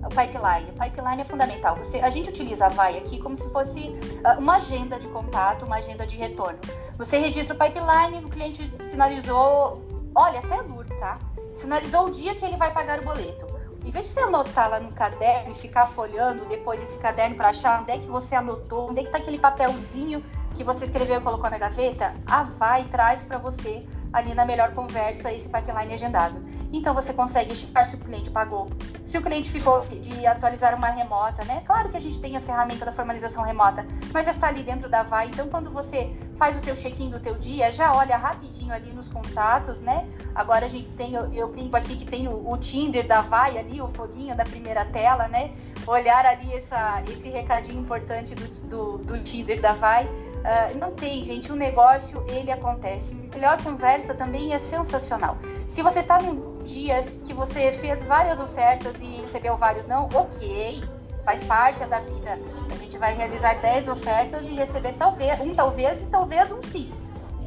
o 0.06 0.10
pipeline. 0.10 0.70
O 0.70 0.84
pipeline 0.84 1.22
é 1.22 1.26
fundamental. 1.26 1.76
Você, 1.78 2.00
a 2.00 2.10
gente 2.10 2.30
utiliza 2.30 2.66
a 2.66 2.70
VAI 2.70 2.98
aqui 2.98 3.20
como 3.20 3.36
se 3.36 3.50
fosse 3.50 3.88
uh, 3.90 4.40
uma 4.40 4.56
agenda 4.56 5.00
de 5.00 5.08
contato, 5.08 5.66
uma 5.66 5.78
agenda 5.78 6.06
de 6.06 6.16
retorno. 6.16 6.60
Você 6.98 7.18
registra 7.18 7.56
o 7.56 7.60
pipeline, 7.60 8.26
o 8.26 8.30
cliente 8.30 8.72
sinalizou, 8.90 9.84
olha, 10.16 10.40
até 10.40 10.64
duro, 10.64 10.88
tá? 11.00 11.18
Sinalizou 11.56 12.08
o 12.08 12.12
dia 12.12 12.36
que 12.36 12.46
ele 12.46 12.58
vai 12.58 12.72
pagar 12.72 13.00
o 13.00 13.04
boleto. 13.04 13.48
Em 13.84 13.92
vez 13.92 14.08
de 14.08 14.14
você 14.14 14.20
anotar 14.20 14.70
lá 14.70 14.80
no 14.80 14.92
caderno 14.92 15.52
e 15.52 15.56
ficar 15.56 15.88
folhando 15.88 16.46
depois 16.48 16.82
esse 16.84 16.98
caderno 16.98 17.36
para 17.36 17.50
achar 17.50 17.82
onde 17.82 17.92
é 17.92 17.98
que 17.98 18.08
você 18.08 18.36
anotou, 18.36 18.90
onde 18.90 19.00
é 19.00 19.04
que 19.04 19.10
tá 19.10 19.18
aquele 19.18 19.40
papelzinho 19.40 20.24
que 20.56 20.64
você 20.64 20.86
escreveu 20.86 21.20
e 21.20 21.22
colocou 21.22 21.50
na 21.50 21.58
gaveta, 21.58 22.14
a 22.28 22.44
VAI 22.44 22.86
traz 22.86 23.24
para 23.24 23.38
você 23.38 23.86
ali 24.12 24.34
na 24.34 24.46
melhor 24.46 24.74
conversa 24.74 25.32
esse 25.32 25.48
pipeline 25.50 25.94
agendado. 25.94 26.44
Então 26.72 26.94
você 26.94 27.14
consegue 27.14 27.56
checar 27.56 27.86
se 27.86 27.96
o 27.96 28.00
cliente 28.00 28.30
pagou, 28.30 28.70
se 29.06 29.18
o 29.18 29.22
cliente 29.22 29.50
ficou 29.50 29.82
de 29.82 30.26
atualizar 30.26 30.76
uma 30.76 30.90
remota, 30.90 31.44
né? 31.46 31.62
Claro 31.66 31.90
que 31.90 31.98
a 31.98 32.02
gente 32.02 32.20
tem 32.20 32.36
a 32.36 32.42
ferramenta 32.42 32.86
da 32.86 32.92
formalização 32.92 33.44
remota, 33.44 33.86
mas 34.14 34.26
já 34.26 34.32
está 34.32 34.48
ali 34.48 34.64
dentro 34.64 34.90
da 34.90 35.04
VAI. 35.04 35.28
Então 35.28 35.48
quando 35.48 35.72
você 35.72 36.16
faz 36.40 36.56
o 36.56 36.62
teu 36.62 36.74
check-in 36.74 37.10
do 37.10 37.20
teu 37.20 37.36
dia, 37.36 37.70
já 37.70 37.94
olha 37.94 38.16
rapidinho 38.16 38.74
ali 38.74 38.92
nos 38.94 39.10
contatos, 39.10 39.82
né? 39.82 40.08
Agora 40.34 40.66
a 40.66 40.70
gente 40.70 40.88
tem, 40.92 41.14
eu, 41.14 41.50
brinco 41.50 41.76
aqui 41.76 41.98
que 41.98 42.06
tem 42.06 42.30
o, 42.30 42.50
o, 42.50 42.58
Tinder 42.58 43.06
da 43.06 43.20
VAI 43.22 43.58
ali, 43.58 43.82
o 43.82 43.90
foguinho 43.90 44.36
da 44.36 44.46
primeira 44.46 44.86
tela, 44.86 45.28
né? 45.28 45.52
Olhar 45.86 46.26
ali 46.26 46.54
essa, 46.54 47.04
esse 47.10 47.30
recadinho 47.30 47.80
importante 47.80 48.34
do, 48.34 48.48
do, 48.68 48.98
do 49.00 49.22
Tinder 49.22 49.60
da 49.60 49.74
VAI 49.74 50.10
Uh, 50.40 50.78
não 50.78 50.92
tem, 50.92 51.22
gente. 51.22 51.52
O 51.52 51.56
negócio, 51.56 52.24
ele 52.30 52.50
acontece. 52.50 53.14
Melhor 53.14 53.62
conversa 53.62 54.14
também 54.14 54.54
é 54.54 54.58
sensacional. 54.58 55.38
Se 55.70 55.82
você 55.82 56.00
está 56.00 56.18
num 56.18 56.64
dia 56.64 57.02
que 57.26 57.34
você 57.34 57.74
fez 57.74 58.06
várias 58.06 58.40
ofertas 58.40 58.96
e 59.02 59.22
recebeu 59.22 59.58
vários 59.58 59.86
não, 59.86 60.08
ok. 60.14 60.82
Faz 61.30 61.44
parte 61.44 61.86
da 61.86 62.00
vida. 62.00 62.40
A 62.72 62.76
gente 62.76 62.98
vai 62.98 63.14
realizar 63.14 63.54
10 63.62 63.88
ofertas 63.90 64.42
e 64.46 64.56
receber 64.56 64.94
talvez 64.94 65.40
um 65.40 65.54
talvez 65.54 66.02
e 66.02 66.08
talvez 66.08 66.52
um 66.52 66.60
sim. 66.64 66.92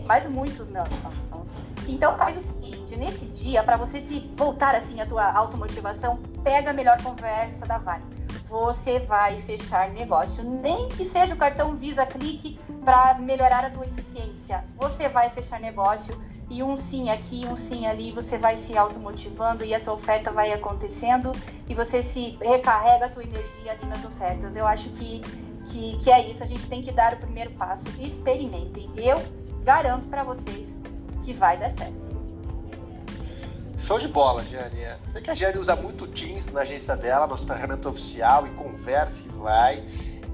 Mas 0.07 0.25
muitos 0.25 0.69
não. 0.69 0.85
Então 1.89 2.17
faz 2.17 2.37
o 2.37 2.41
seguinte, 2.41 2.95
nesse 2.95 3.27
dia, 3.27 3.61
para 3.65 3.77
você 3.77 3.99
se 3.99 4.21
voltar 4.37 4.77
assim 4.77 5.01
a 5.01 5.07
tua 5.07 5.33
automotivação, 5.33 6.17
pega 6.45 6.71
a 6.71 6.73
melhor 6.73 7.03
conversa 7.03 7.67
da 7.67 7.79
Vale 7.79 8.22
você 8.53 8.99
vai 8.99 9.39
fechar 9.39 9.89
negócio. 9.91 10.45
Nem 10.45 10.87
que 10.91 11.07
seja 11.07 11.35
o 11.35 11.39
cartão 11.39 11.75
Visa 11.75 12.05
Clique 12.05 12.61
para 12.85 13.15
melhorar 13.15 13.65
a 13.65 13.71
tua 13.71 13.87
eficiência. 13.87 14.63
Você 14.77 15.09
vai 15.09 15.31
fechar 15.31 15.59
negócio 15.59 16.15
e 16.51 16.63
um 16.63 16.77
sim 16.77 17.09
aqui, 17.09 17.47
um 17.47 17.57
sim 17.57 17.87
ali, 17.87 18.13
você 18.13 18.37
vai 18.37 18.59
se 18.59 18.77
automotivando 18.77 19.65
e 19.65 19.75
a 19.75 19.81
tua 19.81 19.95
oferta 19.95 20.31
vai 20.31 20.53
acontecendo 20.53 21.33
e 21.67 21.75
você 21.75 22.03
se 22.03 22.37
recarrega 22.43 23.07
a 23.07 23.09
tua 23.09 23.25
energia 23.25 23.73
ali 23.73 23.87
nas 23.87 24.05
ofertas. 24.05 24.55
Eu 24.55 24.67
acho 24.67 24.91
que, 24.91 25.23
que, 25.71 25.97
que 25.97 26.13
é 26.13 26.29
isso, 26.29 26.43
a 26.43 26.47
gente 26.47 26.67
tem 26.67 26.83
que 26.83 26.93
dar 26.93 27.15
o 27.15 27.17
primeiro 27.17 27.53
passo. 27.53 27.87
Experimentem. 27.99 28.91
Eu 28.95 29.17
garanto 29.65 30.09
para 30.09 30.25
vocês 30.25 30.77
que 31.25 31.33
vai 31.33 31.57
dar 31.57 31.71
certo. 31.71 32.12
Show 33.83 33.99
de 33.99 34.07
bola, 34.07 34.45
Jane. 34.45 34.87
Sei 35.05 35.21
que 35.21 35.29
a 35.29 35.35
Jane 35.35 35.59
usa 35.59 35.75
muito 35.75 36.07
Teams 36.07 36.47
na 36.47 36.61
agência 36.61 36.97
dela, 36.97 37.27
nossa 37.27 37.45
ferramenta 37.45 37.89
oficial, 37.89 38.47
e 38.47 38.51
conversa 38.51 39.25
e 39.27 39.29
vai. 39.31 39.85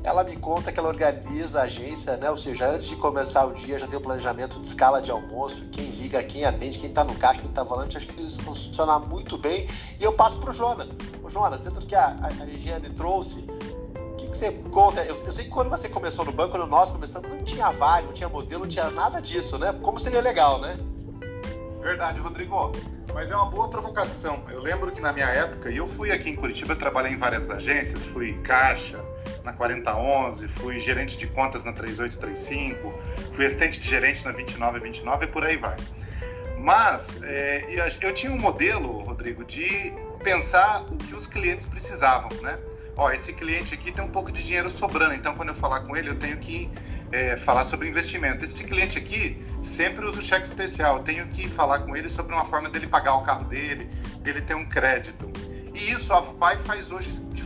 Ela 0.05 0.23
me 0.23 0.37
conta 0.37 0.71
que 0.71 0.79
ela 0.79 0.91
organiza 0.91 1.61
a 1.61 1.63
agência, 1.63 2.19
né? 2.19 2.31
Ou 2.31 2.37
seja, 2.37 2.69
antes 2.69 2.87
de 2.87 2.95
começar 2.97 3.47
o 3.47 3.55
dia 3.55 3.79
já 3.79 3.87
tem 3.87 3.97
o 3.97 4.01
um 4.01 4.03
planejamento 4.03 4.61
de 4.61 4.67
escala 4.67 5.01
de 5.01 5.11
almoço, 5.11 5.65
quem 5.73 5.87
liga, 5.87 6.23
quem 6.23 6.45
atende, 6.45 6.79
quem 6.79 6.91
está 6.91 7.03
no 7.03 7.15
carro, 7.15 7.39
quem 7.39 7.49
está 7.49 7.63
volante. 7.63 7.97
Acho 7.97 8.07
que 8.07 8.21
isso 8.21 8.39
funciona 8.43 8.99
muito 8.99 9.39
bem. 9.39 9.67
E 9.99 10.05
eu 10.05 10.13
passo 10.13 10.37
para 10.37 10.51
o 10.51 10.55
Jonas. 10.55 10.95
Jonas, 11.27 11.61
dentro 11.61 11.81
do 11.81 11.87
que 11.87 11.95
a, 11.95 12.05
a, 12.05 12.27
a 12.27 12.95
trouxe, 12.95 13.47
o 14.13 14.17
que, 14.17 14.29
que, 14.29 14.37
você 14.37 14.53
conta? 14.53 15.03
Eu, 15.05 15.17
eu, 15.17 15.33
sei 15.33 15.47
que 15.47 15.51
quando 15.51 15.71
você 15.71 15.89
começou 15.89 16.23
no 16.23 16.33
banco, 16.33 16.51
quando 16.51 16.67
nós 16.67 16.91
começamos, 16.91 17.31
não 17.31 17.43
tinha 17.43 17.71
vaga, 17.71 18.09
não 18.09 18.13
tinha 18.13 18.29
modelo, 18.29 18.65
não 18.65 18.69
tinha 18.69 18.91
nada 18.91 19.23
disso, 19.23 19.57
né? 19.57 19.73
Como 19.81 19.99
seria 19.99 20.21
legal, 20.21 20.61
né? 20.61 20.77
Verdade, 21.81 22.21
Rodrigo. 22.21 22.73
Mas 23.19 23.33
é 23.33 23.35
uma 23.35 23.47
boa 23.47 23.69
provocação. 23.69 24.45
Eu 24.49 24.61
lembro 24.61 24.93
que 24.93 25.01
na 25.01 25.13
minha 25.13 25.27
época, 25.27 25.73
e 25.73 25.77
eu 25.77 25.89
fui 25.89 26.13
aqui 26.13 26.31
em 26.31 26.37
Curitiba, 26.37 26.75
eu 26.75 26.79
trabalhei 26.79 27.15
em 27.15 27.17
várias 27.17 27.51
agências, 27.51 28.05
fui 28.05 28.35
caixa 28.45 29.05
na 29.43 29.53
4011, 29.53 30.47
fui 30.47 30.79
gerente 30.79 31.19
de 31.19 31.27
contas 31.27 31.65
na 31.65 31.73
3835, 31.73 32.95
fui 33.33 33.45
assistente 33.45 33.81
de 33.81 33.89
gerente 33.89 34.25
na 34.25 34.31
2929 34.31 35.25
e 35.25 35.29
por 35.29 35.43
aí 35.43 35.57
vai. 35.57 35.75
Mas 36.61 37.21
é, 37.25 37.65
eu 38.01 38.15
tinha 38.15 38.31
um 38.31 38.39
modelo, 38.39 39.01
Rodrigo, 39.01 39.45
de 39.45 39.93
pensar 40.23 40.83
o 40.83 40.97
que 40.97 41.13
os 41.17 41.27
clientes 41.27 41.67
precisavam, 41.67 42.31
né? 42.41 42.57
Ó, 42.97 43.11
esse 43.11 43.33
cliente 43.33 43.75
aqui 43.75 43.91
tem 43.91 44.05
um 44.05 44.11
pouco 44.11 44.31
de 44.31 44.45
dinheiro 44.45 44.71
sobrando, 44.71 45.15
então 45.15 45.35
quando 45.35 45.49
eu 45.49 45.57
falar 45.57 45.81
com 45.81 45.97
ele, 45.97 46.11
eu 46.11 46.17
tenho 46.21 46.37
que 46.37 46.71
é, 47.11 47.37
falar 47.37 47.65
sobre 47.65 47.89
investimento. 47.89 48.45
Esse 48.45 48.63
cliente 48.63 48.97
aqui 48.97 49.45
sempre 49.69 50.05
usa 50.05 50.19
o 50.19 50.23
cheque 50.23 50.47
especial. 50.47 51.03
Tenho 51.03 51.27
que 51.29 51.49
falar 51.49 51.81
com 51.81 51.97
ele 51.97 52.09
sobre 52.09 52.33
uma 52.35 52.45
forma 52.45 52.69
dele 52.69 52.87
pagar 52.87 53.15
o 53.15 53.23
carro 53.23 53.45
dele, 53.45 53.89
dele 54.21 54.41
ter 54.41 54.55
um 54.55 54.67
crédito. 54.67 55.31
E 55.75 55.93
isso 55.93 56.13
a 56.13 56.23
FAI 56.23 56.57
faz 56.59 56.91
hoje 56.91 57.11
de 57.33 57.43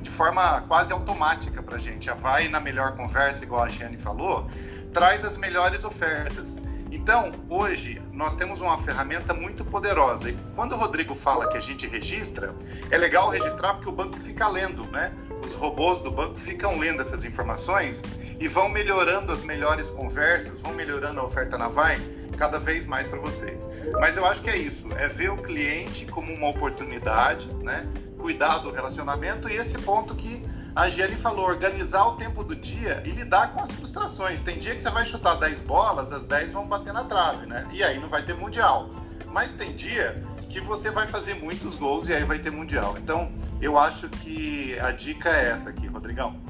de 0.00 0.10
forma 0.10 0.62
quase 0.62 0.92
automática 0.92 1.62
para 1.62 1.78
gente. 1.78 2.10
A 2.10 2.14
Vai 2.14 2.48
na 2.48 2.60
melhor 2.60 2.96
conversa, 2.96 3.44
igual 3.44 3.62
a 3.62 3.68
Giane 3.68 3.96
falou, 3.96 4.46
traz 4.92 5.24
as 5.24 5.36
melhores 5.36 5.84
ofertas. 5.84 6.56
Então, 6.90 7.32
hoje, 7.48 8.02
nós 8.12 8.34
temos 8.34 8.60
uma 8.60 8.76
ferramenta 8.78 9.32
muito 9.32 9.64
poderosa. 9.64 10.30
E 10.30 10.36
quando 10.56 10.72
o 10.72 10.76
Rodrigo 10.76 11.14
fala 11.14 11.48
que 11.48 11.56
a 11.56 11.60
gente 11.60 11.86
registra, 11.86 12.52
é 12.90 12.98
legal 12.98 13.30
registrar 13.30 13.74
porque 13.74 13.88
o 13.88 13.92
banco 13.92 14.18
fica 14.18 14.48
lendo, 14.48 14.84
né? 14.90 15.12
Os 15.44 15.54
robôs 15.54 16.00
do 16.00 16.10
banco 16.10 16.34
ficam 16.34 16.76
lendo 16.78 17.00
essas 17.00 17.24
informações 17.24 18.02
e 18.40 18.48
vão 18.48 18.70
melhorando 18.70 19.32
as 19.32 19.44
melhores 19.44 19.90
conversas, 19.90 20.60
vão 20.60 20.72
melhorando 20.72 21.20
a 21.20 21.24
oferta 21.24 21.58
na 21.58 21.68
Vai 21.68 22.00
cada 22.38 22.58
vez 22.58 22.86
mais 22.86 23.06
para 23.06 23.18
vocês. 23.18 23.68
Mas 24.00 24.16
eu 24.16 24.24
acho 24.24 24.40
que 24.40 24.48
é 24.48 24.56
isso, 24.56 24.90
é 24.94 25.06
ver 25.06 25.30
o 25.30 25.36
cliente 25.36 26.06
como 26.06 26.32
uma 26.32 26.48
oportunidade, 26.48 27.46
né? 27.56 27.86
Cuidar 28.16 28.58
do 28.58 28.70
relacionamento 28.70 29.46
e 29.48 29.56
esse 29.56 29.76
ponto 29.78 30.14
que 30.14 30.42
a 30.74 30.88
Giane 30.88 31.16
falou, 31.16 31.46
organizar 31.46 32.04
o 32.06 32.16
tempo 32.16 32.42
do 32.42 32.56
dia 32.56 33.02
e 33.04 33.10
lidar 33.10 33.52
com 33.52 33.60
as 33.60 33.70
frustrações. 33.72 34.40
Tem 34.40 34.56
dia 34.56 34.74
que 34.74 34.82
você 34.82 34.90
vai 34.90 35.04
chutar 35.04 35.34
10 35.34 35.60
bolas, 35.60 36.12
as 36.12 36.22
10 36.24 36.52
vão 36.52 36.66
bater 36.66 36.94
na 36.94 37.04
trave, 37.04 37.44
né? 37.46 37.68
E 37.72 37.84
aí 37.84 38.00
não 38.00 38.08
vai 38.08 38.22
ter 38.22 38.34
mundial. 38.34 38.88
Mas 39.26 39.52
tem 39.52 39.74
dia 39.74 40.24
que 40.48 40.60
você 40.60 40.90
vai 40.90 41.06
fazer 41.06 41.34
muitos 41.34 41.76
gols 41.76 42.08
e 42.08 42.14
aí 42.14 42.24
vai 42.24 42.38
ter 42.38 42.50
mundial. 42.50 42.96
Então, 42.96 43.30
eu 43.60 43.78
acho 43.78 44.08
que 44.08 44.78
a 44.80 44.90
dica 44.90 45.28
é 45.28 45.50
essa 45.50 45.70
aqui, 45.70 45.86
Rodrigão. 45.86 46.49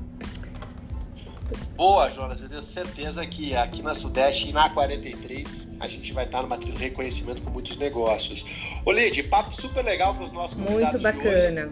Boa, 1.77 2.09
Jonas. 2.11 2.43
Eu 2.43 2.49
tenho 2.49 2.63
certeza 2.63 3.27
que 3.27 3.55
aqui 3.55 3.83
na 3.83 3.95
Sudeste 3.95 4.49
e 4.49 4.53
na 4.53 4.69
43 4.71 5.69
a 5.81 5.89
gente 5.89 6.13
vai 6.13 6.25
estar 6.25 6.43
numa 6.43 6.59
de 6.59 6.71
reconhecimento 6.73 7.43
com 7.43 7.51
muitos 7.51 7.77
negócios. 7.77 8.45
Ô, 8.85 8.93
Lid, 8.93 9.23
papo 9.25 9.55
super 9.55 9.85
legal 9.85 10.15
com 10.15 10.25
os 10.25 10.33
nossos 10.33 10.55
convidados. 10.55 11.01
Muito 11.01 11.23
bacana. 11.23 11.71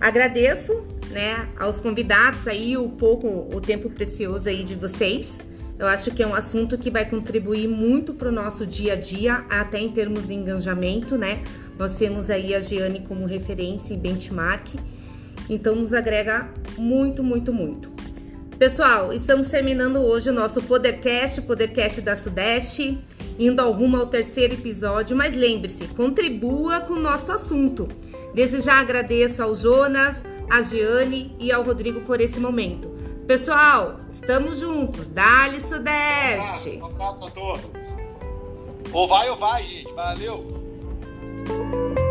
Agradeço, 0.00 0.84
né, 1.10 1.48
aos 1.58 1.80
convidados 1.80 2.46
aí 2.46 2.76
o 2.76 2.88
pouco, 2.88 3.48
o 3.54 3.60
tempo 3.60 3.88
precioso 3.88 4.48
aí 4.48 4.64
de 4.64 4.74
vocês. 4.74 5.42
Eu 5.78 5.86
acho 5.86 6.10
que 6.12 6.22
é 6.22 6.26
um 6.26 6.34
assunto 6.34 6.78
que 6.78 6.90
vai 6.90 7.08
contribuir 7.08 7.66
muito 7.68 8.14
para 8.14 8.28
o 8.28 8.32
nosso 8.32 8.66
dia 8.66 8.92
a 8.92 8.96
dia, 8.96 9.44
até 9.50 9.80
em 9.80 9.90
termos 9.90 10.28
de 10.28 10.34
engajamento, 10.34 11.18
né? 11.18 11.42
Nós 11.78 11.96
temos 11.96 12.30
aí 12.30 12.54
a 12.54 12.60
Giane 12.60 13.00
como 13.00 13.26
referência 13.26 13.92
e 13.92 13.96
benchmark, 13.96 14.74
então 15.48 15.76
nos 15.76 15.92
agrega 15.92 16.48
muito, 16.76 17.22
muito, 17.22 17.52
muito. 17.52 17.92
Pessoal, 18.58 19.12
estamos 19.12 19.48
terminando 19.48 19.96
hoje 19.96 20.30
o 20.30 20.32
nosso 20.32 20.62
Podercast, 20.62 21.42
Podercast 21.42 22.00
da 22.00 22.16
Sudeste, 22.16 22.98
indo 23.38 23.60
ao 23.60 23.72
rumo 23.72 23.96
ao 23.96 24.06
terceiro 24.06 24.54
episódio, 24.54 25.16
mas 25.16 25.34
lembre-se, 25.34 25.88
contribua 25.88 26.80
com 26.80 26.94
o 26.94 27.00
nosso 27.00 27.32
assunto. 27.32 27.88
Desde 28.32 28.60
já 28.60 28.74
agradeço 28.74 29.42
ao 29.42 29.54
Jonas, 29.54 30.22
a 30.50 30.62
Giane 30.62 31.34
e 31.38 31.50
ao 31.50 31.62
Rodrigo 31.62 32.00
por 32.02 32.20
esse 32.20 32.38
momento. 32.38 32.88
Pessoal, 33.26 34.00
estamos 34.12 34.58
juntos. 34.58 35.06
Dali 35.08 35.60
Sudeste. 35.60 36.78
Um 36.80 36.86
abraço 36.86 37.26
a 37.26 37.30
todos. 37.30 37.64
Ou 38.92 39.08
vai 39.08 39.30
ou 39.30 39.36
vai, 39.36 39.62
gente. 39.62 39.92
Valeu. 39.92 42.03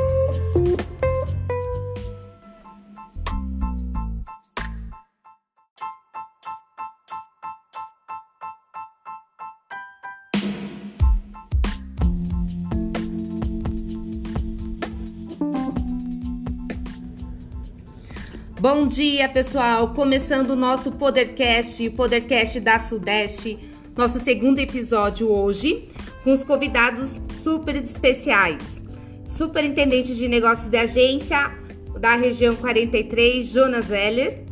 Bom 18.63 18.87
dia, 18.87 19.27
pessoal! 19.27 19.89
Começando 19.89 20.51
o 20.51 20.55
nosso 20.55 20.89
Podercast, 20.89 21.85
o 21.85 21.91
Podercast 21.91 22.61
da 22.61 22.79
Sudeste, 22.79 23.59
nosso 23.93 24.19
segundo 24.19 24.57
episódio 24.57 25.29
hoje, 25.29 25.89
com 26.23 26.31
os 26.31 26.45
convidados 26.45 27.19
super 27.43 27.75
especiais. 27.75 28.81
Superintendente 29.27 30.15
de 30.15 30.29
Negócios 30.29 30.69
de 30.69 30.77
Agência 30.77 31.51
da 31.99 32.15
região 32.15 32.55
43, 32.55 33.45
Jonas 33.45 33.91
Heller. 33.91 34.45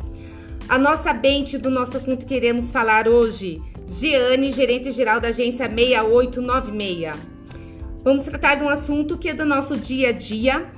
A 0.68 0.76
nossa 0.76 1.14
bente 1.14 1.56
do 1.56 1.70
nosso 1.70 1.96
assunto 1.96 2.26
que 2.26 2.34
iremos 2.34 2.70
falar 2.70 3.08
hoje, 3.08 3.62
Giane, 3.88 4.52
gerente 4.52 4.92
geral 4.92 5.22
da 5.22 5.28
agência 5.28 5.66
6896. 5.74 7.16
Vamos 8.04 8.24
tratar 8.24 8.56
de 8.56 8.64
um 8.64 8.68
assunto 8.68 9.16
que 9.16 9.30
é 9.30 9.34
do 9.34 9.46
nosso 9.46 9.74
dia 9.74 10.10
a 10.10 10.12
dia. 10.12 10.70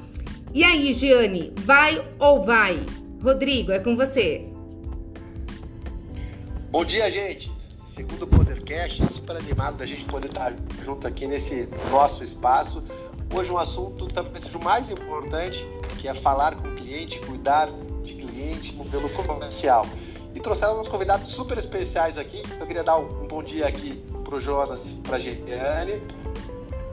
E 0.54 0.62
aí, 0.62 0.94
Giane, 0.94 1.52
vai 1.66 2.00
ou 2.20 2.40
vai? 2.40 2.86
Rodrigo, 3.24 3.72
é 3.72 3.78
com 3.78 3.96
você. 3.96 4.46
Bom 6.70 6.84
dia, 6.84 7.10
gente. 7.10 7.50
Segundo 7.82 8.26
Podercast, 8.26 9.02
super 9.10 9.36
animado 9.36 9.78
da 9.78 9.86
gente 9.86 10.04
poder 10.04 10.28
estar 10.28 10.52
junto 10.84 11.06
aqui 11.06 11.26
nesse 11.26 11.66
nosso 11.90 12.22
espaço. 12.22 12.84
Hoje 13.34 13.50
um 13.50 13.56
assunto 13.56 14.08
talvez 14.08 14.44
seja 14.44 14.58
o 14.58 14.62
mais 14.62 14.90
importante, 14.90 15.66
que 15.98 16.06
é 16.06 16.12
falar 16.12 16.54
com 16.56 16.68
o 16.68 16.74
cliente, 16.74 17.18
cuidar 17.20 17.70
de 18.02 18.12
cliente, 18.12 18.74
modelo 18.74 19.08
comercial. 19.08 19.86
E 20.34 20.40
trouxemos 20.40 20.80
uns 20.80 20.88
convidados 20.88 21.28
super 21.28 21.56
especiais 21.56 22.18
aqui. 22.18 22.42
Eu 22.60 22.66
queria 22.66 22.84
dar 22.84 22.98
um 22.98 23.26
bom 23.26 23.42
dia 23.42 23.66
aqui 23.66 24.04
para 24.22 24.34
o 24.34 24.40
Jonas, 24.40 24.98
para 25.02 25.16
a 25.16 25.18
Giane. 25.18 26.02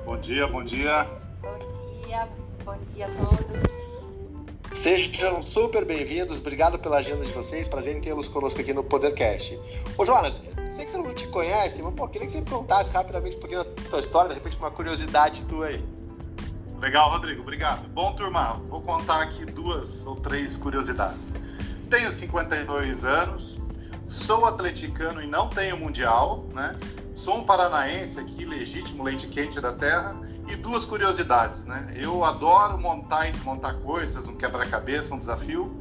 Bom 0.06 0.18
dia, 0.18 0.48
bom 0.48 0.64
dia. 0.64 1.10
Bom 1.42 2.06
dia, 2.06 2.30
bom 2.64 2.78
dia 2.96 3.08
a 3.08 3.10
todos. 3.10 3.81
Sejam 4.74 5.42
super 5.42 5.84
bem-vindos, 5.84 6.40
obrigado 6.40 6.80
pela 6.80 6.98
agenda 6.98 7.26
de 7.26 7.32
vocês, 7.34 7.68
prazer 7.68 7.96
em 7.96 8.00
tê-los 8.00 8.30
conosco 8.30 8.62
aqui 8.62 8.74
no 8.74 8.82
Podercast. 8.82 9.60
Ô 9.98 10.06
Jonas, 10.06 10.34
sei 10.72 10.86
que 10.86 10.96
eu 10.96 11.04
não 11.04 11.14
te 11.14 11.28
conhece, 11.28 11.82
mas 11.82 11.94
pô, 11.94 12.08
queria 12.08 12.26
que 12.26 12.32
você 12.34 12.42
contasse 12.42 12.92
rapidamente 12.94 13.36
um 13.36 13.40
pouquinho 13.42 13.66
da 13.66 13.70
tua 13.90 14.00
história, 14.00 14.30
de 14.30 14.36
repente 14.36 14.58
uma 14.58 14.72
curiosidade 14.72 15.44
tua 15.44 15.68
aí. 15.68 15.86
Legal, 16.80 17.12
Rodrigo, 17.12 17.42
obrigado. 17.42 17.86
Bom, 17.90 18.14
turma, 18.14 18.62
vou 18.70 18.82
contar 18.82 19.22
aqui 19.24 19.46
duas 19.46 20.06
ou 20.06 20.16
três 20.16 20.56
curiosidades. 20.56 21.34
Tenho 21.90 22.10
52 22.10 23.04
anos, 23.04 23.60
sou 24.08 24.46
atleticano 24.46 25.22
e 25.22 25.28
não 25.28 25.50
tenho 25.50 25.76
mundial, 25.76 26.46
né? 26.54 26.80
Sou 27.14 27.40
um 27.40 27.44
paranaense 27.44 28.18
aqui, 28.22 28.46
legítimo 28.46 29.04
leite 29.04 29.28
quente 29.28 29.60
da 29.60 29.74
terra 29.74 30.16
e 30.52 30.56
duas 30.58 30.84
curiosidades, 30.84 31.64
né? 31.64 31.94
Eu 31.96 32.26
adoro 32.26 32.78
montar 32.78 33.30
e 33.30 33.32
desmontar 33.32 33.76
coisas, 33.78 34.28
um 34.28 34.36
quebra-cabeça, 34.36 35.16
um 35.16 35.20
desafio. 35.20 35.76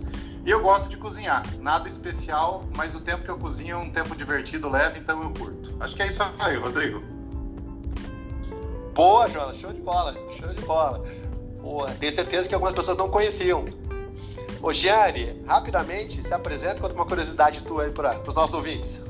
E 0.46 0.50
eu 0.50 0.60
gosto 0.60 0.88
de 0.88 0.96
cozinhar. 0.96 1.44
Nada 1.58 1.88
especial, 1.88 2.64
mas 2.76 2.94
o 2.94 3.00
tempo 3.00 3.24
que 3.24 3.30
eu 3.30 3.38
cozinho 3.38 3.74
é 3.74 3.78
um 3.78 3.90
tempo 3.90 4.14
divertido, 4.14 4.68
leve, 4.68 5.00
então 5.00 5.22
eu 5.22 5.30
curto. 5.30 5.74
Acho 5.80 5.96
que 5.96 6.02
é 6.02 6.06
isso 6.06 6.22
aí, 6.38 6.56
Rodrigo. 6.56 7.02
Boa, 8.94 9.28
Jonas. 9.28 9.56
Show 9.56 9.72
de 9.72 9.80
bola. 9.80 10.14
Show 10.38 10.54
de 10.54 10.62
bola. 10.62 11.04
Boa. 11.60 11.90
Tenho 11.92 12.12
certeza 12.12 12.48
que 12.48 12.54
algumas 12.54 12.74
pessoas 12.74 12.96
não 12.96 13.10
conheciam. 13.10 13.64
Ô, 14.62 14.72
Giane, 14.72 15.42
rapidamente, 15.46 16.22
se 16.22 16.32
apresenta, 16.32 16.80
conta 16.80 16.94
uma 16.94 17.06
curiosidade 17.06 17.62
tua 17.62 17.84
aí 17.84 17.90
para 17.90 18.20
os 18.26 18.34
nossos 18.34 18.54
ouvintes. 18.54 19.00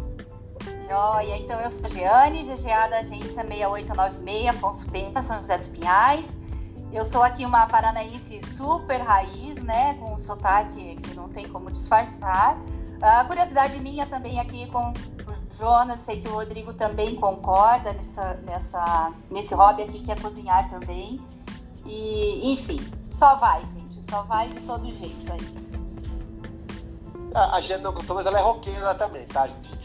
Joia, 0.91 1.36
então 1.36 1.61
eu 1.61 1.70
sou 1.70 1.86
a 1.86 1.88
Giane, 1.88 2.43
GGA 2.43 2.88
da 2.88 2.99
agência 2.99 3.45
6896, 3.45 4.49
Afonso 4.49 4.91
Pena, 4.91 5.22
São 5.22 5.38
José 5.38 5.57
dos 5.57 5.68
Pinhais. 5.68 6.28
Eu 6.93 7.05
sou 7.05 7.22
aqui 7.22 7.47
uma 7.47 7.64
paranaense 7.68 8.41
super 8.57 9.01
raiz, 9.01 9.55
né, 9.62 9.95
com 10.01 10.14
um 10.14 10.18
sotaque 10.18 10.97
que 10.97 11.14
não 11.14 11.28
tem 11.28 11.49
como 11.49 11.70
disfarçar. 11.70 12.59
A 13.01 13.24
curiosidade 13.24 13.78
minha 13.78 14.05
também 14.05 14.41
aqui 14.41 14.66
com 14.66 14.91
o 14.91 15.57
Jonas, 15.57 16.01
sei 16.01 16.22
que 16.22 16.28
o 16.28 16.32
Rodrigo 16.32 16.74
também 16.74 17.14
concorda 17.14 17.93
nessa, 17.93 18.34
nessa, 18.43 19.12
nesse 19.30 19.55
hobby 19.55 19.82
aqui 19.82 20.01
que 20.01 20.11
é 20.11 20.16
cozinhar 20.16 20.68
também. 20.70 21.20
E, 21.86 22.53
enfim, 22.53 22.80
só 23.09 23.36
vai, 23.36 23.61
gente, 23.61 24.11
só 24.11 24.22
vai 24.22 24.49
de 24.49 24.61
todo 24.62 24.84
jeito 24.93 25.32
aí. 25.32 25.70
A, 27.32 27.59
a 27.59 27.61
Giane 27.61 27.84
não 27.84 27.93
contou, 27.93 28.16
mas 28.16 28.26
ela 28.26 28.41
é 28.41 28.43
roqueira 28.43 28.93
também, 28.97 29.24
tá, 29.26 29.47
gente? 29.47 29.80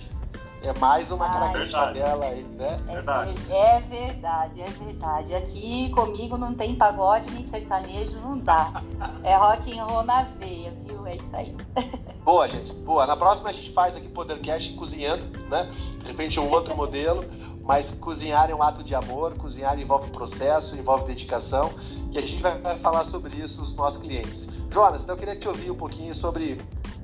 É 0.66 0.74
mais 0.80 1.12
uma 1.12 1.30
característica 1.30 1.94
dela 1.94 2.26
aí, 2.26 2.42
né? 2.42 2.80
É 2.88 2.94
verdade. 2.94 3.36
É 3.52 3.80
verdade, 3.82 4.62
é 4.62 4.66
verdade. 4.66 5.36
Aqui 5.36 5.92
comigo 5.92 6.40
não 6.40 6.56
tem 6.56 6.76
pagode 6.76 7.32
nem 7.32 7.44
sertanejo, 7.44 8.20
não 8.20 8.36
dá. 8.40 8.82
É 9.24 9.36
rock 9.36 9.78
and 9.78 9.84
roll 9.84 10.02
na 10.02 10.24
veia, 10.24 10.74
viu? 10.84 11.06
É 11.06 11.18
isso 11.18 11.36
aí. 11.36 11.56
Boa, 12.26 12.50
gente. 12.50 12.74
Boa. 12.74 13.06
Na 13.06 13.16
próxima 13.16 13.50
a 13.50 13.54
gente 13.54 13.72
faz 13.74 13.96
aqui 13.96 14.08
Podercast 14.08 14.74
cozinhando, 14.74 15.24
né? 15.50 15.70
De 16.00 16.08
repente 16.08 16.40
um 16.40 16.50
outro 16.50 16.76
modelo, 16.76 17.24
mas 17.62 17.92
cozinhar 17.92 18.50
é 18.50 18.56
um 18.56 18.64
ato 18.64 18.84
de 18.84 18.96
amor, 18.96 19.36
cozinhar 19.36 19.80
envolve 19.80 20.10
processo, 20.10 20.76
envolve 20.76 21.06
dedicação, 21.06 21.72
e 22.12 22.18
a 22.18 22.22
gente 22.22 22.42
vai, 22.42 22.58
vai 22.58 22.76
falar 22.76 23.06
sobre 23.06 23.36
isso 23.36 23.62
nos 23.62 23.76
nossos 23.76 24.02
clientes. 24.02 24.50
Jonas, 24.72 25.04
então 25.04 25.14
eu 25.14 25.20
queria 25.20 25.36
te 25.36 25.48
ouvir 25.48 25.70
um 25.70 25.76
pouquinho 25.76 26.16
sobre 26.16 26.60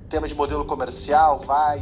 tema 0.10 0.28
de 0.28 0.34
modelo 0.34 0.66
comercial, 0.66 1.38
vai, 1.40 1.80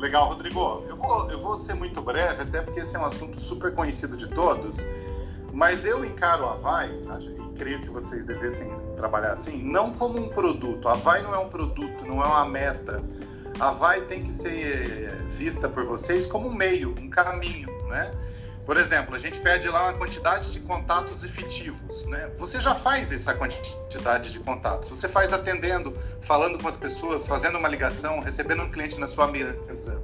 Legal, 0.00 0.28
Rodrigo. 0.28 0.82
Eu 0.88 0.96
vou, 0.96 1.30
eu 1.30 1.38
vou 1.38 1.58
ser 1.58 1.74
muito 1.74 2.00
breve, 2.00 2.42
até 2.42 2.62
porque 2.62 2.80
esse 2.80 2.96
é 2.96 2.98
um 2.98 3.04
assunto 3.04 3.38
super 3.38 3.74
conhecido 3.74 4.16
de 4.16 4.28
todos, 4.28 4.76
mas 5.52 5.84
eu 5.84 6.02
encaro 6.02 6.46
a 6.46 6.54
Vai, 6.54 6.90
creio 7.54 7.80
que 7.82 7.90
vocês 7.90 8.24
devessem 8.24 8.72
trabalhar 8.96 9.32
assim, 9.32 9.62
não 9.62 9.92
como 9.92 10.18
um 10.18 10.30
produto. 10.30 10.88
A 10.88 10.94
Vai 10.94 11.22
não 11.22 11.34
é 11.34 11.38
um 11.38 11.50
produto, 11.50 12.02
não 12.06 12.22
é 12.22 12.26
uma 12.26 12.46
meta. 12.46 13.04
A 13.58 13.72
Vai 13.72 14.00
tem 14.06 14.22
que 14.22 14.32
ser 14.32 15.14
vista 15.36 15.68
por 15.68 15.84
vocês 15.84 16.26
como 16.26 16.48
um 16.48 16.54
meio, 16.54 16.94
um 16.98 17.10
caminho, 17.10 17.68
né? 17.88 18.10
Por 18.70 18.76
exemplo, 18.76 19.16
a 19.16 19.18
gente 19.18 19.40
pede 19.40 19.68
lá 19.68 19.88
uma 19.88 19.94
quantidade 19.94 20.52
de 20.52 20.60
contatos 20.60 21.24
efetivos, 21.24 22.04
né? 22.04 22.30
Você 22.38 22.60
já 22.60 22.72
faz 22.72 23.10
essa 23.10 23.34
quantidade 23.34 24.30
de 24.30 24.38
contatos. 24.38 24.88
Você 24.90 25.08
faz 25.08 25.32
atendendo, 25.32 25.92
falando 26.20 26.56
com 26.56 26.68
as 26.68 26.76
pessoas, 26.76 27.26
fazendo 27.26 27.58
uma 27.58 27.66
ligação, 27.66 28.20
recebendo 28.20 28.62
um 28.62 28.70
cliente 28.70 29.00
na 29.00 29.08
sua 29.08 29.26
mesa. 29.26 30.00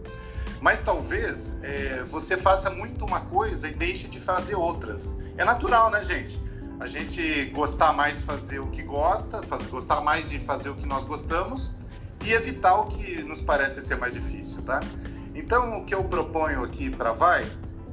Mas 0.61 0.81
talvez 0.81 1.53
é, 1.63 2.03
você 2.09 2.37
faça 2.37 2.69
muito 2.69 3.05
uma 3.05 3.21
coisa 3.21 3.69
e 3.69 3.73
deixe 3.73 4.09
de 4.09 4.21
fazer 4.21 4.57
outras. 4.57 5.15
É 5.39 5.45
natural, 5.45 5.89
né, 5.89 6.03
gente? 6.03 6.37
A 6.81 6.89
gente 6.89 7.45
gostar 7.51 7.93
mais 7.93 8.17
de 8.17 8.25
fazer 8.25 8.59
o 8.59 8.67
que 8.67 8.83
gosta, 8.83 9.45
fazer, 9.45 9.69
gostar 9.69 10.01
mais 10.01 10.29
de 10.29 10.41
fazer 10.41 10.71
o 10.71 10.75
que 10.75 10.87
nós 10.87 11.05
gostamos 11.05 11.71
e 12.25 12.33
evitar 12.33 12.75
o 12.81 12.87
que 12.87 13.23
nos 13.23 13.41
parece 13.41 13.81
ser 13.81 13.97
mais 13.97 14.13
difícil, 14.13 14.61
tá? 14.63 14.81
Então, 15.37 15.79
o 15.79 15.85
que 15.85 15.95
eu 15.95 16.03
proponho 16.03 16.65
aqui 16.65 16.91
para 16.91 17.13
Vai 17.13 17.45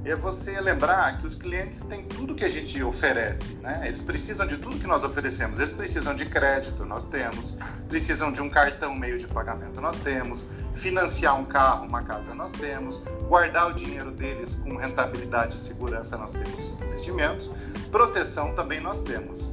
é 0.06 0.16
você 0.16 0.60
lembrar 0.60 1.20
que 1.20 1.26
os 1.26 1.34
clientes 1.34 1.80
têm 1.82 2.04
tudo 2.04 2.36
que 2.36 2.44
a 2.44 2.50
gente 2.50 2.82
oferece, 2.84 3.54
né? 3.56 3.84
Eles 3.86 4.02
precisam 4.02 4.46
de 4.46 4.58
tudo 4.58 4.78
que 4.78 4.86
nós 4.86 5.04
oferecemos. 5.04 5.60
Eles 5.60 5.72
precisam 5.72 6.14
de 6.14 6.26
crédito, 6.26 6.86
nós 6.86 7.06
temos. 7.06 7.56
Precisam 7.88 8.32
de 8.32 8.42
um 8.42 8.50
cartão 8.50 8.94
meio 8.94 9.18
de 9.18 9.28
pagamento, 9.28 9.80
nós 9.80 9.98
temos. 10.02 10.44
Financiar 10.76 11.40
um 11.40 11.46
carro, 11.46 11.86
uma 11.86 12.04
casa, 12.04 12.36
nós 12.36 12.52
temos. 12.52 12.98
Guardar 13.28 13.72
o 13.72 13.74
dinheiro 13.74 14.12
deles 14.12 14.56
com 14.56 14.76
rentabilidade 14.76 15.56
e 15.56 15.60
segurança, 15.60 16.18
nós 16.18 16.34
temos 16.34 16.78
investimentos. 16.82 17.50
Proteção 17.90 18.54
também 18.54 18.82
nós 18.82 19.00
temos. 19.00 19.50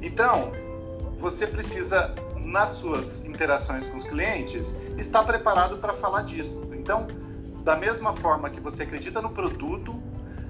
Então, 0.00 0.52
você 1.18 1.46
precisa 1.46 2.14
nas 2.38 2.70
suas 2.70 3.22
interações 3.24 3.86
com 3.86 3.98
os 3.98 4.04
clientes 4.04 4.74
estar 4.96 5.24
preparado 5.24 5.76
para 5.76 5.92
falar 5.92 6.22
disso. 6.22 6.66
Então, 6.72 7.06
da 7.62 7.76
mesma 7.76 8.12
forma 8.12 8.50
que 8.50 8.60
você 8.60 8.82
acredita 8.82 9.20
no 9.20 9.30
produto, 9.30 10.00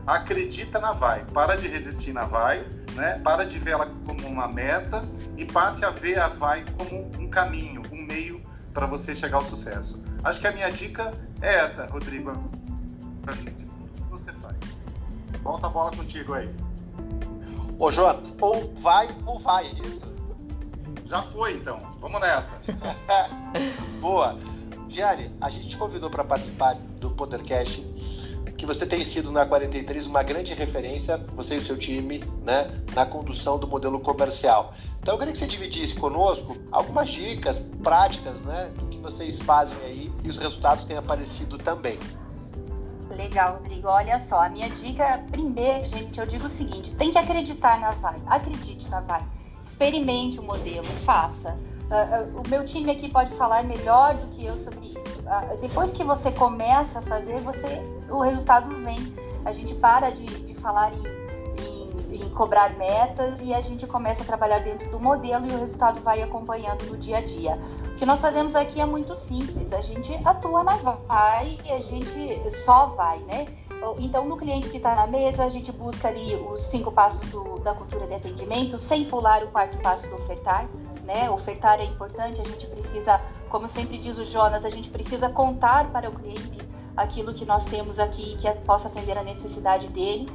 acredita 0.07 0.79
na 0.79 0.93
Vai. 0.93 1.25
Para 1.27 1.57
de 1.57 1.69
resistir 1.69 2.13
na 2.13 2.25
Vai, 2.25 2.65
né? 2.95 3.19
para 3.23 3.45
de 3.45 3.59
ver 3.59 3.73
ela 3.73 3.87
como 4.05 4.27
uma 4.27 4.49
meta 4.49 5.05
e 5.37 5.45
passe 5.45 5.85
a 5.85 5.91
ver 5.91 6.19
a 6.19 6.29
Vai 6.29 6.65
como 6.77 7.11
um 7.19 7.29
caminho, 7.29 7.83
um 7.93 8.03
meio 8.03 8.43
para 8.73 8.87
você 8.87 9.15
chegar 9.15 9.39
ao 9.39 9.45
sucesso. 9.45 10.01
Acho 10.23 10.41
que 10.41 10.47
a 10.47 10.53
minha 10.53 10.71
dica 10.71 11.13
é 11.41 11.57
essa, 11.57 11.87
Rodrigo. 11.87 12.33
Você 14.11 14.33
faz. 14.35 14.57
Volta 15.43 15.67
a 15.67 15.71
bola 15.71 15.91
contigo 15.97 16.35
aí. 16.35 16.53
Ô, 17.79 17.91
Jonas, 17.91 18.37
ou 18.41 18.73
vai 18.75 19.09
ou 19.25 19.39
vai, 19.39 19.67
isso? 19.85 20.05
Já 21.07 21.23
foi, 21.23 21.55
então. 21.55 21.79
Vamos 21.99 22.21
nessa. 22.21 22.61
Boa. 24.01 24.39
Gianni, 24.89 25.35
a 25.41 25.49
gente 25.49 25.69
te 25.71 25.77
convidou 25.77 26.11
para 26.11 26.25
participar 26.25 26.77
do 27.01 27.11
Podercast, 27.11 27.85
que 28.61 28.67
você 28.67 28.85
tem 28.85 29.03
sido 29.03 29.33
na 29.33 29.47
43 29.47 30.07
uma 30.07 30.23
grande 30.23 30.53
referência, 30.53 31.17
você 31.35 31.55
e 31.55 31.59
o 31.59 31.63
seu 31.63 31.79
time, 31.79 32.23
né, 32.45 32.71
na 32.95 33.07
condução 33.07 33.59
do 33.59 33.67
modelo 33.67 33.99
comercial. 34.01 34.75
Então 35.01 35.15
eu 35.15 35.19
queria 35.19 35.33
que 35.33 35.39
você 35.39 35.47
dividisse 35.47 35.95
conosco 35.95 36.59
algumas 36.71 37.09
dicas 37.09 37.61
práticas, 37.83 38.43
né, 38.43 38.71
do 38.79 38.85
que 38.87 38.99
vocês 38.99 39.41
fazem 39.41 39.79
aí 39.85 40.13
e 40.23 40.29
os 40.29 40.37
resultados 40.37 40.85
têm 40.85 40.99
aparecido 40.99 41.57
também. 41.57 41.99
Legal, 43.09 43.55
Rodrigo. 43.55 43.89
Olha 43.89 44.19
só, 44.19 44.43
a 44.43 44.49
minha 44.51 44.69
dica, 44.69 45.25
primeiro, 45.31 45.87
gente, 45.87 46.21
eu 46.21 46.27
digo 46.27 46.47
o 46.47 46.51
seguinte: 46.51 46.95
tem 46.97 47.11
que 47.11 47.19
acreditar 47.19 47.81
na 47.81 47.93
Vai. 47.93 48.21
Acredite 48.27 48.87
na 48.91 49.01
Vai. 49.01 49.23
Experimente 49.65 50.39
o 50.39 50.43
modelo, 50.43 50.85
faça. 51.05 51.59
Uh, 51.91 52.38
uh, 52.38 52.41
o 52.41 52.49
meu 52.49 52.64
time 52.64 52.93
aqui 52.93 53.11
pode 53.11 53.34
falar 53.34 53.64
melhor 53.64 54.14
do 54.14 54.28
que 54.28 54.45
eu 54.45 54.55
sobre 54.62 54.86
isso. 54.86 55.20
Uh, 55.22 55.57
depois 55.61 55.91
que 55.91 56.05
você 56.05 56.30
começa 56.30 57.01
a 57.01 57.03
fazer, 57.03 57.41
você, 57.41 57.82
o 58.09 58.20
resultado 58.20 58.72
vem. 58.84 58.99
A 59.45 59.53
gente 59.53 59.74
para 59.74 60.11
de, 60.11 60.24
de 60.24 60.55
falar 60.55 60.93
em, 60.93 62.14
em, 62.14 62.22
em, 62.22 62.28
cobrar 62.30 62.76
metas 62.76 63.41
e 63.43 63.53
a 63.53 63.61
gente 63.61 63.86
começa 63.86 64.22
a 64.22 64.26
trabalhar 64.26 64.61
dentro 64.61 64.88
do 64.91 65.01
modelo 65.01 65.47
e 65.49 65.51
o 65.51 65.59
resultado 65.59 66.01
vai 66.03 66.22
acompanhando 66.22 66.84
no 66.84 66.97
dia 66.97 67.18
a 67.18 67.22
dia. 67.22 67.59
O 67.95 67.97
que 67.97 68.07
nós 68.07 68.20
fazemos 68.20 68.55
aqui 68.55 68.80
é 68.80 68.86
muito 68.86 69.16
simples. 69.16 69.72
A 69.72 69.80
gente 69.80 70.14
atua 70.24 70.62
na 70.62 70.76
vai 70.76 71.59
e 71.64 71.72
a 71.72 71.80
gente 71.80 72.51
só 72.64 72.86
vai, 72.86 73.18
né? 73.20 73.47
Então, 73.99 74.26
no 74.26 74.36
cliente 74.36 74.68
que 74.68 74.76
está 74.76 74.95
na 74.95 75.07
mesa, 75.07 75.43
a 75.43 75.49
gente 75.49 75.72
busca 75.72 76.09
ali 76.09 76.34
os 76.34 76.61
cinco 76.66 76.93
passos 76.93 77.26
do, 77.30 77.59
da 77.61 77.74
cultura 77.74 78.07
de 78.07 78.14
atendimento, 78.14 78.78
sem 78.78 79.07
pular 79.07 79.43
o 79.43 79.49
quarto 79.49 79.78
passo 79.78 80.07
do 80.07 80.16
ofertar 80.16 80.68
né? 81.11 81.29
Ofertar 81.29 81.81
é 81.81 81.85
importante, 81.85 82.41
a 82.41 82.45
gente 82.45 82.67
precisa, 82.69 83.21
como 83.49 83.67
sempre 83.69 83.99
diz 83.99 84.17
o 84.17 84.25
Jonas, 84.25 84.65
a 84.65 84.71
gente 84.71 84.89
precisa 84.89 85.29
contar 85.29 85.91
para 85.91 86.09
o 86.09 86.13
cliente 86.13 86.61
aquilo 86.97 87.35
que 87.35 87.45
nós 87.45 87.65
temos 87.65 87.99
aqui 87.99 88.37
que 88.39 88.49
possa 88.65 88.87
atender 88.87 89.19
a 89.19 89.25
necessidade 89.25 89.89
dele. 89.89 90.29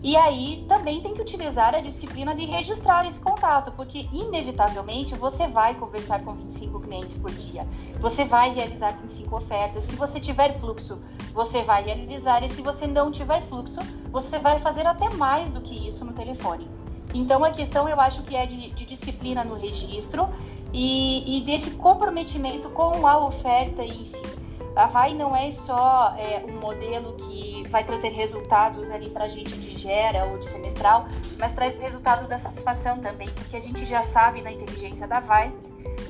E 0.00 0.16
aí 0.16 0.64
também 0.68 1.00
tem 1.00 1.12
que 1.12 1.22
utilizar 1.22 1.74
a 1.74 1.80
disciplina 1.80 2.32
de 2.32 2.44
registrar 2.44 3.04
esse 3.08 3.18
contato, 3.18 3.72
porque 3.72 4.06
inevitavelmente 4.12 5.16
você 5.16 5.48
vai 5.48 5.74
conversar 5.74 6.22
com 6.22 6.34
25 6.34 6.80
clientes 6.80 7.16
por 7.16 7.32
dia. 7.32 7.66
Você 7.98 8.24
vai 8.24 8.54
realizar 8.54 8.92
25 8.92 9.34
ofertas. 9.34 9.82
Se 9.84 9.96
você 9.96 10.20
tiver 10.20 10.56
fluxo, 10.60 10.98
você 11.32 11.62
vai 11.62 11.82
realizar. 11.82 12.44
E 12.44 12.50
se 12.50 12.62
você 12.62 12.86
não 12.86 13.10
tiver 13.10 13.42
fluxo, 13.48 13.80
você 14.12 14.38
vai 14.38 14.60
fazer 14.60 14.86
até 14.86 15.12
mais 15.14 15.50
do 15.50 15.60
que 15.60 15.88
isso 15.88 16.04
no 16.04 16.12
telefone. 16.12 16.68
Então 17.14 17.44
a 17.44 17.50
questão 17.50 17.88
eu 17.88 18.00
acho 18.00 18.22
que 18.22 18.36
é 18.36 18.46
de, 18.46 18.70
de 18.70 18.84
disciplina 18.84 19.44
no 19.44 19.54
registro 19.54 20.28
e, 20.72 21.38
e, 21.38 21.44
desse 21.44 21.70
comprometimento 21.72 22.68
com 22.70 23.06
a 23.06 23.24
oferta 23.26 23.82
em 23.82 24.04
si. 24.04 24.38
A 24.76 24.86
VAI 24.86 25.14
não 25.14 25.34
é 25.34 25.50
só 25.50 26.14
é, 26.18 26.44
um 26.48 26.60
modelo 26.60 27.14
que 27.14 27.66
vai 27.68 27.82
trazer 27.82 28.10
resultados 28.10 28.90
ali 28.90 29.10
para 29.10 29.24
a 29.24 29.28
gente 29.28 29.56
de 29.56 29.76
gera 29.76 30.24
ou 30.26 30.38
de 30.38 30.46
semestral, 30.46 31.08
mas 31.36 31.52
traz 31.52 31.76
resultado 31.80 32.28
da 32.28 32.38
satisfação 32.38 32.98
também, 32.98 33.28
porque 33.30 33.56
a 33.56 33.60
gente 33.60 33.84
já 33.84 34.02
sabe 34.02 34.40
na 34.40 34.52
inteligência 34.52 35.08
da 35.08 35.20
VAI 35.20 35.52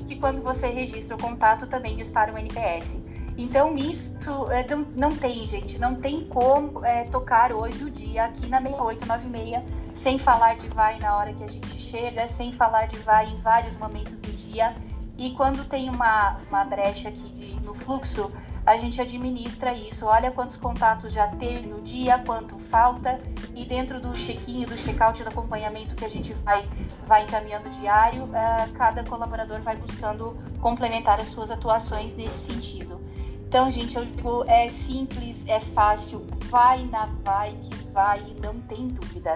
que 0.07 0.15
quando 0.17 0.41
você 0.41 0.67
registra 0.67 1.15
o 1.15 1.19
contato 1.19 1.65
também 1.67 1.95
dispara 1.95 2.31
um 2.31 2.37
NPS. 2.37 2.99
Então 3.37 3.75
isso 3.77 4.11
é, 4.51 4.67
não, 4.67 4.85
não, 4.95 5.09
tem, 5.15 5.45
gente, 5.45 5.79
não 5.79 5.95
tem 5.95 6.25
como 6.25 6.85
é, 6.85 7.05
tocar 7.05 7.53
hoje 7.53 7.85
o 7.85 7.89
dia 7.89 8.25
aqui 8.25 8.45
na 8.47 8.61
6896 8.61 9.63
sem 10.01 10.17
falar 10.17 10.55
de 10.55 10.67
vai 10.69 10.97
na 10.99 11.15
hora 11.15 11.33
que 11.33 11.43
a 11.43 11.47
gente 11.47 11.79
chega, 11.79 12.27
sem 12.27 12.51
falar 12.51 12.87
de 12.87 12.97
vai 12.99 13.29
em 13.29 13.35
vários 13.37 13.75
momentos 13.75 14.19
do 14.19 14.31
dia. 14.31 14.75
E 15.17 15.31
quando 15.31 15.67
tem 15.67 15.89
uma, 15.89 16.37
uma 16.47 16.63
brecha 16.63 17.09
aqui 17.09 17.29
de, 17.29 17.55
no 17.59 17.73
fluxo, 17.73 18.31
a 18.65 18.77
gente 18.77 19.01
administra 19.01 19.73
isso. 19.73 20.05
Olha 20.05 20.31
quantos 20.31 20.55
contatos 20.55 21.11
já 21.11 21.27
teve 21.27 21.67
no 21.67 21.81
dia, 21.81 22.17
quanto 22.19 22.57
falta, 22.57 23.19
e 23.53 23.65
dentro 23.65 23.99
do 23.99 24.13
check-in, 24.13 24.63
do 24.63 24.77
check-out, 24.77 25.21
do 25.21 25.29
acompanhamento 25.29 25.95
que 25.95 26.05
a 26.05 26.09
gente 26.09 26.33
vai, 26.45 26.63
vai 27.05 27.23
encaminhando 27.23 27.69
diário, 27.69 28.23
uh, 28.23 28.71
cada 28.75 29.03
colaborador 29.03 29.59
vai 29.61 29.75
buscando 29.75 30.37
complementar 30.61 31.19
as 31.19 31.27
suas 31.27 31.51
atuações 31.51 32.15
nesse 32.15 32.53
sentido. 32.53 33.01
Então, 33.45 33.69
gente, 33.69 33.97
eu 33.97 34.05
digo, 34.05 34.45
é 34.47 34.69
simples, 34.69 35.43
é 35.47 35.59
fácil, 35.59 36.25
vai 36.45 36.85
na 36.85 37.05
vai 37.23 37.51
que 37.55 37.75
vai, 37.91 38.23
não 38.41 38.61
tem 38.61 38.87
dúvida 38.87 39.35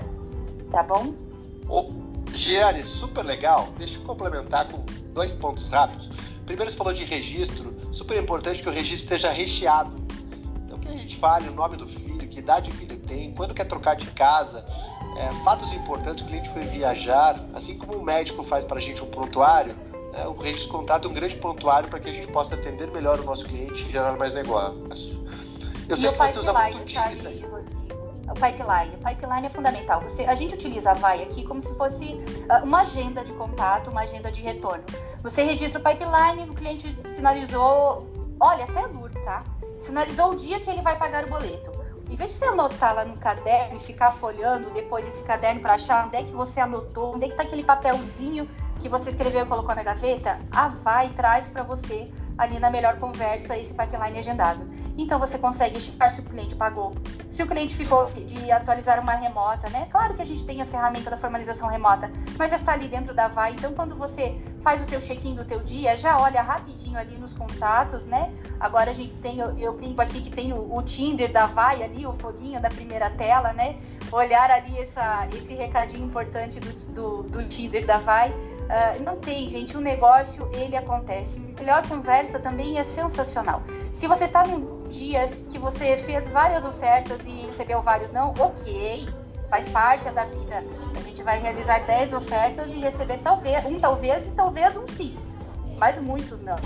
tá 0.74 0.82
bom? 0.82 1.14
Ô, 1.70 1.92
Giane, 2.34 2.84
super 2.84 3.24
legal. 3.24 3.70
Deixa 3.78 4.00
eu 4.00 4.04
complementar 4.04 4.68
com 4.68 4.84
dois 5.14 5.32
pontos 5.32 5.70
rápidos. 5.70 6.10
Primeiro, 6.48 6.70
você 6.70 6.76
falou 6.76 6.92
de 6.92 7.06
registro. 7.06 7.74
Super 7.94 8.22
importante 8.22 8.64
que 8.64 8.68
o 8.68 8.72
registro 8.72 9.16
esteja 9.16 9.30
recheado. 9.30 9.96
Então, 10.66 10.80
que 10.80 10.88
a 10.88 10.92
gente 10.92 11.16
fale 11.18 11.48
o 11.48 11.54
nome 11.54 11.78
do 11.78 11.88
filho, 11.88 12.28
que 12.28 12.40
idade 12.40 12.72
o 12.72 12.74
filho 12.74 12.98
tem, 12.98 13.32
quando 13.34 13.54
quer 13.54 13.66
trocar 13.66 13.96
de 13.96 14.08
casa, 14.08 14.66
é, 15.16 15.32
fatos 15.44 15.72
importantes, 15.72 16.24
o 16.24 16.28
cliente 16.28 16.50
foi 16.50 16.64
viajar, 16.64 17.40
assim 17.54 17.78
como 17.78 17.94
o 17.94 18.04
médico 18.04 18.44
faz 18.44 18.66
para 18.66 18.78
a 18.78 18.82
gente 18.82 19.04
um 19.04 19.06
prontuário, 19.06 19.76
né, 20.12 20.26
o 20.26 20.34
registro 20.34 20.72
contato 20.72 21.08
é 21.08 21.12
um 21.12 21.14
grande 21.14 21.36
prontuário 21.36 21.88
para 21.88 22.00
que 22.00 22.10
a 22.10 22.14
gente 22.14 22.28
possa 22.30 22.56
atender 22.56 22.90
melhor 22.90 23.20
o 23.20 23.24
nosso 23.24 23.46
cliente 23.46 23.84
e 23.84 23.92
gerar 23.92 24.18
mais 24.18 24.34
negócio. 24.34 25.24
Eu 25.88 25.96
sei 25.96 26.12
que 26.12 26.18
você 26.18 26.40
usa 26.40 26.54
muito 26.54 26.84
disso 26.86 27.28
aí 27.28 27.46
o 28.30 28.34
pipeline. 28.34 28.96
O 28.96 29.08
pipeline 29.08 29.48
é 29.48 29.50
fundamental. 29.50 30.02
Você, 30.02 30.24
a 30.24 30.36
gente 30.36 30.56
utiliza 30.56 30.92
a 30.92 30.94
VAI 30.94 31.24
aqui 31.24 31.44
como 31.44 31.62
se 31.62 31.74
fosse 31.76 32.14
uh, 32.14 32.66
uma 32.66 32.82
agenda 32.82 33.24
de 33.24 33.34
contato, 33.34 33.90
uma 33.90 34.02
agenda 34.02 34.32
de 34.32 34.42
retorno. 34.42 34.84
Você 35.22 35.44
registra 35.44 35.80
o 35.80 35.84
pipeline, 35.84 36.50
o 36.50 36.54
cliente 36.54 36.98
sinalizou, 37.16 38.08
olha, 38.40 38.66
até 38.66 38.88
duro, 38.88 39.14
tá? 39.26 39.44
Sinalizou 39.82 40.32
o 40.32 40.36
dia 40.36 40.60
que 40.60 40.70
ele 40.70 40.82
vai 40.82 40.98
pagar 40.98 41.26
o 41.26 41.30
boleto. 41.30 41.72
Em 42.10 42.16
vez 42.16 42.32
de 42.32 42.38
você 42.38 42.46
anotar 42.46 42.94
lá 42.94 43.06
no 43.06 43.18
caderno 43.18 43.78
e 43.78 43.80
ficar 43.80 44.12
folhando 44.12 44.70
depois 44.72 45.08
esse 45.08 45.24
caderno 45.24 45.62
para 45.62 45.74
achar 45.74 46.06
onde 46.06 46.18
é 46.18 46.24
que 46.24 46.32
você 46.32 46.60
anotou, 46.60 47.16
onde 47.16 47.26
é 47.26 47.28
que 47.28 47.34
está 47.34 47.44
aquele 47.44 47.64
papelzinho 47.64 48.48
que 48.84 48.90
você 48.90 49.12
escreveu 49.12 49.46
e 49.46 49.48
colocou 49.48 49.74
na 49.74 49.82
gaveta, 49.82 50.38
a 50.52 50.68
VAI 50.68 51.10
traz 51.16 51.48
para 51.48 51.64
você 51.64 52.12
ali 52.38 52.60
na 52.60 52.70
melhor 52.70 52.98
conversa 52.98 53.58
esse 53.58 53.74
pipeline 53.74 54.20
agendado. 54.20 54.68
Então 54.98 55.18
você 55.20 55.38
consegue 55.38 55.80
checar 55.80 56.10
se 56.10 56.20
o 56.20 56.24
cliente 56.24 56.54
pagou, 56.54 56.94
se 57.30 57.42
o 57.42 57.48
cliente 57.48 57.74
ficou 57.76 58.12
de 58.12 58.52
atualizar 58.52 59.00
uma 59.00 59.14
remota, 59.14 59.70
né? 59.70 59.88
Claro 59.90 60.14
que 60.16 60.22
a 60.22 60.26
gente 60.26 60.44
tem 60.44 60.62
a 60.62 60.66
ferramenta 60.66 61.10
da 61.10 61.18
formalização 61.18 61.70
remota, 61.70 62.12
mas 62.38 62.52
já 62.52 62.58
está 62.58 62.74
ali 62.74 62.90
dentro 62.90 63.14
da 63.14 63.30
VAI. 63.30 63.54
Então 63.54 63.74
quando 63.74 63.96
você 63.96 64.38
faz 64.62 64.82
o 64.82 64.86
teu 64.86 65.00
check-in 65.00 65.36
do 65.36 65.46
teu 65.46 65.60
dia, 65.60 65.96
já 65.96 66.18
olha 66.20 66.42
rapidinho 66.42 66.98
ali 67.00 67.18
nos 67.18 67.34
contatos, 67.34 68.06
né? 68.06 68.34
Agora 68.60 68.92
a 68.92 68.94
gente 68.94 69.14
tem, 69.16 69.40
eu, 69.40 69.74
brinco 69.74 70.02
aqui 70.02 70.22
que 70.22 70.30
tem 70.30 70.52
o, 70.54 70.76
o, 70.76 70.82
Tinder 70.82 71.32
da 71.32 71.46
VAI 71.46 71.84
ali, 71.84 72.06
o 72.06 72.14
foguinho 72.14 72.62
da 72.62 72.70
primeira 72.70 73.10
tela, 73.10 73.54
né? 73.54 73.78
Olhar 74.12 74.52
ali 74.52 74.78
essa, 74.78 75.28
esse 75.34 75.54
recadinho 75.54 76.06
importante 76.06 76.60
do, 76.60 76.94
do, 76.94 77.24
do 77.24 77.48
Tinder 77.48 77.86
da 77.86 77.98
VAI. 77.98 78.34
Uh, 78.64 79.04
não 79.04 79.18
tem, 79.18 79.48
gente, 79.48 79.76
o 79.78 79.82
negócio 79.82 80.50
ele 80.54 80.76
acontece. 80.76 81.40
Melhor 81.40 81.86
conversa 81.88 82.40
também 82.40 82.78
é 82.78 82.84
sensacional. 82.84 83.62
Se 83.94 84.08
você 84.08 84.24
está 84.24 84.46
num 84.46 84.88
dia 84.88 85.26
que 85.50 85.60
você 85.60 85.98
fez 85.98 86.30
várias 86.30 86.64
ofertas 86.64 87.20
e 87.26 87.46
recebeu 87.46 87.82
vários 87.82 88.12
não, 88.12 88.34
ok, 88.40 89.08
faz 89.50 89.70
parte 89.70 90.10
da 90.12 90.26
vida. 90.26 90.64
A 90.96 91.02
gente 91.02 91.22
vai 91.22 91.40
realizar 91.40 91.86
10 91.86 92.14
ofertas 92.14 92.68
e 92.70 92.80
receber 92.80 93.20
talvez 93.20 93.66
um 93.66 93.80
talvez 93.80 94.28
e 94.28 94.32
talvez 94.32 94.76
um 94.78 94.88
sim, 94.88 95.18
mas 95.78 96.00
muitos 96.00 96.42
não. 96.42 96.58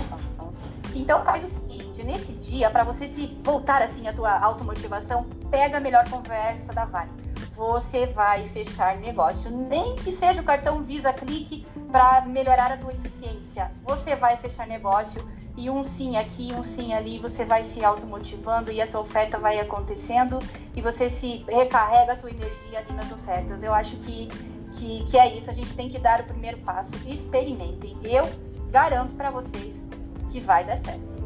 Então 0.94 1.22
faz 1.24 1.44
o 1.44 1.48
seguinte, 1.48 2.02
nesse 2.02 2.32
dia, 2.32 2.70
para 2.70 2.84
você 2.84 3.06
se 3.06 3.26
voltar 3.42 3.82
assim 3.82 4.08
a 4.08 4.12
tua 4.12 4.38
automotivação, 4.38 5.24
pega 5.50 5.76
a 5.76 5.80
melhor 5.80 6.08
conversa 6.08 6.72
da 6.72 6.84
Vale. 6.84 7.10
Você 7.58 8.06
vai 8.06 8.44
fechar 8.44 8.96
negócio, 8.98 9.50
nem 9.50 9.96
que 9.96 10.12
seja 10.12 10.40
o 10.40 10.44
cartão 10.44 10.84
Visa 10.84 11.12
Clique 11.12 11.66
para 11.90 12.20
melhorar 12.20 12.70
a 12.70 12.76
tua 12.76 12.92
eficiência. 12.92 13.72
Você 13.82 14.14
vai 14.14 14.36
fechar 14.36 14.64
negócio 14.64 15.20
e 15.56 15.68
um 15.68 15.82
sim 15.82 16.16
aqui, 16.16 16.54
um 16.54 16.62
sim 16.62 16.94
ali, 16.94 17.18
você 17.18 17.44
vai 17.44 17.64
se 17.64 17.84
automotivando 17.84 18.70
e 18.70 18.80
a 18.80 18.86
tua 18.86 19.00
oferta 19.00 19.40
vai 19.40 19.58
acontecendo 19.58 20.38
e 20.72 20.80
você 20.80 21.08
se 21.08 21.44
recarrega 21.48 22.12
a 22.12 22.16
tua 22.16 22.30
energia 22.30 22.78
ali 22.78 22.92
nas 22.92 23.10
ofertas. 23.10 23.60
Eu 23.60 23.74
acho 23.74 23.96
que, 23.96 24.28
que, 24.74 25.02
que 25.02 25.18
é 25.18 25.36
isso, 25.36 25.50
a 25.50 25.52
gente 25.52 25.74
tem 25.74 25.88
que 25.88 25.98
dar 25.98 26.20
o 26.20 26.24
primeiro 26.26 26.58
passo. 26.58 26.94
Experimentem. 27.08 27.98
Eu 28.04 28.22
garanto 28.70 29.16
para 29.16 29.32
vocês 29.32 29.84
que 30.30 30.38
vai 30.38 30.64
dar 30.64 30.76
certo. 30.76 31.17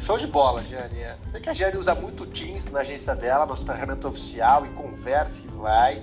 Show 0.00 0.18
de 0.18 0.26
bola, 0.26 0.62
Jane. 0.62 1.14
Sei 1.24 1.40
que 1.40 1.50
a 1.50 1.52
Jane 1.52 1.76
usa 1.76 1.94
muito 1.94 2.26
Teams 2.26 2.66
na 2.66 2.80
agência 2.80 3.14
dela, 3.14 3.46
nossa 3.46 3.64
ferramenta 3.64 4.08
oficial, 4.08 4.66
e 4.66 4.70
conversa 4.70 5.44
e 5.44 5.48
vai 5.48 6.02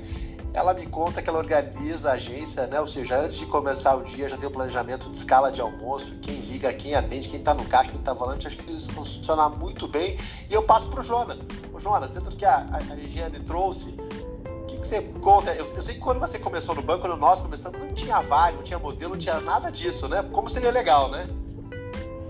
ela 0.58 0.74
me 0.74 0.88
conta 0.88 1.22
que 1.22 1.30
ela 1.30 1.38
organiza 1.38 2.10
a 2.10 2.14
agência, 2.14 2.66
né? 2.66 2.82
Ou 2.82 2.88
seja, 2.88 3.20
antes 3.20 3.38
de 3.38 3.46
começar 3.46 3.96
o 3.96 4.04
dia 4.04 4.28
já 4.28 4.36
tem 4.38 4.48
o 4.48 4.52
planejamento 4.52 5.08
de 5.08 5.16
escala 5.16 5.52
de 5.52 5.62
almoço, 5.62 6.16
quem 6.20 6.36
liga, 6.36 6.74
quem 6.74 6.96
atende, 6.96 7.30
quem 7.30 7.38
está 7.38 7.54
no 7.54 7.64
caixa, 7.66 7.92
quem 7.92 8.00
está 8.00 8.12
volante. 8.12 8.48
Acho 8.48 8.58
que 8.58 8.72
isso 8.72 8.92
funciona 8.92 9.48
muito 9.50 9.88
bem. 9.88 10.18
E 10.50 10.54
eu 10.54 10.64
passo 10.64 10.88
para 10.88 11.02
o 11.02 11.04
Jonas. 11.04 11.46
O 11.72 11.80
Jonas, 11.80 12.10
dentro 12.10 12.32
do 12.32 12.36
que 12.36 12.44
a, 12.44 12.66
a, 12.72 12.78
a 12.78 12.96
Higiene 12.96 13.40
trouxe, 13.42 13.90
o 13.90 14.66
que, 14.66 14.78
que, 14.78 14.88
você 14.88 15.02
conta? 15.22 15.54
Eu, 15.54 15.68
eu, 15.68 15.82
sei 15.82 15.94
que 15.94 16.02
quando 16.02 16.20
você 16.20 16.40
começou 16.40 16.74
no 16.74 16.82
banco, 16.82 17.02
quando 17.02 17.18
nós 17.18 17.40
começamos, 17.40 17.80
não 17.80 17.94
tinha 17.94 18.20
vaga, 18.22 18.58
não 18.58 18.64
tinha 18.64 18.80
modelo, 18.80 19.12
não 19.12 19.20
tinha 19.20 19.40
nada 19.40 19.72
disso, 19.72 20.08
né? 20.08 20.24
Como 20.32 20.50
seria 20.50 20.72
legal, 20.72 21.12
né? 21.12 21.28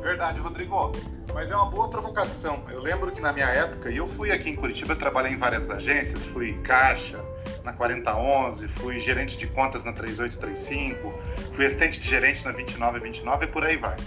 Verdade, 0.07 0.39
Rodrigo. 0.39 0.93
Mas 1.33 1.51
é 1.51 1.55
uma 1.55 1.69
boa 1.69 1.89
provocação. 1.89 2.63
Eu 2.69 2.79
lembro 2.79 3.11
que 3.11 3.19
na 3.19 3.33
minha 3.33 3.47
época, 3.47 3.91
e 3.91 3.97
eu 3.97 4.07
fui 4.07 4.31
aqui 4.31 4.49
em 4.49 4.55
Curitiba, 4.55 4.95
trabalhei 4.95 5.33
em 5.33 5.37
várias 5.37 5.69
agências, 5.69 6.23
fui 6.23 6.53
caixa, 6.63 7.21
na 7.61 7.73
4011, 7.73 8.69
fui 8.69 9.01
gerente 9.01 9.37
de 9.37 9.47
contas 9.47 9.83
na 9.83 9.91
3835, 9.91 11.13
fui 11.51 11.65
assistente 11.65 11.99
de 11.99 12.07
gerente 12.07 12.45
na 12.45 12.51
2929 12.53 13.43
e 13.43 13.47
por 13.49 13.65
aí 13.65 13.75
vai. 13.75 13.97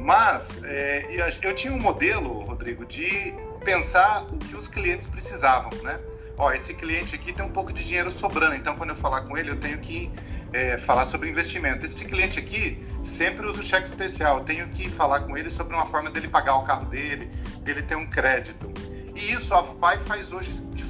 Mas 0.00 0.64
é, 0.64 1.04
eu 1.42 1.54
tinha 1.54 1.74
um 1.74 1.78
modelo, 1.78 2.32
Rodrigo, 2.44 2.86
de 2.86 3.34
pensar 3.62 4.22
o 4.32 4.38
que 4.38 4.56
os 4.56 4.66
clientes 4.66 5.06
precisavam, 5.06 5.70
né? 5.82 6.00
Ó, 6.38 6.50
esse 6.52 6.72
cliente 6.72 7.14
aqui 7.14 7.34
tem 7.34 7.44
um 7.44 7.50
pouco 7.50 7.70
de 7.70 7.84
dinheiro 7.84 8.10
sobrando, 8.10 8.54
então 8.54 8.74
quando 8.76 8.90
eu 8.90 8.96
falar 8.96 9.22
com 9.22 9.36
ele 9.36 9.50
eu 9.50 9.56
tenho 9.56 9.76
que 9.76 10.10
é, 10.52 10.78
falar 10.78 11.06
sobre 11.06 11.28
investimento. 11.28 11.84
Esse 11.84 12.04
cliente 12.04 12.38
aqui 12.38 12.84
sempre 13.04 13.46
usa 13.46 13.60
o 13.60 13.62
cheque 13.62 13.88
especial, 13.88 14.38
eu 14.38 14.44
tenho 14.44 14.68
que 14.68 14.88
falar 14.88 15.20
com 15.20 15.36
ele 15.36 15.50
sobre 15.50 15.74
uma 15.74 15.86
forma 15.86 16.10
dele 16.10 16.28
pagar 16.28 16.56
o 16.56 16.64
carro 16.64 16.86
dele, 16.86 17.30
dele 17.62 17.82
ter 17.82 17.96
um 17.96 18.06
crédito. 18.06 18.72
E 19.14 19.32
isso 19.32 19.54
a 19.54 19.62
Pai 19.62 19.98
faz 19.98 20.32
hoje 20.32 20.52
de 20.72 20.84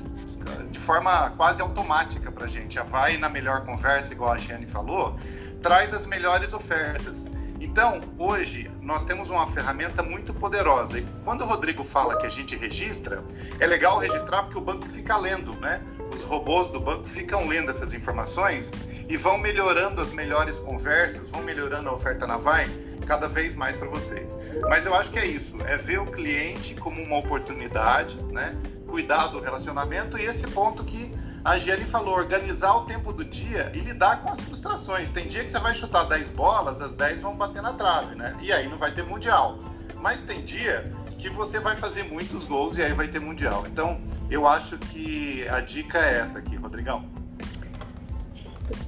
de 0.70 0.78
forma 0.78 1.30
quase 1.36 1.60
automática 1.60 2.30
para 2.30 2.44
a 2.44 2.48
gente. 2.48 2.78
A 2.78 2.82
Vai, 2.82 3.16
na 3.16 3.28
melhor 3.28 3.64
conversa, 3.64 4.12
igual 4.12 4.32
a 4.32 4.38
Giane 4.38 4.66
falou, 4.66 5.16
traz 5.62 5.92
as 5.92 6.06
melhores 6.06 6.52
ofertas. 6.52 7.26
Então, 7.60 8.00
hoje, 8.16 8.70
nós 8.80 9.02
temos 9.02 9.30
uma 9.30 9.46
ferramenta 9.48 10.02
muito 10.02 10.32
poderosa. 10.32 11.00
E 11.00 11.06
quando 11.24 11.42
o 11.42 11.44
Rodrigo 11.44 11.82
fala 11.82 12.16
que 12.16 12.26
a 12.26 12.30
gente 12.30 12.56
registra, 12.56 13.22
é 13.58 13.66
legal 13.66 13.98
registrar 13.98 14.44
porque 14.44 14.58
o 14.58 14.60
banco 14.60 14.86
fica 14.88 15.16
lendo, 15.16 15.54
né? 15.54 15.80
Os 16.14 16.22
robôs 16.22 16.70
do 16.70 16.78
banco 16.78 17.04
ficam 17.04 17.46
lendo 17.46 17.70
essas 17.70 17.92
informações 17.92 18.70
e 19.08 19.16
vão 19.16 19.38
melhorando 19.38 20.00
as 20.00 20.12
melhores 20.12 20.58
conversas, 20.58 21.28
vão 21.30 21.42
melhorando 21.42 21.88
a 21.88 21.92
oferta 21.94 22.26
na 22.26 22.36
Vai 22.36 22.68
cada 23.06 23.26
vez 23.26 23.54
mais 23.54 23.76
para 23.76 23.88
vocês. 23.88 24.36
Mas 24.68 24.84
eu 24.84 24.94
acho 24.94 25.10
que 25.10 25.18
é 25.18 25.26
isso, 25.26 25.56
é 25.62 25.76
ver 25.76 25.98
o 25.98 26.06
cliente 26.06 26.74
como 26.74 27.02
uma 27.02 27.18
oportunidade, 27.18 28.16
né? 28.26 28.54
cuidar 28.88 29.28
do 29.28 29.40
relacionamento 29.40 30.18
e 30.18 30.24
esse 30.24 30.46
ponto 30.46 30.82
que 30.82 31.14
a 31.44 31.56
Giane 31.56 31.84
falou, 31.84 32.16
organizar 32.16 32.74
o 32.74 32.84
tempo 32.84 33.12
do 33.12 33.24
dia 33.24 33.70
e 33.74 33.78
lidar 33.78 34.22
com 34.22 34.30
as 34.30 34.40
frustrações. 34.40 35.10
Tem 35.10 35.26
dia 35.26 35.44
que 35.44 35.50
você 35.50 35.58
vai 35.58 35.72
chutar 35.72 36.04
10 36.04 36.30
bolas, 36.30 36.82
as 36.82 36.92
10 36.92 37.20
vão 37.20 37.36
bater 37.36 37.62
na 37.62 37.72
trave, 37.72 38.14
né? 38.16 38.36
E 38.40 38.52
aí 38.52 38.68
não 38.68 38.76
vai 38.76 38.92
ter 38.92 39.04
mundial. 39.04 39.58
Mas 39.96 40.20
tem 40.22 40.42
dia 40.42 40.92
que 41.16 41.28
você 41.28 41.58
vai 41.58 41.76
fazer 41.76 42.02
muitos 42.04 42.44
gols 42.44 42.76
e 42.76 42.82
aí 42.82 42.92
vai 42.92 43.08
ter 43.08 43.20
mundial. 43.20 43.64
Então, 43.66 44.00
eu 44.30 44.46
acho 44.46 44.78
que 44.78 45.46
a 45.48 45.60
dica 45.60 45.98
é 45.98 46.20
essa 46.20 46.38
aqui, 46.38 46.56
Rodrigão. 46.56 47.08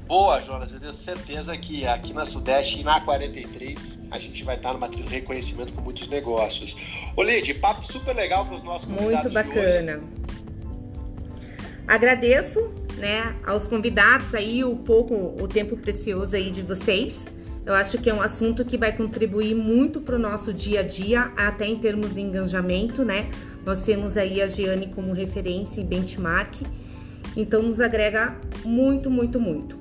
Boa, 0.06 0.40
Jonas. 0.40 0.72
Eu 0.72 0.80
tenho 0.80 0.92
certeza 0.92 1.56
que 1.56 1.86
aqui 1.86 2.12
na 2.12 2.24
Sudeste 2.24 2.80
e 2.80 2.84
na 2.84 3.00
43 3.00 4.00
a 4.10 4.18
gente 4.18 4.42
vai 4.44 4.56
estar 4.56 4.72
numa 4.72 4.86
matriz 4.86 5.04
de 5.06 5.14
reconhecimento 5.14 5.72
com 5.72 5.80
muitos 5.80 6.08
negócios. 6.08 6.76
Ô, 7.16 7.22
Lid, 7.22 7.54
papo 7.54 7.84
super 7.84 8.14
legal 8.14 8.46
com 8.46 8.54
os 8.54 8.62
nossos 8.62 8.88
convidados. 8.88 9.32
Muito 9.32 9.48
bacana. 9.48 10.00
Agradeço, 11.86 12.72
né, 12.98 13.34
aos 13.44 13.66
convidados 13.66 14.32
aí 14.34 14.62
o 14.62 14.76
pouco, 14.76 15.14
o 15.42 15.48
tempo 15.48 15.76
precioso 15.76 16.36
aí 16.36 16.50
de 16.50 16.62
vocês. 16.62 17.28
Eu 17.64 17.74
acho 17.74 17.98
que 17.98 18.08
é 18.08 18.14
um 18.14 18.22
assunto 18.22 18.64
que 18.64 18.76
vai 18.76 18.96
contribuir 18.96 19.54
muito 19.54 20.00
para 20.00 20.16
o 20.16 20.18
nosso 20.18 20.52
dia 20.52 20.80
a 20.80 20.82
dia, 20.82 21.32
até 21.36 21.66
em 21.66 21.78
termos 21.78 22.14
de 22.14 22.20
engajamento, 22.20 23.04
né? 23.04 23.28
Nós 23.64 23.82
temos 23.82 24.16
aí 24.16 24.40
a 24.40 24.48
Giane 24.48 24.88
como 24.88 25.12
referência 25.12 25.80
e 25.80 25.84
benchmark, 25.84 26.62
então 27.36 27.62
nos 27.62 27.80
agrega 27.80 28.36
muito, 28.64 29.10
muito, 29.10 29.38
muito. 29.38 29.78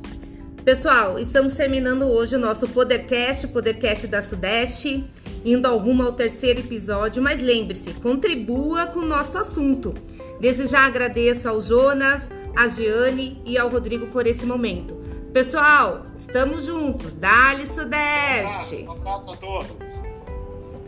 Pessoal, 0.64 1.18
estamos 1.18 1.54
terminando 1.54 2.04
hoje 2.04 2.36
o 2.36 2.40
nosso 2.40 2.68
Podercast, 2.68 3.48
Podercast 3.48 4.08
da 4.08 4.22
Sudeste, 4.22 5.06
indo 5.44 5.66
ao 5.66 5.78
rumo 5.78 6.04
ao 6.04 6.12
terceiro 6.12 6.60
episódio, 6.60 7.24
mas 7.24 7.42
lembre-se, 7.42 7.94
contribua 7.96 8.88
com 8.88 9.00
o 9.00 9.06
nosso 9.06 9.38
assunto. 9.38 9.96
Desde 10.40 10.68
já 10.68 10.82
agradeço 10.82 11.50
ao 11.50 11.60
Jonas, 11.60 12.30
a 12.56 12.68
Giane 12.68 13.42
e 13.46 13.58
ao 13.58 13.70
Rodrigo 13.70 14.08
por 14.08 14.28
esse 14.28 14.46
momento. 14.46 14.96
Pessoal, 15.34 16.06
estamos 16.18 16.66
juntos. 16.66 17.14
Dali 17.14 17.66
Sudeste! 17.68 18.86
Um 18.88 18.92
abraço, 18.92 19.32
a 19.32 19.38
todos. 19.38 19.72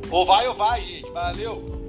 Ou 0.10 0.26
vai 0.26 0.48
ou 0.48 0.54
vai, 0.54 0.82
gente. 0.82 1.10
Valeu! 1.12 1.81